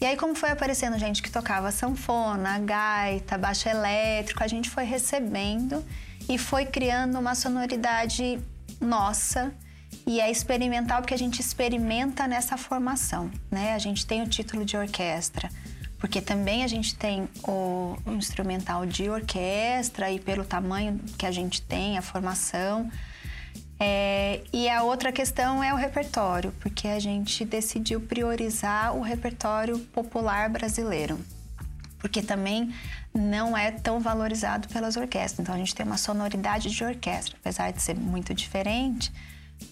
E 0.00 0.04
aí, 0.04 0.16
como 0.16 0.34
foi 0.34 0.50
aparecendo 0.50 0.98
gente 0.98 1.22
que 1.22 1.30
tocava 1.30 1.70
sanfona, 1.70 2.58
gaita, 2.58 3.38
baixo 3.38 3.68
elétrico, 3.68 4.42
a 4.42 4.48
gente 4.48 4.68
foi 4.68 4.82
recebendo 4.82 5.84
e 6.28 6.36
foi 6.36 6.66
criando 6.66 7.16
uma 7.16 7.36
sonoridade 7.36 8.40
nossa 8.80 9.54
e 10.06 10.20
é 10.20 10.30
experimental 10.30 11.00
porque 11.00 11.14
a 11.14 11.18
gente 11.18 11.40
experimenta 11.40 12.26
nessa 12.26 12.56
formação, 12.56 13.30
né? 13.50 13.74
A 13.74 13.78
gente 13.78 14.04
tem 14.06 14.22
o 14.22 14.26
título 14.26 14.64
de 14.64 14.76
orquestra, 14.76 15.48
porque 15.98 16.20
também 16.20 16.64
a 16.64 16.66
gente 16.66 16.96
tem 16.96 17.28
o, 17.46 17.96
instrumental 18.06 18.84
de 18.86 19.08
orquestra 19.08 20.10
e 20.10 20.18
pelo 20.18 20.44
tamanho 20.44 20.98
que 21.16 21.26
a 21.26 21.30
gente 21.30 21.62
tem, 21.62 21.98
a 21.98 22.02
formação. 22.02 22.90
É, 23.78 24.40
e 24.52 24.68
a 24.68 24.82
outra 24.82 25.12
questão 25.12 25.62
é 25.62 25.72
o 25.72 25.76
repertório, 25.76 26.52
porque 26.60 26.88
a 26.88 26.98
gente 26.98 27.44
decidiu 27.44 28.00
priorizar 28.00 28.94
o 28.96 29.02
repertório 29.02 29.78
popular 29.78 30.50
brasileiro, 30.50 31.18
porque 31.98 32.20
também 32.20 32.74
não 33.14 33.56
é 33.56 33.70
tão 33.70 34.00
valorizado 34.00 34.68
pelas 34.68 34.96
orquestras. 34.96 35.40
Então 35.40 35.54
a 35.54 35.58
gente 35.58 35.74
tem 35.74 35.86
uma 35.86 35.96
sonoridade 35.98 36.70
de 36.70 36.82
orquestra, 36.84 37.36
apesar 37.40 37.70
de 37.70 37.80
ser 37.80 37.94
muito 37.94 38.34
diferente 38.34 39.12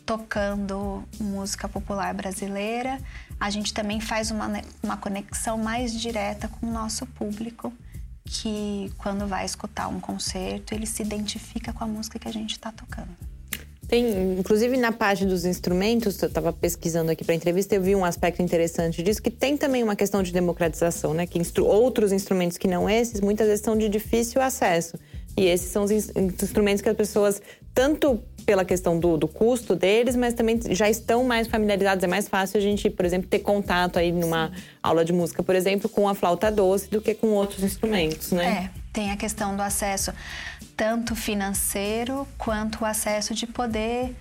tocando 0.05 1.05
música 1.21 1.69
popular 1.69 2.15
brasileira, 2.15 2.99
a 3.39 3.51
gente 3.51 3.73
também 3.73 4.01
faz 4.01 4.31
uma, 4.31 4.51
uma 4.83 4.97
conexão 4.97 5.59
mais 5.59 5.93
direta 5.93 6.49
com 6.49 6.67
o 6.67 6.71
nosso 6.71 7.07
público, 7.07 7.73
que 8.25 8.93
quando 8.99 9.27
vai 9.27 9.45
escutar 9.45 9.89
um 9.89 10.01
concerto, 10.01 10.75
ele 10.75 10.87
se 10.87 11.03
identifica 11.03 11.73
com 11.73 11.85
a 11.85 11.87
música 11.87 12.19
que 12.19 12.29
a 12.29 12.33
gente 12.33 12.53
está 12.53 12.71
tocando. 12.73 13.29
Tem, 13.89 14.39
inclusive 14.39 14.77
na 14.77 14.93
parte 14.93 15.25
dos 15.25 15.47
instrumentos, 15.47 16.21
eu 16.21 16.29
estava 16.29 16.53
pesquisando 16.53 17.11
aqui 17.11 17.25
para 17.25 17.33
a 17.33 17.37
entrevista, 17.37 17.75
eu 17.75 17.81
vi 17.81 17.97
um 17.97 18.05
aspecto 18.05 18.43
interessante 18.43 19.03
disso, 19.03 19.23
que 19.23 19.31
tem 19.31 19.57
também 19.57 19.83
uma 19.83 19.97
questão 19.97 20.23
de 20.23 20.31
democratização, 20.31 21.15
né? 21.15 21.27
Que 21.27 21.39
instru 21.39 21.65
outros 21.65 22.13
instrumentos 22.13 22.59
que 22.59 22.69
não 22.69 22.89
esses, 22.89 23.23
muitas 23.23 23.47
vezes 23.47 23.65
são 23.65 23.79
de 23.79 23.89
difícil 23.89 24.43
acesso. 24.43 24.99
E 25.39 25.47
esses 25.47 25.71
são 25.71 25.85
os 25.85 25.91
instrumentos 25.91 26.83
que 26.83 26.89
as 26.91 26.97
pessoas, 26.97 27.41
tanto 27.75 28.21
pela 28.45 28.65
questão 28.65 28.99
do, 28.99 29.17
do, 29.19 29.29
custo 29.29 29.77
deles, 29.77 30.17
mas 30.17 30.33
também 30.33 30.59
já 30.71 30.89
estão 30.89 31.23
mais 31.23 31.47
familiarizados. 31.47 32.03
É 32.03 32.07
mais 32.07 32.29
fácil 32.29 32.59
a 32.59 32.61
gente, 32.61 32.89
por 32.89 33.05
exemplo, 33.05 33.29
ter 33.29 33.41
contato 33.41 33.99
aí 33.99 34.11
numa 34.11 34.49
Sim. 34.49 34.63
aula 34.83 35.05
de 35.05 35.13
música, 35.13 35.43
por 35.43 35.55
exemplo, 35.55 35.89
com 35.89 36.09
a 36.09 36.15
flauta 36.15 36.51
doce 36.51 36.89
do 36.89 37.01
que 37.01 37.15
com 37.15 37.29
outros 37.29 37.63
instrumentos, 37.63 38.33
né? 38.33 38.71
É, 38.75 38.81
tem 38.93 39.11
a 39.11 39.17
questão 39.17 39.55
do 39.55 39.61
acesso 39.61 40.13
tanto 40.77 41.15
financeiro 41.15 42.27
quanto 42.39 42.83
o 42.83 42.85
acesso 42.87 43.35
de 43.35 43.47
poder. 43.47 44.15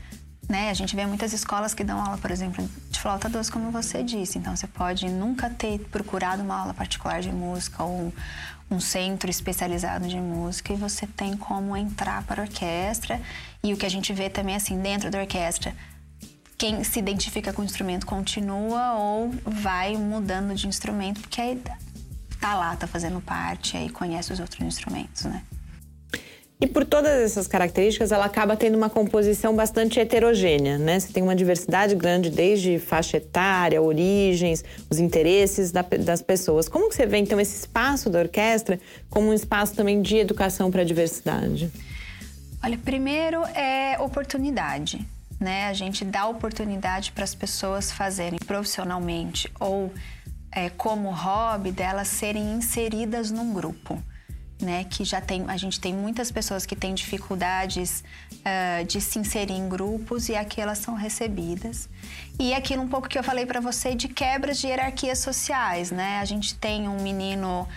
Né? 0.47 0.69
A 0.69 0.73
gente 0.73 0.95
vê 0.95 1.05
muitas 1.05 1.33
escolas 1.33 1.73
que 1.73 1.83
dão 1.83 1.99
aula, 1.99 2.17
por 2.17 2.31
exemplo, 2.31 2.67
de 2.89 2.99
flauta 2.99 3.27
doce, 3.27 3.51
como 3.51 3.69
você 3.69 4.01
disse. 4.01 4.37
Então, 4.37 4.55
você 4.55 4.65
pode 4.65 5.09
nunca 5.09 5.49
ter 5.49 5.79
procurado 5.91 6.41
uma 6.41 6.55
aula 6.55 6.73
particular 6.73 7.21
de 7.21 7.31
música 7.31 7.83
ou 7.83 8.13
um 8.69 8.79
centro 8.79 9.29
especializado 9.29 10.07
de 10.07 10.17
música 10.17 10.73
e 10.73 10.75
você 10.75 11.07
tem 11.07 11.35
como 11.35 11.75
entrar 11.75 12.23
para 12.23 12.41
a 12.41 12.45
orquestra. 12.45 13.21
E 13.63 13.73
o 13.73 13.77
que 13.77 13.85
a 13.85 13.89
gente 13.89 14.13
vê 14.13 14.29
também 14.29 14.55
assim 14.55 14.79
dentro 14.81 15.09
da 15.09 15.19
orquestra, 15.19 15.75
quem 16.57 16.83
se 16.83 16.99
identifica 16.99 17.53
com 17.53 17.61
o 17.61 17.65
instrumento 17.65 18.05
continua 18.05 18.93
ou 18.93 19.31
vai 19.45 19.95
mudando 19.95 20.55
de 20.55 20.67
instrumento 20.67 21.21
porque 21.21 21.39
aí 21.39 21.61
tá 22.39 22.55
lá, 22.55 22.75
tá 22.75 22.87
fazendo 22.87 23.21
parte, 23.21 23.77
aí 23.77 23.89
conhece 23.89 24.33
os 24.33 24.39
outros 24.39 24.61
instrumentos, 24.61 25.25
né? 25.25 25.43
E 26.59 26.65
por 26.65 26.83
todas 26.85 27.11
essas 27.21 27.47
características, 27.47 28.11
ela 28.11 28.25
acaba 28.25 28.57
tendo 28.57 28.75
uma 28.75 28.89
composição 28.89 29.55
bastante 29.55 29.99
heterogênea, 29.99 30.79
né? 30.79 30.99
Você 30.99 31.13
tem 31.13 31.21
uma 31.21 31.35
diversidade 31.35 31.93
grande, 31.93 32.31
desde 32.31 32.79
faixa 32.79 33.17
etária, 33.17 33.79
origens, 33.79 34.63
os 34.89 34.97
interesses 34.97 35.71
da, 35.71 35.83
das 35.83 36.23
pessoas. 36.23 36.67
Como 36.67 36.89
que 36.89 36.95
você 36.95 37.05
vê, 37.05 37.17
então, 37.17 37.39
esse 37.39 37.59
espaço 37.59 38.09
da 38.09 38.19
orquestra 38.19 38.79
como 39.07 39.29
um 39.29 39.33
espaço 39.35 39.75
também 39.75 40.01
de 40.01 40.17
educação 40.17 40.71
para 40.71 40.81
a 40.81 40.85
diversidade? 40.85 41.71
Olha, 42.63 42.77
primeiro 42.79 43.43
é 43.53 43.95
oportunidade, 43.99 45.05
né? 45.39 45.67
A 45.67 45.73
gente 45.73 46.03
dá 46.03 46.25
oportunidade 46.25 47.11
para 47.11 47.23
as 47.23 47.35
pessoas 47.35 47.91
fazerem 47.91 48.39
profissionalmente 48.39 49.47
ou 49.59 49.93
é, 50.51 50.71
como 50.71 51.11
hobby 51.11 51.71
delas 51.71 52.07
serem 52.07 52.53
inseridas 52.53 53.29
num 53.29 53.53
grupo 53.53 54.01
né? 54.61 54.83
Que 54.83 55.03
já 55.03 55.21
tem, 55.21 55.45
a 55.47 55.57
gente 55.57 55.79
tem 55.79 55.93
muitas 55.93 56.31
pessoas 56.31 56.65
que 56.65 56.75
têm 56.75 56.93
dificuldades 56.93 58.03
uh, 58.31 58.85
de 58.85 58.99
se 58.99 59.19
inserir 59.19 59.53
em 59.53 59.69
grupos 59.69 60.29
e 60.29 60.35
aqui 60.35 60.59
elas 60.59 60.79
são 60.79 60.95
recebidas. 60.95 61.89
E 62.39 62.53
aquilo 62.53 62.81
um 62.81 62.87
pouco 62.87 63.07
que 63.07 63.17
eu 63.17 63.23
falei 63.23 63.45
para 63.45 63.59
você 63.59 63.93
de 63.95 64.07
quebras 64.07 64.59
de 64.59 64.67
hierarquias 64.67 65.19
sociais, 65.19 65.91
né? 65.91 66.19
A 66.19 66.25
gente 66.25 66.55
tem 66.55 66.87
um 66.87 67.01
menino 67.01 67.67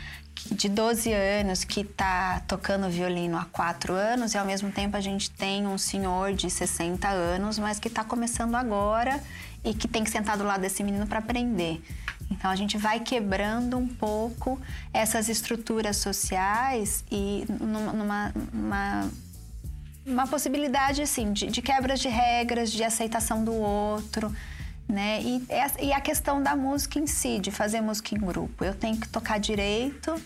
de 0.50 0.68
12 0.68 1.12
anos 1.12 1.64
que 1.64 1.80
está 1.80 2.40
tocando 2.46 2.88
violino 2.88 3.36
há 3.36 3.44
4 3.46 3.92
anos 3.92 4.32
e 4.32 4.38
ao 4.38 4.44
mesmo 4.46 4.70
tempo 4.72 4.96
a 4.96 5.00
gente 5.00 5.30
tem 5.30 5.66
um 5.66 5.76
senhor 5.76 6.32
de 6.32 6.48
60 6.48 7.06
anos, 7.08 7.58
mas 7.58 7.78
que 7.78 7.88
está 7.88 8.02
começando 8.02 8.54
agora 8.54 9.20
e 9.64 9.74
que 9.74 9.86
tem 9.86 10.04
que 10.04 10.10
sentar 10.10 10.36
do 10.36 10.44
lado 10.44 10.60
desse 10.60 10.82
menino 10.82 11.06
para 11.06 11.18
aprender. 11.18 11.82
Então 12.30 12.50
a 12.50 12.56
gente 12.56 12.78
vai 12.78 13.00
quebrando 13.00 13.76
um 13.76 13.88
pouco 13.88 14.60
essas 14.92 15.28
estruturas 15.28 15.96
sociais 15.96 17.04
e 17.10 17.44
numa, 17.60 18.32
numa 18.52 19.10
uma, 20.06 20.26
possibilidade 20.26 21.02
assim 21.02 21.32
de, 21.32 21.46
de 21.48 21.60
quebras 21.60 22.00
de 22.00 22.08
regras, 22.08 22.70
de 22.70 22.84
aceitação 22.84 23.44
do 23.44 23.52
outro. 23.52 24.34
Né? 24.88 25.22
E, 25.22 25.46
e, 25.80 25.92
a 25.92 26.00
questão 26.00 26.42
da 26.42 26.56
música 26.56 26.98
em 26.98 27.06
si, 27.06 27.38
de 27.38 27.52
fazer 27.52 27.80
música 27.80 28.14
em 28.14 28.18
grupo. 28.18 28.64
Eu 28.64 28.74
tenho 28.74 28.96
que 28.96 29.08
tocar 29.08 29.38
direito, 29.38 30.20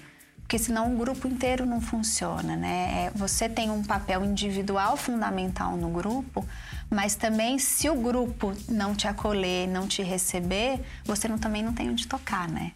porque 0.54 0.66
senão 0.66 0.94
o 0.94 0.96
grupo 0.96 1.26
inteiro 1.26 1.66
não 1.66 1.80
funciona, 1.80 2.54
né? 2.54 3.06
É, 3.06 3.12
você 3.12 3.48
tem 3.48 3.72
um 3.72 3.82
papel 3.82 4.24
individual 4.24 4.96
fundamental 4.96 5.76
no 5.76 5.88
grupo, 5.88 6.46
mas 6.88 7.16
também 7.16 7.58
se 7.58 7.90
o 7.90 7.96
grupo 7.96 8.54
não 8.68 8.94
te 8.94 9.08
acolher, 9.08 9.66
não 9.66 9.88
te 9.88 10.00
receber, 10.00 10.80
você 11.04 11.26
não, 11.26 11.38
também 11.38 11.60
não 11.60 11.72
tem 11.72 11.90
onde 11.90 12.06
tocar, 12.06 12.46
né? 12.46 12.70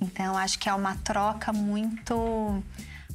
Então 0.00 0.38
acho 0.38 0.60
que 0.60 0.68
é 0.68 0.74
uma 0.74 0.94
troca 0.98 1.52
muito 1.52 2.62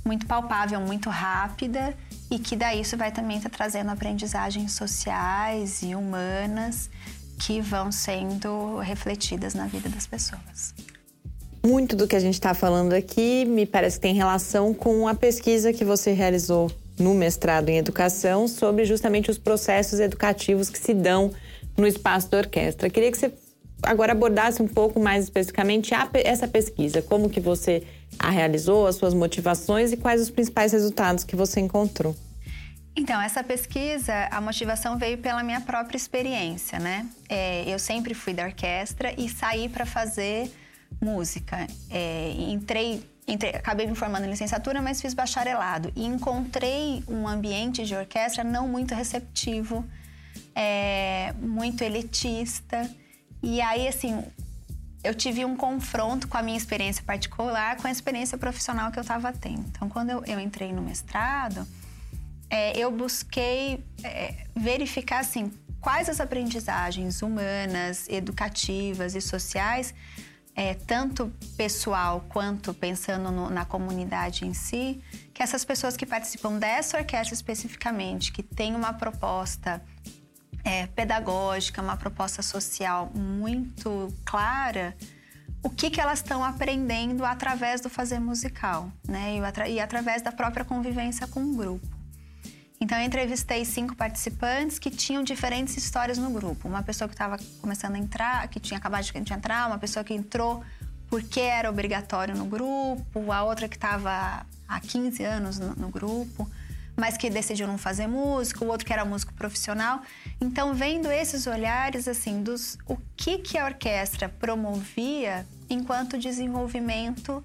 muito 0.03 0.26
palpável, 0.26 0.82
muito 0.82 1.09
rápida 1.09 1.95
e 2.30 2.38
que 2.38 2.57
daí 2.57 2.82
isso 2.82 2.97
vai 2.97 3.13
também 3.13 3.38
estar 3.38 3.49
tá 3.49 3.55
trazendo 3.55 3.89
aprendizagens 3.89 4.74
sociais 4.74 5.82
e 5.82 5.95
humanas 5.95 6.89
que 7.39 7.61
vão 7.61 7.89
sendo 7.89 8.80
refletidas 8.80 9.53
na 9.53 9.65
vida 9.65 9.88
das 9.88 10.05
pessoas. 10.05 10.74
Muito 11.66 11.95
do 11.95 12.07
que 12.07 12.16
a 12.16 12.20
gente 12.20 12.36
está 12.36 12.53
falando 12.53 12.93
aqui 12.93 13.43
me 13.45 13.66
parece 13.66 13.97
que 13.97 14.01
tem 14.01 14.14
relação 14.14 14.74
com 14.74 15.07
a 15.07 15.14
pesquisa 15.14 15.74
que 15.74 15.84
você 15.84 16.14
realizou 16.14 16.72
no 16.97 17.14
mestrado 17.14 17.70
em 17.70 17.78
educação 17.78 18.47
sobre 18.47 18.86
justamente 18.86 19.30
os 19.30 19.38
processos 19.38 19.99
educativos 19.99 20.70
que 20.70 20.80
se 20.80 20.93
dão 20.93 21.32
no 21.78 21.88
espaço 21.88 22.30
da 22.30 22.38
orquestra. 22.38 22.89
Queria 22.89 23.12
que 23.12 23.18
você 23.18 23.34
agora 23.84 24.12
abordasse 24.12 24.62
um 24.62 24.68
pouco 24.68 24.99
mais 24.99 25.26
especificamente 25.26 25.93
a, 25.93 26.10
essa 26.14 26.47
pesquisa, 26.47 27.01
como 27.01 27.30
que 27.30 27.39
você 27.39 27.84
a 28.18 28.30
realizou, 28.30 28.88
as 28.88 28.95
suas 28.95 29.14
motivações 29.14 29.91
e 29.91 29.97
quais 29.97 30.22
os 30.22 30.30
principais 30.30 30.72
resultados 30.72 31.24
que 31.24 31.36
você 31.36 31.60
encontrou. 31.60 32.16
Então, 32.95 33.22
essa 33.22 33.43
pesquisa, 33.43 34.28
a 34.30 34.41
motivação 34.41 34.97
veio 34.97 35.18
pela 35.20 35.41
minha 35.41 35.62
própria 35.62 35.95
experiência, 35.95 36.80
né? 36.80 37.07
É, 37.30 37.64
eu 37.66 37.80
sempre 37.80 38.14
fui 38.14 38.34
da 38.34 38.43
orquestra 38.43 39.14
e 39.18 39.30
saí 39.30 39.70
para 39.70 39.86
fazer 39.86 40.51
música. 41.02 41.68
É, 41.89 42.32
entrei, 42.32 43.04
entrei, 43.28 43.52
acabei 43.52 43.88
me 43.88 43.95
formando 43.95 44.26
em 44.26 44.30
licenciatura, 44.30 44.82
mas 44.82 45.02
fiz 45.02 45.14
bacharelado 45.14 45.91
e 45.95 46.06
encontrei 46.06 47.04
um 47.08 47.28
ambiente 47.28 47.86
de 47.86 47.95
orquestra 47.95 48.43
não 48.43 48.68
muito 48.68 48.93
receptivo, 48.93 49.86
é, 50.56 51.34
muito 51.39 51.84
elitista. 51.84 52.89
E 53.41 53.62
aí, 53.62 53.88
assim, 53.88 54.24
eu 55.04 55.14
tive 55.14 55.45
um 55.45 55.56
confronto 55.56 56.28
com 56.28 56.38
a 56.38 56.41
minha 56.41 56.58
experiência 56.58 57.04
particular 57.04 57.78
com 57.78 57.88
a 57.88 57.91
experiência 57.91 58.38
profissional 58.38 58.91
que 58.91 59.00
eu 59.00 59.02
estava 59.02 59.32
tendo. 59.32 59.66
Então, 59.70 59.88
quando 59.88 60.10
eu, 60.10 60.24
eu 60.26 60.39
entrei 60.39 60.74
no 60.74 60.82
mestrado, 60.82 61.66
é, 62.50 62.78
eu 62.78 62.91
busquei 62.91 63.84
é, 64.04 64.45
verificar, 64.56 65.20
assim, 65.20 65.52
quais 65.80 66.10
as 66.10 66.20
aprendizagens 66.20 67.22
humanas, 67.22 68.08
educativas 68.10 69.16
e 69.16 69.22
sociais, 69.22 69.93
é, 70.60 70.74
tanto 70.74 71.32
pessoal 71.55 72.26
quanto 72.28 72.74
pensando 72.74 73.32
no, 73.32 73.49
na 73.49 73.64
comunidade 73.64 74.45
em 74.45 74.53
si, 74.53 75.01
que 75.34 75.41
essas 75.41 75.64
pessoas 75.64 75.95
que 75.95 76.05
participam 76.05 76.60
dessa 76.60 76.97
orquestra 76.97 77.34
especificamente, 77.34 78.34
que 78.34 78.43
tem 78.43 78.76
uma 78.76 78.91
proposta 78.91 79.82
é, 80.66 80.86
pedagógica, 80.88 81.82
uma 81.82 81.95
proposta 81.95 82.41
social 82.41 83.10
muito 83.16 84.14
clara, 84.26 84.97
o 85.64 85.70
que, 85.70 85.89
que 85.89 86.01
elas 86.01 86.20
estão 86.20 86.43
aprendendo 86.43 87.24
através 87.24 87.80
do 87.80 87.89
fazer 87.89 88.20
musical, 88.20 88.91
né? 89.07 89.38
E, 89.38 89.39
atra 89.39 89.70
e 89.70 89.80
através 89.80 90.22
da 90.22 90.32
própria 90.34 90.66
convivência 90.66 91.26
com 91.26 91.41
o 91.41 91.55
grupo. 91.55 91.99
Então, 92.82 92.97
eu 92.97 93.05
entrevistei 93.05 93.65
cinco 93.65 93.95
participantes 93.95 94.80
que 94.80 94.89
tinham 94.89 95.21
diferentes 95.21 95.75
histórias 95.75 96.17
no 96.17 96.30
grupo. 96.30 96.67
Uma 96.67 96.82
pessoa 96.82 97.07
que 97.07 97.13
estava 97.13 97.38
começando 97.61 97.95
a 97.95 97.99
entrar, 97.99 98.47
que 98.47 98.59
tinha 98.59 98.77
acabado 98.77 99.03
de 99.03 99.34
entrar, 99.34 99.67
uma 99.67 99.77
pessoa 99.77 100.03
que 100.03 100.13
entrou 100.13 100.63
porque 101.09 101.39
era 101.39 101.69
obrigatório 101.69 102.36
no 102.36 102.45
grupo, 102.45 103.32
a 103.32 103.43
outra 103.43 103.67
que 103.67 103.75
estava 103.75 104.45
há 104.67 104.80
15 104.80 105.23
anos 105.23 105.59
no, 105.59 105.75
no 105.75 105.89
grupo 105.89 106.49
mas 106.99 107.15
que 107.15 107.30
decidiu 107.30 107.65
não 107.65 107.77
fazer 107.77 108.07
música, 108.07 108.63
o 108.63 108.67
outro 108.67 108.86
que 108.86 108.91
era 108.91 109.05
músico 109.05 109.34
profissional. 109.34 110.01
Então, 110.41 110.73
vendo 110.73 111.09
esses 111.09 111.47
olhares, 111.47 112.07
assim, 112.07 112.43
dos 112.43 112.77
o 112.86 112.97
que, 113.15 113.38
que 113.38 113.57
a 113.57 113.65
orquestra 113.65 114.27
promovia 114.27 115.47
enquanto 115.69 116.17
desenvolvimento 116.17 117.43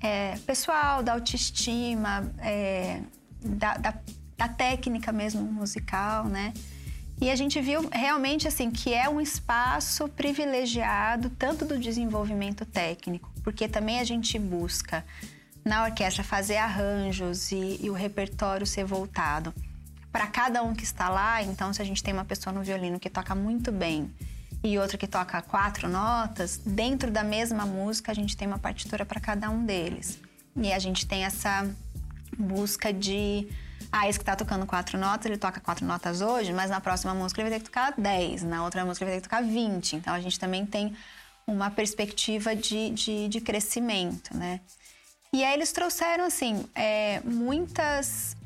é, 0.00 0.36
pessoal, 0.46 1.02
da 1.02 1.14
autoestima, 1.14 2.32
é, 2.38 3.00
da, 3.42 3.76
da, 3.76 3.94
da 4.36 4.48
técnica 4.48 5.12
mesmo 5.12 5.42
musical, 5.42 6.24
né? 6.24 6.52
E 7.20 7.30
a 7.30 7.36
gente 7.36 7.60
viu 7.60 7.88
realmente 7.92 8.48
assim 8.48 8.70
que 8.70 8.92
é 8.92 9.08
um 9.08 9.20
espaço 9.20 10.08
privilegiado 10.08 11.30
tanto 11.30 11.64
do 11.64 11.78
desenvolvimento 11.78 12.64
técnico, 12.64 13.30
porque 13.42 13.68
também 13.68 14.00
a 14.00 14.04
gente 14.04 14.38
busca 14.38 15.04
na 15.64 15.84
orquestra 15.84 16.22
fazer 16.22 16.56
arranjos 16.56 17.50
e, 17.52 17.78
e 17.82 17.88
o 17.88 17.92
repertório 17.92 18.66
ser 18.66 18.84
voltado 18.84 19.54
para 20.12 20.26
cada 20.26 20.62
um 20.62 20.74
que 20.74 20.84
está 20.84 21.08
lá. 21.08 21.42
Então, 21.42 21.72
se 21.72 21.80
a 21.80 21.84
gente 21.84 22.02
tem 22.02 22.12
uma 22.12 22.24
pessoa 22.24 22.52
no 22.52 22.62
violino 22.62 23.00
que 23.00 23.08
toca 23.08 23.34
muito 23.34 23.72
bem 23.72 24.12
e 24.62 24.78
outra 24.78 24.98
que 24.98 25.06
toca 25.06 25.40
quatro 25.42 25.88
notas, 25.88 26.60
dentro 26.64 27.10
da 27.10 27.22
mesma 27.22 27.64
música 27.64 28.12
a 28.12 28.14
gente 28.14 28.36
tem 28.36 28.46
uma 28.46 28.58
partitura 28.58 29.04
para 29.06 29.20
cada 29.20 29.50
um 29.50 29.64
deles. 29.64 30.18
E 30.56 30.72
a 30.72 30.78
gente 30.78 31.06
tem 31.06 31.24
essa 31.24 31.68
busca 32.38 32.92
de 32.92 33.48
ah, 33.96 34.08
esse 34.08 34.18
que 34.18 34.24
está 34.24 34.34
tocando 34.34 34.66
quatro 34.66 34.98
notas, 34.98 35.26
ele 35.26 35.38
toca 35.38 35.60
quatro 35.60 35.86
notas 35.86 36.20
hoje, 36.20 36.52
mas 36.52 36.68
na 36.68 36.80
próxima 36.80 37.14
música 37.14 37.40
ele 37.40 37.48
vai 37.48 37.60
ter 37.60 37.64
que 37.64 37.70
tocar 37.70 37.94
dez, 37.96 38.42
na 38.42 38.64
outra 38.64 38.84
música 38.84 39.04
ele 39.04 39.12
vai 39.12 39.20
ter 39.20 39.22
que 39.22 39.28
tocar 39.28 39.44
vinte. 39.44 39.94
Então 39.94 40.12
a 40.12 40.20
gente 40.20 40.36
também 40.36 40.66
tem 40.66 40.96
uma 41.46 41.70
perspectiva 41.70 42.56
de, 42.56 42.90
de, 42.90 43.28
de 43.28 43.40
crescimento, 43.40 44.36
né? 44.36 44.58
E 45.32 45.44
aí 45.44 45.54
eles 45.54 45.70
trouxeram, 45.70 46.24
assim, 46.24 46.64
é, 46.74 47.20
muitas, 47.24 48.36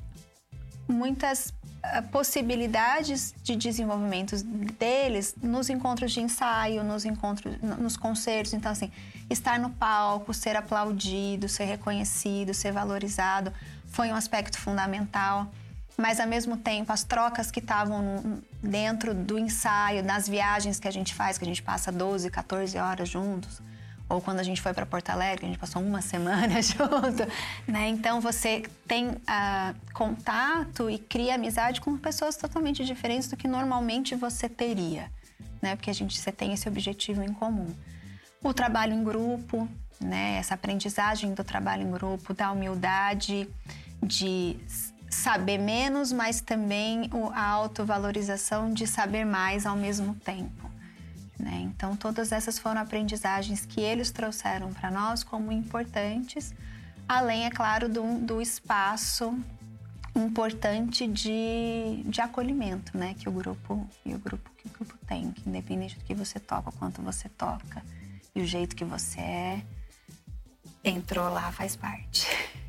muitas 0.86 1.50
ah, 1.82 2.02
possibilidades 2.02 3.34
de 3.42 3.56
desenvolvimento 3.56 4.36
deles 4.78 5.34
nos 5.42 5.70
encontros 5.70 6.12
de 6.12 6.20
ensaio, 6.20 6.84
nos 6.84 7.06
encontros, 7.06 7.58
nos 7.62 7.96
concertos. 7.96 8.52
Então, 8.52 8.72
assim, 8.72 8.92
estar 9.30 9.58
no 9.58 9.70
palco, 9.70 10.34
ser 10.34 10.56
aplaudido, 10.56 11.48
ser 11.48 11.64
reconhecido, 11.64 12.52
ser 12.52 12.72
valorizado 12.72 13.50
foi 13.88 14.08
um 14.10 14.14
aspecto 14.14 14.58
fundamental. 14.58 15.50
Mas, 15.96 16.20
ao 16.20 16.28
mesmo 16.28 16.56
tempo, 16.56 16.92
as 16.92 17.02
trocas 17.02 17.50
que 17.50 17.58
estavam 17.58 18.40
dentro 18.62 19.12
do 19.12 19.36
ensaio, 19.36 20.02
nas 20.04 20.28
viagens 20.28 20.78
que 20.78 20.86
a 20.86 20.92
gente 20.92 21.12
faz, 21.12 21.36
que 21.36 21.44
a 21.44 21.46
gente 21.46 21.62
passa 21.62 21.90
12, 21.90 22.30
14 22.30 22.78
horas 22.78 23.08
juntos, 23.08 23.60
ou 24.08 24.20
quando 24.20 24.40
a 24.40 24.42
gente 24.42 24.62
foi 24.62 24.72
para 24.72 24.86
Porto 24.86 25.10
Alegre, 25.10 25.44
a 25.44 25.48
gente 25.48 25.58
passou 25.58 25.82
uma 25.82 26.00
semana 26.02 26.62
junto, 26.62 27.26
né? 27.66 27.88
Então 27.88 28.20
você 28.20 28.62
tem 28.86 29.08
uh, 29.08 29.74
contato 29.92 30.88
e 30.88 30.98
cria 30.98 31.34
amizade 31.34 31.80
com 31.80 31.96
pessoas 31.98 32.36
totalmente 32.36 32.84
diferentes 32.84 33.28
do 33.28 33.36
que 33.36 33.46
normalmente 33.46 34.14
você 34.14 34.48
teria, 34.48 35.10
né? 35.60 35.76
Porque 35.76 35.90
a 35.90 35.94
gente 35.94 36.18
você 36.18 36.32
tem 36.32 36.52
esse 36.52 36.68
objetivo 36.68 37.22
em 37.22 37.32
comum. 37.32 37.74
O 38.42 38.54
trabalho 38.54 38.94
em 38.94 39.02
grupo, 39.02 39.68
né? 40.00 40.36
Essa 40.36 40.54
aprendizagem 40.54 41.34
do 41.34 41.44
trabalho 41.44 41.82
em 41.82 41.90
grupo, 41.90 42.34
da 42.34 42.52
humildade, 42.52 43.48
de 44.02 44.58
saber 45.10 45.58
menos, 45.58 46.12
mas 46.12 46.40
também 46.40 47.10
a 47.34 47.46
autovalorização 47.46 48.72
de 48.72 48.86
saber 48.86 49.24
mais 49.24 49.66
ao 49.66 49.76
mesmo 49.76 50.14
tempo. 50.14 50.70
Né? 51.38 51.60
Então, 51.62 51.96
todas 51.96 52.32
essas 52.32 52.58
foram 52.58 52.80
aprendizagens 52.80 53.64
que 53.64 53.80
eles 53.80 54.10
trouxeram 54.10 54.72
para 54.72 54.90
nós 54.90 55.22
como 55.22 55.52
importantes, 55.52 56.52
além, 57.08 57.46
é 57.46 57.50
claro, 57.50 57.88
do, 57.88 58.18
do 58.18 58.42
espaço 58.42 59.38
importante 60.16 61.06
de, 61.06 62.02
de 62.04 62.20
acolhimento, 62.20 62.96
né? 62.98 63.14
Que 63.16 63.28
o 63.28 63.32
grupo 63.32 63.88
e 64.04 64.14
o 64.14 64.18
grupo 64.18 64.50
que 64.56 64.66
o 64.66 64.70
grupo 64.70 64.98
tem, 65.06 65.32
independente 65.46 65.96
do 65.96 66.04
que 66.04 66.14
você 66.14 66.40
toca, 66.40 66.72
quanto 66.72 67.00
você 67.00 67.28
toca 67.28 67.82
e 68.34 68.40
o 68.40 68.44
jeito 68.44 68.74
que 68.74 68.84
você 68.84 69.20
é, 69.20 69.62
entrou 70.84 71.28
lá 71.28 71.52
faz 71.52 71.76
parte. 71.76 72.26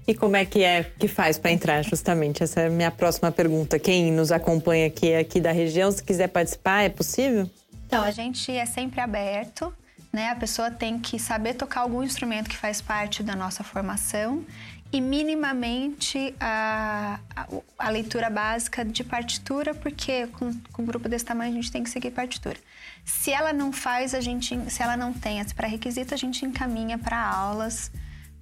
E 0.07 0.15
como 0.15 0.35
é 0.35 0.43
que 0.43 0.63
é 0.63 0.83
que 0.83 1.07
faz 1.07 1.37
para 1.37 1.51
entrar 1.51 1.83
justamente? 1.83 2.41
Essa 2.41 2.61
é 2.61 2.67
a 2.67 2.69
minha 2.69 2.89
próxima 2.89 3.31
pergunta. 3.31 3.77
Quem 3.77 4.11
nos 4.11 4.31
acompanha 4.31 4.87
aqui 4.87 5.13
aqui 5.13 5.39
da 5.39 5.51
região, 5.51 5.91
se 5.91 6.03
quiser 6.03 6.27
participar, 6.27 6.83
é 6.83 6.89
possível? 6.89 7.49
Então, 7.85 8.03
a 8.03 8.11
gente 8.11 8.51
é 8.51 8.65
sempre 8.65 9.01
aberto, 9.01 9.71
né? 10.11 10.29
A 10.29 10.35
pessoa 10.35 10.71
tem 10.71 10.97
que 10.97 11.19
saber 11.19 11.53
tocar 11.53 11.81
algum 11.81 12.01
instrumento 12.01 12.49
que 12.49 12.57
faz 12.57 12.81
parte 12.81 13.21
da 13.21 13.35
nossa 13.35 13.63
formação 13.63 14.43
e 14.91 14.99
minimamente 14.99 16.33
a, 16.39 17.19
a, 17.35 17.47
a 17.77 17.89
leitura 17.89 18.29
básica 18.29 18.83
de 18.83 19.03
partitura, 19.03 19.73
porque 19.73 20.27
com, 20.27 20.53
com, 20.71 20.81
um 20.81 20.85
grupo 20.85 21.07
desse 21.07 21.25
tamanho 21.25 21.51
a 21.51 21.55
gente 21.55 21.71
tem 21.71 21.83
que 21.83 21.89
seguir 21.89 22.11
partitura. 22.11 22.57
Se 23.05 23.31
ela 23.31 23.53
não 23.53 23.71
faz, 23.71 24.13
a 24.13 24.21
gente, 24.21 24.57
se 24.69 24.81
ela 24.81 24.97
não 24.97 25.13
tem 25.13 25.39
esse 25.39 25.53
pré-requisito, 25.53 26.13
a 26.13 26.17
gente 26.17 26.43
encaminha 26.43 26.97
para 26.97 27.19
aulas 27.19 27.91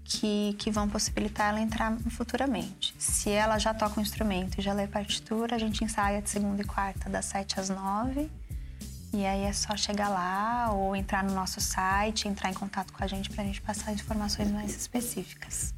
que, 0.03 0.55
que 0.57 0.71
vão 0.71 0.87
possibilitar 0.87 1.49
ela 1.49 1.59
entrar 1.59 1.97
futuramente. 2.11 2.95
Se 2.97 3.29
ela 3.29 3.57
já 3.59 3.73
toca 3.73 3.99
um 3.99 4.03
instrumento 4.03 4.59
e 4.59 4.61
já 4.61 4.71
lê 4.71 4.87
partitura, 4.87 5.55
a 5.55 5.59
gente 5.59 5.83
ensaia 5.83 6.21
de 6.21 6.29
segunda 6.29 6.61
e 6.61 6.65
quarta, 6.65 7.09
das 7.09 7.25
7 7.25 7.59
às 7.59 7.69
9 7.69 8.29
e 9.13 9.25
aí 9.25 9.43
é 9.43 9.53
só 9.53 9.75
chegar 9.75 10.09
lá 10.09 10.71
ou 10.71 10.95
entrar 10.95 11.23
no 11.23 11.33
nosso 11.33 11.61
site, 11.61 12.27
entrar 12.27 12.49
em 12.49 12.53
contato 12.53 12.91
com 12.91 13.03
a 13.03 13.07
gente 13.07 13.29
para 13.29 13.41
a 13.41 13.45
gente 13.45 13.61
passar 13.61 13.93
informações 13.93 14.51
mais 14.51 14.75
específicas. 14.75 15.73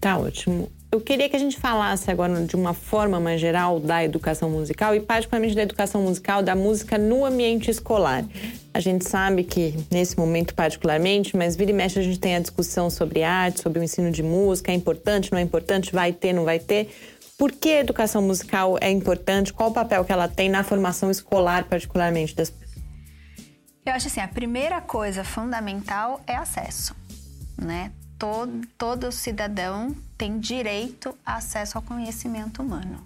Tá 0.00 0.16
ótimo. 0.18 0.70
Eu 0.90 1.00
queria 1.00 1.28
que 1.28 1.36
a 1.36 1.38
gente 1.38 1.56
falasse 1.56 2.10
agora 2.10 2.44
de 2.44 2.56
uma 2.56 2.74
forma 2.74 3.20
mais 3.20 3.40
geral 3.40 3.78
da 3.78 4.02
educação 4.02 4.50
musical 4.50 4.92
e 4.92 4.98
particularmente 4.98 5.54
da 5.54 5.62
educação 5.62 6.02
musical, 6.02 6.42
da 6.42 6.56
música 6.56 6.98
no 6.98 7.24
ambiente 7.24 7.70
escolar. 7.70 8.24
A 8.74 8.80
gente 8.80 9.08
sabe 9.08 9.44
que 9.44 9.74
nesse 9.88 10.18
momento 10.18 10.52
particularmente, 10.52 11.36
mas 11.36 11.54
vira 11.54 11.70
e 11.70 11.74
mexe 11.74 12.00
a 12.00 12.02
gente 12.02 12.18
tem 12.18 12.34
a 12.34 12.40
discussão 12.40 12.90
sobre 12.90 13.22
arte, 13.22 13.60
sobre 13.60 13.78
o 13.78 13.84
ensino 13.84 14.10
de 14.10 14.22
música, 14.22 14.72
é 14.72 14.74
importante, 14.74 15.30
não 15.30 15.38
é 15.38 15.42
importante, 15.42 15.92
vai 15.92 16.12
ter, 16.12 16.32
não 16.32 16.44
vai 16.44 16.58
ter. 16.58 16.92
Por 17.38 17.52
que 17.52 17.68
a 17.68 17.80
educação 17.80 18.20
musical 18.20 18.76
é 18.80 18.90
importante? 18.90 19.52
Qual 19.52 19.70
o 19.70 19.72
papel 19.72 20.04
que 20.04 20.10
ela 20.10 20.26
tem 20.26 20.48
na 20.48 20.64
formação 20.64 21.10
escolar, 21.10 21.64
particularmente 21.64 22.34
das 22.34 22.50
pessoas? 22.50 22.82
Eu 23.86 23.92
acho 23.92 24.08
assim, 24.08 24.20
a 24.20 24.28
primeira 24.28 24.80
coisa 24.80 25.22
fundamental 25.22 26.20
é 26.26 26.34
acesso, 26.34 26.96
né? 27.56 27.92
Todo, 28.20 28.66
todo 28.76 29.10
cidadão 29.10 29.96
tem 30.18 30.38
direito 30.38 31.16
a 31.24 31.36
acesso 31.36 31.78
ao 31.78 31.82
conhecimento 31.82 32.62
humano. 32.62 33.02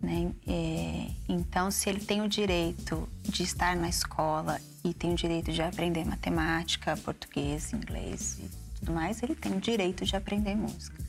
Né? 0.00 0.30
É, 0.46 1.10
então, 1.26 1.70
se 1.70 1.88
ele 1.88 2.00
tem 2.00 2.20
o 2.20 2.28
direito 2.28 3.08
de 3.22 3.42
estar 3.42 3.74
na 3.74 3.88
escola 3.88 4.60
e 4.84 4.92
tem 4.92 5.14
o 5.14 5.16
direito 5.16 5.50
de 5.50 5.62
aprender 5.62 6.04
matemática, 6.04 6.94
português, 6.98 7.72
inglês 7.72 8.38
e 8.38 8.50
tudo 8.78 8.92
mais, 8.92 9.22
ele 9.22 9.34
tem 9.34 9.56
o 9.56 9.60
direito 9.60 10.04
de 10.04 10.14
aprender 10.14 10.54
música. 10.54 11.02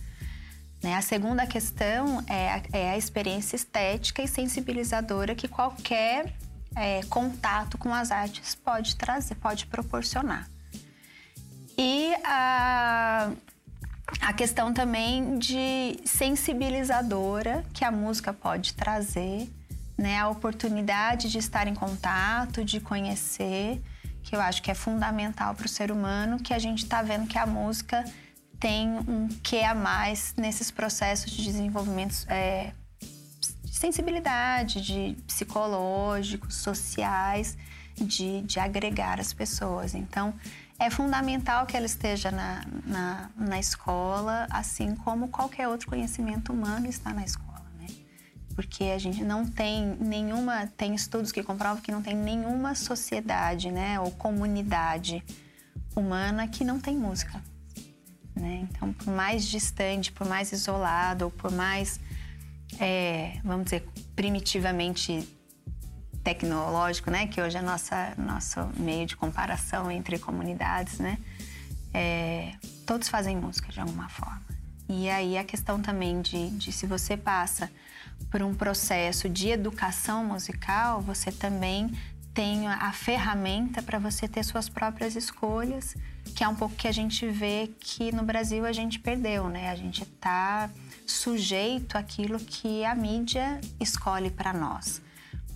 Né? 0.82 0.96
A 0.96 1.02
segunda 1.02 1.46
questão 1.46 2.24
é 2.28 2.54
a, 2.54 2.62
é 2.72 2.90
a, 2.92 2.98
experiência 2.98 3.58
estética 3.58 4.22
e 4.22 4.30
sensibilizadora 4.30 5.36
que 5.36 5.50
qualquer 5.50 6.34
é, 6.74 7.04
contato 7.10 7.78
com 7.78 7.94
as 7.94 8.12
artes 8.12 8.56
pode 8.56 8.96
trazer, 8.96 9.36
pode 9.36 9.66
proporcionar. 9.66 10.48
E 11.78 12.14
a, 12.24 13.32
a 14.22 14.34
questão 14.34 14.74
também 14.74 15.38
de 15.38 16.00
sensibilizadora 16.06 17.66
que 17.74 17.84
a 17.84 17.92
música 17.92 18.34
pode 18.34 18.74
trazer, 18.74 19.50
né? 19.98 20.20
A 20.20 20.30
oportunidade 20.30 21.30
de 21.30 21.38
estar 21.38 21.68
em 21.68 21.76
contato, 21.76 22.64
de 22.64 22.80
conhecer, 22.80 23.82
que 24.24 24.36
eu 24.36 24.42
acho 24.42 24.62
que 24.62 24.72
é 24.72 24.76
fundamental 24.76 25.54
para 25.54 25.66
o 25.66 25.70
ser 25.70 25.92
humano, 25.92 26.40
que 26.40 26.54
a 26.54 26.60
gente 26.60 26.84
está 26.84 27.02
vendo 27.02 27.28
que 27.28 27.38
a 27.38 27.46
música 27.46 28.04
tem 28.60 28.90
um 29.08 29.28
que 29.44 29.62
a 29.62 29.76
mais 29.76 30.34
nesses 30.38 30.72
processos 30.72 31.32
de 31.32 31.44
desenvolvimento 31.44 32.26
é, 32.30 32.72
de 33.76 33.82
sensibilidade, 33.82 34.80
de 34.80 35.18
psicológicos, 35.28 36.56
sociais, 36.56 37.58
de, 37.94 38.42
de 38.44 38.58
agregar 38.58 39.20
as 39.20 39.34
pessoas. 39.34 39.94
Então, 39.94 40.34
é 40.80 40.90
fundamental 40.90 41.66
que 41.66 41.76
ela 41.76 41.86
esteja 41.86 42.32
na, 42.32 42.66
na, 42.86 43.30
na, 43.36 43.60
escola, 43.60 44.48
assim 44.50 44.96
como 44.96 45.28
qualquer 45.28 45.68
outro 45.68 45.90
conhecimento 45.90 46.54
humano 46.54 46.88
está 46.88 47.14
na 47.14 47.26
escola, 47.26 47.66
né? 47.78 47.88
Porque 48.56 48.86
a 48.86 48.98
gente 48.98 49.22
não 49.26 49.46
tem 49.46 49.98
nenhuma, 50.00 50.68
tem 50.68 50.96
estudos 50.96 51.34
que 51.34 51.44
comprovam 51.44 51.82
que 51.82 51.92
não 51.92 52.02
tem 52.02 52.16
nenhuma 52.16 52.76
sociedade, 52.76 53.72
né, 53.72 54.00
ou 54.00 54.10
comunidade 54.12 55.22
humana 55.94 56.48
que 56.48 56.64
não 56.64 56.80
tem 56.80 56.96
música, 56.96 57.44
né? 58.34 58.68
Então, 58.70 58.94
por 58.94 59.14
mais 59.14 59.46
distante, 59.46 60.14
por 60.14 60.26
mais 60.26 60.54
isolado, 60.54 61.26
ou 61.26 61.32
por 61.32 61.52
mais, 61.52 62.00
é, 62.80 63.40
vamos 63.44 63.66
dizer, 63.66 63.88
primitivamente 64.16 65.28
tecnológico, 66.24 67.12
né, 67.12 67.28
que 67.28 67.40
hoje 67.40 67.58
é 67.58 67.62
nossa 67.62 68.14
nosso 68.18 68.60
meio 68.78 69.06
de 69.06 69.16
comparação 69.16 69.92
entre 69.92 70.18
comunidades, 70.18 70.98
né, 70.98 71.20
é, 71.94 72.54
todos 72.86 73.08
fazem 73.08 73.36
música 73.38 73.72
de 73.72 73.80
alguma 73.80 74.10
forma. 74.10 74.44
E 74.88 75.10
aí 75.10 75.38
a 75.38 75.44
questão 75.44 75.82
também 75.82 76.22
de, 76.22 76.50
de 76.52 76.72
se 76.72 76.86
você 76.86 77.16
passa 77.16 77.72
por 78.30 78.42
um 78.42 78.54
processo 78.54 79.30
de 79.30 79.50
educação 79.50 80.26
musical, 80.26 81.02
você 81.02 81.32
também 81.32 81.92
tem 82.34 82.68
a 82.68 82.92
ferramenta 82.92 83.82
para 83.82 83.98
você 83.98 84.28
ter 84.28 84.44
suas 84.44 84.68
próprias 84.68 85.16
escolhas, 85.16 85.96
que 86.36 86.44
é 86.44 86.48
um 86.48 86.56
pouco 86.56 86.76
que 86.76 86.88
a 86.88 86.92
gente 86.92 87.26
vê 87.28 87.72
que 87.80 88.12
no 88.12 88.24
Brasil 88.24 88.66
a 88.66 88.74
gente 88.74 89.00
perdeu, 89.00 89.48
né? 89.48 89.70
A 89.70 89.76
gente 89.76 90.04
está 90.04 90.70
sujeito 91.06 91.98
àquilo 91.98 92.40
que 92.40 92.84
a 92.84 92.96
mídia 92.96 93.60
escolhe 93.80 94.30
para 94.30 94.54
nós 94.54 95.02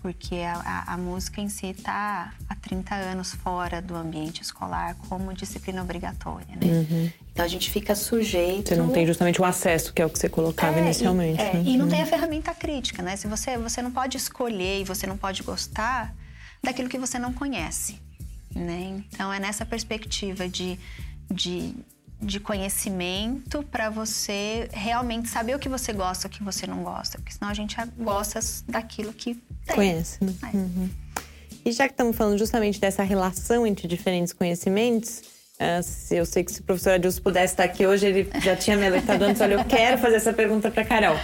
porque 0.01 0.35
a, 0.35 0.53
a, 0.87 0.93
a 0.93 0.97
música 0.97 1.41
em 1.41 1.49
si 1.49 1.67
está 1.67 2.33
há 2.47 2.55
30 2.55 2.95
anos 2.95 3.33
fora 3.33 3.81
do 3.81 3.95
ambiente 3.95 4.41
escolar 4.41 4.95
como 5.07 5.33
disciplina 5.33 5.81
obrigatória, 5.81 6.55
né? 6.55 6.67
Uhum. 6.67 7.11
Então 7.31 7.45
a 7.45 7.47
gente 7.47 7.69
fica 7.69 7.95
sujeito. 7.95 8.69
Você 8.69 8.75
não 8.75 8.89
tem 8.89 9.05
justamente 9.05 9.41
o 9.41 9.45
acesso, 9.45 9.93
que 9.93 10.01
é 10.01 10.05
o 10.05 10.09
que 10.09 10.17
você 10.17 10.29
colocava 10.29 10.79
é, 10.79 10.83
inicialmente. 10.83 11.41
E, 11.41 11.45
é, 11.45 11.53
né? 11.53 11.63
e 11.65 11.77
não 11.77 11.85
uhum. 11.85 11.91
tem 11.91 12.01
a 12.01 12.05
ferramenta 12.05 12.53
crítica, 12.53 13.01
né? 13.01 13.15
Se 13.15 13.27
você, 13.27 13.57
você 13.57 13.81
não 13.81 13.91
pode 13.91 14.17
escolher 14.17 14.81
e 14.81 14.83
você 14.83 15.05
não 15.05 15.17
pode 15.17 15.43
gostar 15.43 16.15
daquilo 16.63 16.89
que 16.89 16.97
você 16.97 17.19
não 17.19 17.33
conhece, 17.33 17.99
né? 18.55 19.03
Então 19.11 19.31
é 19.31 19.39
nessa 19.39 19.65
perspectiva 19.65 20.47
de, 20.47 20.79
de 21.29 21.75
de 22.21 22.39
conhecimento 22.39 23.63
para 23.63 23.89
você 23.89 24.67
realmente 24.73 25.29
saber 25.29 25.55
o 25.55 25.59
que 25.59 25.69
você 25.69 25.93
gosta, 25.93 26.27
o 26.27 26.29
que 26.29 26.43
você 26.43 26.67
não 26.67 26.83
gosta, 26.83 27.17
porque 27.17 27.33
senão 27.33 27.49
a 27.49 27.53
gente 27.53 27.75
gosta 27.97 28.39
daquilo 28.67 29.13
que 29.13 29.35
tem. 29.65 29.75
conhece. 29.75 30.23
Né? 30.23 30.33
É. 30.53 30.57
Uhum. 30.57 30.89
E 31.65 31.71
já 31.71 31.87
que 31.87 31.93
estamos 31.93 32.15
falando 32.15 32.37
justamente 32.37 32.79
dessa 32.79 33.03
relação 33.03 33.65
entre 33.65 33.87
diferentes 33.87 34.33
conhecimentos, 34.33 35.21
uh, 35.59 36.13
eu 36.13 36.25
sei 36.25 36.43
que 36.43 36.51
se 36.51 36.61
o 36.61 36.63
professor 36.63 36.93
Adilson 36.93 37.21
pudesse 37.21 37.53
estar 37.53 37.63
aqui 37.63 37.85
hoje, 37.85 38.05
ele 38.05 38.29
já 38.41 38.55
tinha 38.55 38.75
me 38.75 38.85
alertado 38.85 39.23
antes, 39.23 39.41
olha, 39.41 39.53
eu 39.53 39.65
quero 39.65 39.97
fazer 39.97 40.15
essa 40.15 40.33
pergunta 40.33 40.69
para 40.69 40.83
Carol. 40.83 41.17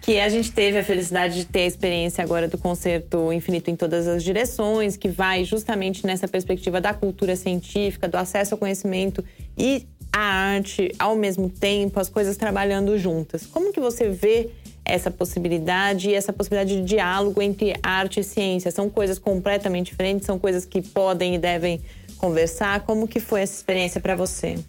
Que 0.00 0.18
a 0.18 0.28
gente 0.28 0.50
teve 0.50 0.78
a 0.78 0.84
felicidade 0.84 1.36
de 1.36 1.44
ter 1.44 1.60
a 1.60 1.66
experiência 1.66 2.24
agora 2.24 2.48
do 2.48 2.58
concerto 2.58 3.32
Infinito 3.32 3.70
em 3.70 3.76
Todas 3.76 4.08
as 4.08 4.24
Direções, 4.24 4.96
que 4.96 5.08
vai 5.08 5.44
justamente 5.44 6.04
nessa 6.04 6.26
perspectiva 6.26 6.80
da 6.80 6.92
cultura 6.92 7.36
científica, 7.36 8.08
do 8.08 8.16
acesso 8.16 8.54
ao 8.54 8.58
conhecimento 8.58 9.24
e 9.56 9.86
a 10.12 10.20
arte 10.20 10.92
ao 10.98 11.16
mesmo 11.16 11.48
tempo, 11.48 11.98
as 11.98 12.08
coisas 12.08 12.36
trabalhando 12.36 12.98
juntas. 12.98 13.46
Como 13.46 13.72
que 13.72 13.80
você 13.80 14.08
vê 14.10 14.50
essa 14.84 15.10
possibilidade 15.10 16.10
e 16.10 16.14
essa 16.14 16.32
possibilidade 16.32 16.76
de 16.76 16.84
diálogo 16.84 17.40
entre 17.40 17.74
arte 17.82 18.20
e 18.20 18.24
ciência? 18.24 18.70
São 18.70 18.90
coisas 18.90 19.18
completamente 19.18 19.90
diferentes, 19.90 20.26
são 20.26 20.38
coisas 20.38 20.64
que 20.64 20.82
podem 20.82 21.36
e 21.36 21.38
devem 21.38 21.80
conversar. 22.18 22.80
Como 22.80 23.08
que 23.08 23.20
foi 23.20 23.42
essa 23.42 23.54
experiência 23.54 24.00
para 24.00 24.14
você? 24.14 24.62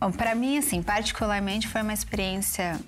Bom, 0.00 0.12
para 0.12 0.34
mim, 0.34 0.58
assim, 0.58 0.82
particularmente 0.82 1.66
foi 1.68 1.82
uma 1.82 1.92
experiência 1.92 2.78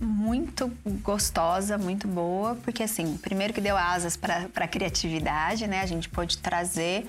muito 0.00 0.70
gostosa, 1.02 1.76
muito 1.76 2.06
boa, 2.06 2.54
porque 2.62 2.84
assim, 2.84 3.16
primeiro 3.16 3.52
que 3.52 3.60
deu 3.60 3.76
asas 3.76 4.16
para 4.16 4.48
a 4.54 4.68
criatividade, 4.68 5.66
né? 5.66 5.80
A 5.80 5.86
gente 5.86 6.08
pôde 6.08 6.38
trazer 6.38 7.06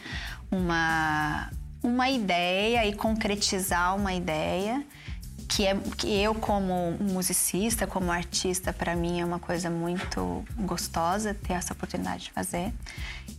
uma 0.51 1.51
uma 1.81 2.09
ideia 2.09 2.85
e 2.85 2.93
concretizar 2.93 3.95
uma 3.95 4.13
ideia 4.13 4.85
que 5.49 5.65
é 5.65 5.75
que 5.97 6.07
eu 6.07 6.35
como 6.35 6.91
musicista, 6.99 7.87
como 7.87 8.11
artista, 8.11 8.71
para 8.71 8.95
mim 8.95 9.19
é 9.19 9.25
uma 9.25 9.39
coisa 9.39 9.67
muito 9.67 10.45
gostosa 10.59 11.33
ter 11.33 11.53
essa 11.53 11.73
oportunidade 11.73 12.25
de 12.25 12.31
fazer. 12.31 12.71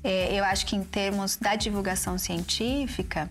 É, 0.02 0.34
eu 0.34 0.42
acho 0.44 0.66
que 0.66 0.74
em 0.74 0.82
termos 0.82 1.36
da 1.36 1.54
divulgação 1.54 2.18
científica, 2.18 3.30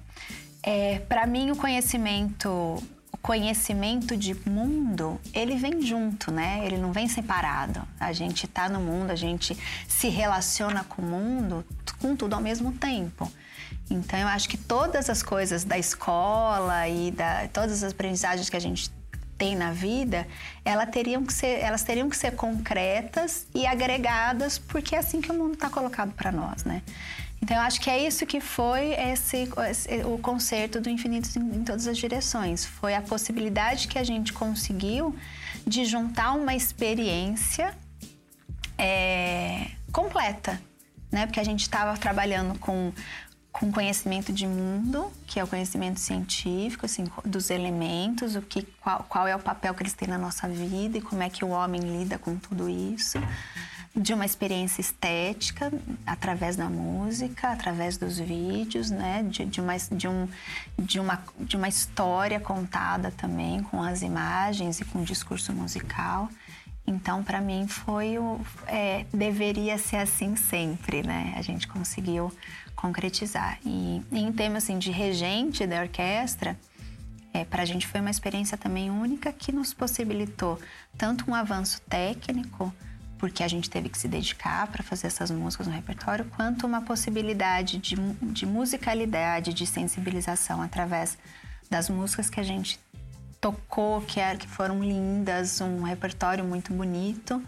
é, 0.63 0.99
para 0.99 1.27
mim 1.27 1.51
o 1.51 1.57
conhecimento 1.57 2.81
o 3.11 3.17
conhecimento 3.17 4.15
de 4.15 4.33
mundo, 4.47 5.19
ele 5.33 5.55
vem 5.55 5.81
junto, 5.81 6.31
né? 6.31 6.61
Ele 6.63 6.77
não 6.77 6.93
vem 6.93 7.07
separado. 7.09 7.81
A 7.99 8.13
gente 8.13 8.45
está 8.45 8.69
no 8.69 8.79
mundo, 8.79 9.11
a 9.11 9.15
gente 9.15 9.57
se 9.89 10.07
relaciona 10.07 10.85
com 10.85 11.01
o 11.01 11.05
mundo, 11.05 11.65
com 11.99 12.15
tudo 12.15 12.35
ao 12.35 12.41
mesmo 12.41 12.71
tempo. 12.71 13.29
Então 13.89 14.19
eu 14.19 14.27
acho 14.27 14.47
que 14.47 14.57
todas 14.57 15.09
as 15.09 15.23
coisas 15.23 15.63
da 15.63 15.77
escola 15.77 16.87
e 16.87 17.11
da 17.11 17.47
todas 17.47 17.83
as 17.83 17.91
aprendizagens 17.91 18.49
que 18.49 18.57
a 18.57 18.59
gente 18.59 18.91
tem 19.37 19.55
na 19.55 19.71
vida, 19.71 20.27
elas 20.65 20.89
teriam 20.89 21.25
que 21.25 21.33
ser, 21.33 21.59
elas 21.61 21.81
teriam 21.81 22.09
que 22.09 22.17
ser 22.17 22.35
concretas 22.35 23.47
e 23.55 23.65
agregadas, 23.65 24.59
porque 24.59 24.95
é 24.95 24.99
assim 24.99 25.21
que 25.21 25.31
o 25.31 25.33
mundo 25.33 25.53
está 25.53 25.69
colocado 25.69 26.11
para 26.11 26.29
nós, 26.31 26.65
né? 26.65 26.83
Então 27.41 27.55
eu 27.55 27.63
acho 27.63 27.79
que 27.79 27.89
é 27.89 28.05
isso 28.05 28.25
que 28.25 28.41
foi 28.41 28.91
esse, 28.91 29.49
esse, 29.69 30.03
o 30.03 30.17
concerto 30.17 30.81
do 30.81 30.89
Infinito 30.89 31.29
em, 31.39 31.55
em 31.55 31.63
todas 31.63 31.87
as 31.87 31.97
direções. 31.97 32.65
Foi 32.65 32.93
a 32.93 33.01
possibilidade 33.01 33.87
que 33.87 33.97
a 33.97 34.03
gente 34.03 34.33
conseguiu 34.33 35.15
de 35.65 35.85
juntar 35.85 36.33
uma 36.33 36.53
experiência 36.53 37.73
é, 38.77 39.67
completa, 39.91 40.61
né? 41.09 41.25
Porque 41.25 41.39
a 41.39 41.45
gente 41.45 41.61
estava 41.61 41.97
trabalhando 41.97 42.59
com 42.59 42.91
com 43.59 43.71
conhecimento 43.73 44.31
de 44.31 44.47
mundo, 44.47 45.11
que 45.27 45.37
é 45.37 45.43
o 45.43 45.47
conhecimento 45.47 45.99
científico, 45.99 46.85
assim, 46.85 47.03
dos 47.25 47.49
elementos, 47.49 48.37
o 48.37 48.41
que, 48.41 48.63
qual, 48.81 49.05
qual 49.09 49.27
é 49.27 49.35
o 49.35 49.39
papel 49.39 49.73
que 49.73 49.83
eles 49.83 49.93
têm 49.93 50.07
na 50.07 50.17
nossa 50.17 50.47
vida 50.47 50.97
e 50.97 51.01
como 51.01 51.21
é 51.21 51.29
que 51.29 51.43
o 51.43 51.49
homem 51.49 51.81
lida 51.81 52.17
com 52.17 52.37
tudo 52.37 52.69
isso. 52.69 53.19
de 53.95 54.13
uma 54.13 54.25
experiência 54.25 54.79
estética 54.79 55.73
através 56.05 56.55
da 56.55 56.69
música, 56.69 57.49
através 57.49 57.97
dos 57.97 58.17
vídeos, 58.19 58.89
né? 58.89 59.23
De, 59.23 59.43
de, 59.45 59.59
uma, 59.59 59.75
de, 59.77 60.07
um, 60.07 60.27
de, 60.77 60.99
uma, 60.99 61.21
de 61.39 61.57
uma 61.57 61.67
história 61.67 62.39
contada 62.39 63.11
também 63.11 63.63
com 63.63 63.81
as 63.81 64.01
imagens 64.01 64.79
e 64.79 64.85
com 64.85 65.01
o 65.01 65.03
discurso 65.03 65.51
musical. 65.51 66.29
Então, 66.89 67.23
para 67.23 67.39
mim, 67.39 67.67
foi 67.67 68.17
o. 68.17 68.41
É, 68.65 69.05
deveria 69.13 69.77
ser 69.77 69.97
assim 69.97 70.35
sempre, 70.35 71.03
né? 71.03 71.35
A 71.37 71.41
gente 71.43 71.67
conseguiu 71.67 72.33
concretizar. 72.75 73.59
E, 73.63 74.01
em 74.11 74.31
termos 74.31 74.63
assim, 74.63 74.79
de 74.79 74.89
regente 74.89 75.67
da 75.67 75.81
orquestra, 75.81 76.57
é, 77.31 77.45
para 77.45 77.61
a 77.61 77.65
gente 77.65 77.85
foi 77.85 78.01
uma 78.01 78.09
experiência 78.09 78.57
também 78.57 78.89
única 78.89 79.31
que 79.31 79.51
nos 79.51 79.71
possibilitou 79.71 80.59
tanto 80.97 81.29
um 81.29 81.35
avanço 81.35 81.79
técnico, 81.81 82.73
porque 83.19 83.43
a 83.43 83.47
gente 83.47 83.69
teve 83.69 83.87
que 83.87 83.97
se 83.97 84.07
dedicar 84.07 84.65
para 84.67 84.81
fazer 84.81 85.07
essas 85.07 85.29
músicas 85.29 85.67
no 85.67 85.73
repertório, 85.73 86.25
quanto 86.35 86.65
uma 86.65 86.81
possibilidade 86.81 87.77
de, 87.77 87.95
de 88.33 88.47
musicalidade, 88.47 89.53
de 89.53 89.67
sensibilização 89.67 90.59
através 90.59 91.19
das 91.69 91.87
músicas 91.87 92.31
que 92.31 92.39
a 92.39 92.43
gente 92.43 92.79
tocou, 93.39 94.01
que, 94.01 94.19
era, 94.19 94.37
que 94.37 94.47
foram 94.47 94.83
lindas, 94.83 95.61
um 95.61 95.83
repertório 95.83 96.43
muito 96.43 96.73
bonito. 96.73 97.41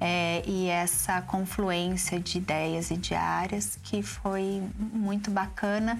É, 0.00 0.42
e 0.46 0.68
essa 0.68 1.20
confluência 1.22 2.20
de 2.20 2.38
ideias 2.38 2.90
e 2.90 2.96
de 2.96 3.14
áreas 3.14 3.78
que 3.82 4.00
foi 4.00 4.62
muito 4.78 5.28
bacana 5.28 5.98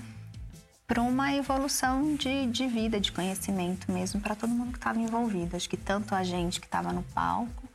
para 0.86 1.02
uma 1.02 1.34
evolução 1.34 2.14
de, 2.14 2.46
de 2.46 2.66
vida, 2.66 3.00
de 3.00 3.12
conhecimento 3.12 3.90
mesmo 3.92 4.20
para 4.20 4.34
todo 4.34 4.50
mundo 4.50 4.72
que 4.72 4.78
estava 4.78 4.98
envolvido. 4.98 5.56
Acho 5.56 5.68
que 5.68 5.76
tanto 5.76 6.14
a 6.14 6.22
gente 6.22 6.60
que 6.60 6.66
estava 6.66 6.92
no 6.92 7.02
palco, 7.02 7.68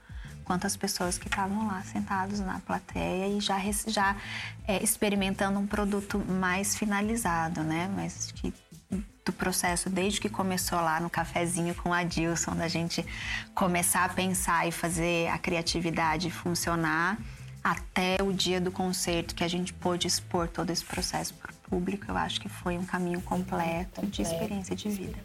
quanto 0.44 0.66
as 0.66 0.76
pessoas 0.76 1.18
que 1.18 1.28
estavam 1.28 1.68
lá 1.68 1.82
sentados 1.84 2.40
na 2.40 2.60
plateia 2.60 3.28
e 3.28 3.40
já, 3.40 3.60
já 3.88 4.16
é, 4.68 4.82
experimentando 4.84 5.60
um 5.60 5.68
produto 5.68 6.18
mais 6.18 6.76
finalizado, 6.76 7.62
né? 7.64 7.90
Mas 7.96 8.32
que 8.32 8.54
do 8.90 9.32
processo, 9.32 9.90
desde 9.90 10.20
que 10.20 10.30
começou 10.30 10.80
lá 10.80 11.00
no 11.00 11.10
cafezinho 11.10 11.74
com 11.76 11.94
a 11.94 12.04
Dilson, 12.04 12.56
da 12.56 12.68
gente 12.68 13.06
começar 13.56 14.06
a 14.06 14.10
pensar 14.10 14.68
e 14.68 14.72
fazer 14.72 15.30
a 15.30 15.38
criatividade 15.38 16.30
funcionar, 16.30 17.18
até 17.64 18.18
o 18.22 18.34
dia 18.34 18.60
do 18.60 18.72
concerto, 18.72 19.34
que 19.34 19.44
a 19.44 19.48
gente 19.48 19.74
pôde 19.74 20.06
expor 20.06 20.50
todo 20.50 20.70
esse 20.70 20.84
processo 20.84 21.34
para 21.36 21.52
o 21.52 21.70
público, 21.70 22.06
eu 22.10 22.18
acho 22.18 22.42
que 22.42 22.50
foi 22.50 22.78
um 22.78 22.84
caminho 22.84 23.22
completo 23.22 24.06
de 24.06 24.22
experiência 24.22 24.76
de 24.76 24.90
vida. 24.90 25.18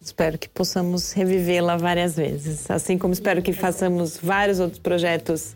Espero 0.00 0.38
que 0.38 0.48
possamos 0.48 1.12
revivê-la 1.12 1.76
várias 1.76 2.16
vezes, 2.16 2.68
assim 2.70 2.98
como 2.98 3.12
espero 3.12 3.42
que 3.42 3.52
façamos 3.52 4.16
vários 4.16 4.58
outros 4.58 4.80
projetos 4.80 5.54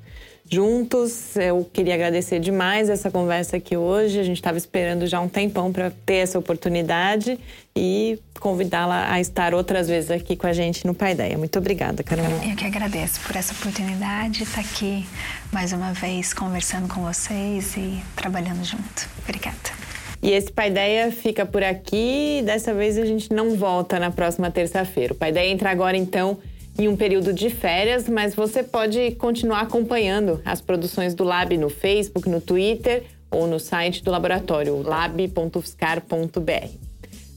juntos. 0.50 1.36
Eu 1.36 1.68
queria 1.72 1.94
agradecer 1.94 2.38
demais 2.38 2.88
essa 2.88 3.10
conversa 3.10 3.56
aqui 3.56 3.76
hoje. 3.76 4.18
A 4.18 4.22
gente 4.22 4.36
estava 4.36 4.58
esperando 4.58 5.06
já 5.06 5.20
um 5.20 5.28
tempão 5.28 5.72
para 5.72 5.90
ter 6.04 6.16
essa 6.16 6.38
oportunidade 6.38 7.38
e 7.74 8.18
convidá-la 8.38 9.12
a 9.12 9.20
estar 9.20 9.54
outras 9.54 9.88
vezes 9.88 10.10
aqui 10.10 10.36
com 10.36 10.46
a 10.46 10.52
gente 10.52 10.86
no 10.86 10.94
Pai 10.94 11.12
Ideia. 11.12 11.36
Muito 11.38 11.58
obrigada, 11.58 12.02
Carolina. 12.02 12.44
Eu 12.44 12.56
que 12.56 12.64
agradeço 12.64 13.20
por 13.20 13.34
essa 13.36 13.52
oportunidade 13.54 14.38
de 14.38 14.42
estar 14.44 14.60
aqui 14.60 15.06
mais 15.52 15.72
uma 15.72 15.92
vez 15.92 16.32
conversando 16.34 16.88
com 16.92 17.02
vocês 17.02 17.76
e 17.76 18.02
trabalhando 18.14 18.64
junto. 18.64 19.08
Obrigada. 19.22 19.84
E 20.22 20.30
esse 20.30 20.50
Pai 20.50 20.68
Ideia 20.70 21.12
fica 21.12 21.44
por 21.44 21.62
aqui. 21.62 22.42
Dessa 22.44 22.72
vez 22.72 22.96
a 22.96 23.04
gente 23.04 23.32
não 23.32 23.56
volta 23.56 23.98
na 23.98 24.10
próxima 24.10 24.50
terça-feira. 24.50 25.12
O 25.12 25.16
Pai 25.16 25.30
Ideia 25.30 25.50
entra 25.50 25.70
agora 25.70 25.96
então 25.96 26.38
em 26.78 26.88
um 26.88 26.96
período 26.96 27.32
de 27.32 27.50
férias, 27.50 28.08
mas 28.08 28.34
você 28.34 28.62
pode 28.62 29.12
continuar 29.12 29.60
acompanhando 29.60 30.40
as 30.44 30.60
produções 30.60 31.14
do 31.14 31.24
Lab 31.24 31.56
no 31.56 31.70
Facebook, 31.70 32.28
no 32.28 32.40
Twitter 32.40 33.04
ou 33.30 33.46
no 33.46 33.58
site 33.60 34.02
do 34.02 34.10
laboratório 34.10 34.82
lab.ufscar.br. 34.82 36.68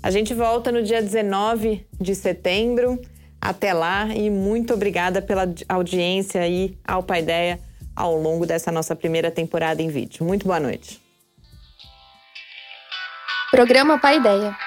A 0.02 0.12
gente 0.12 0.34
volta 0.34 0.72
no 0.72 0.82
dia 0.84 1.02
19 1.02 1.86
de 2.00 2.16
setembro. 2.16 3.00
Até 3.40 3.74
lá 3.74 4.08
e 4.08 4.30
muito 4.30 4.74
obrigada 4.74 5.22
pela 5.22 5.48
audiência 5.70 6.42
aí 6.42 6.76
ao 6.86 7.04
Paideia 7.04 7.60
ao 7.96 8.16
longo 8.16 8.46
dessa 8.46 8.72
nossa 8.72 8.96
primeira 8.96 9.30
temporada 9.30 9.82
em 9.82 9.90
vídeo. 9.90 10.26
Muito 10.26 10.46
boa 10.46 10.60
noite. 10.60 11.02
Programa 13.52 14.00
Paideia 14.00 14.67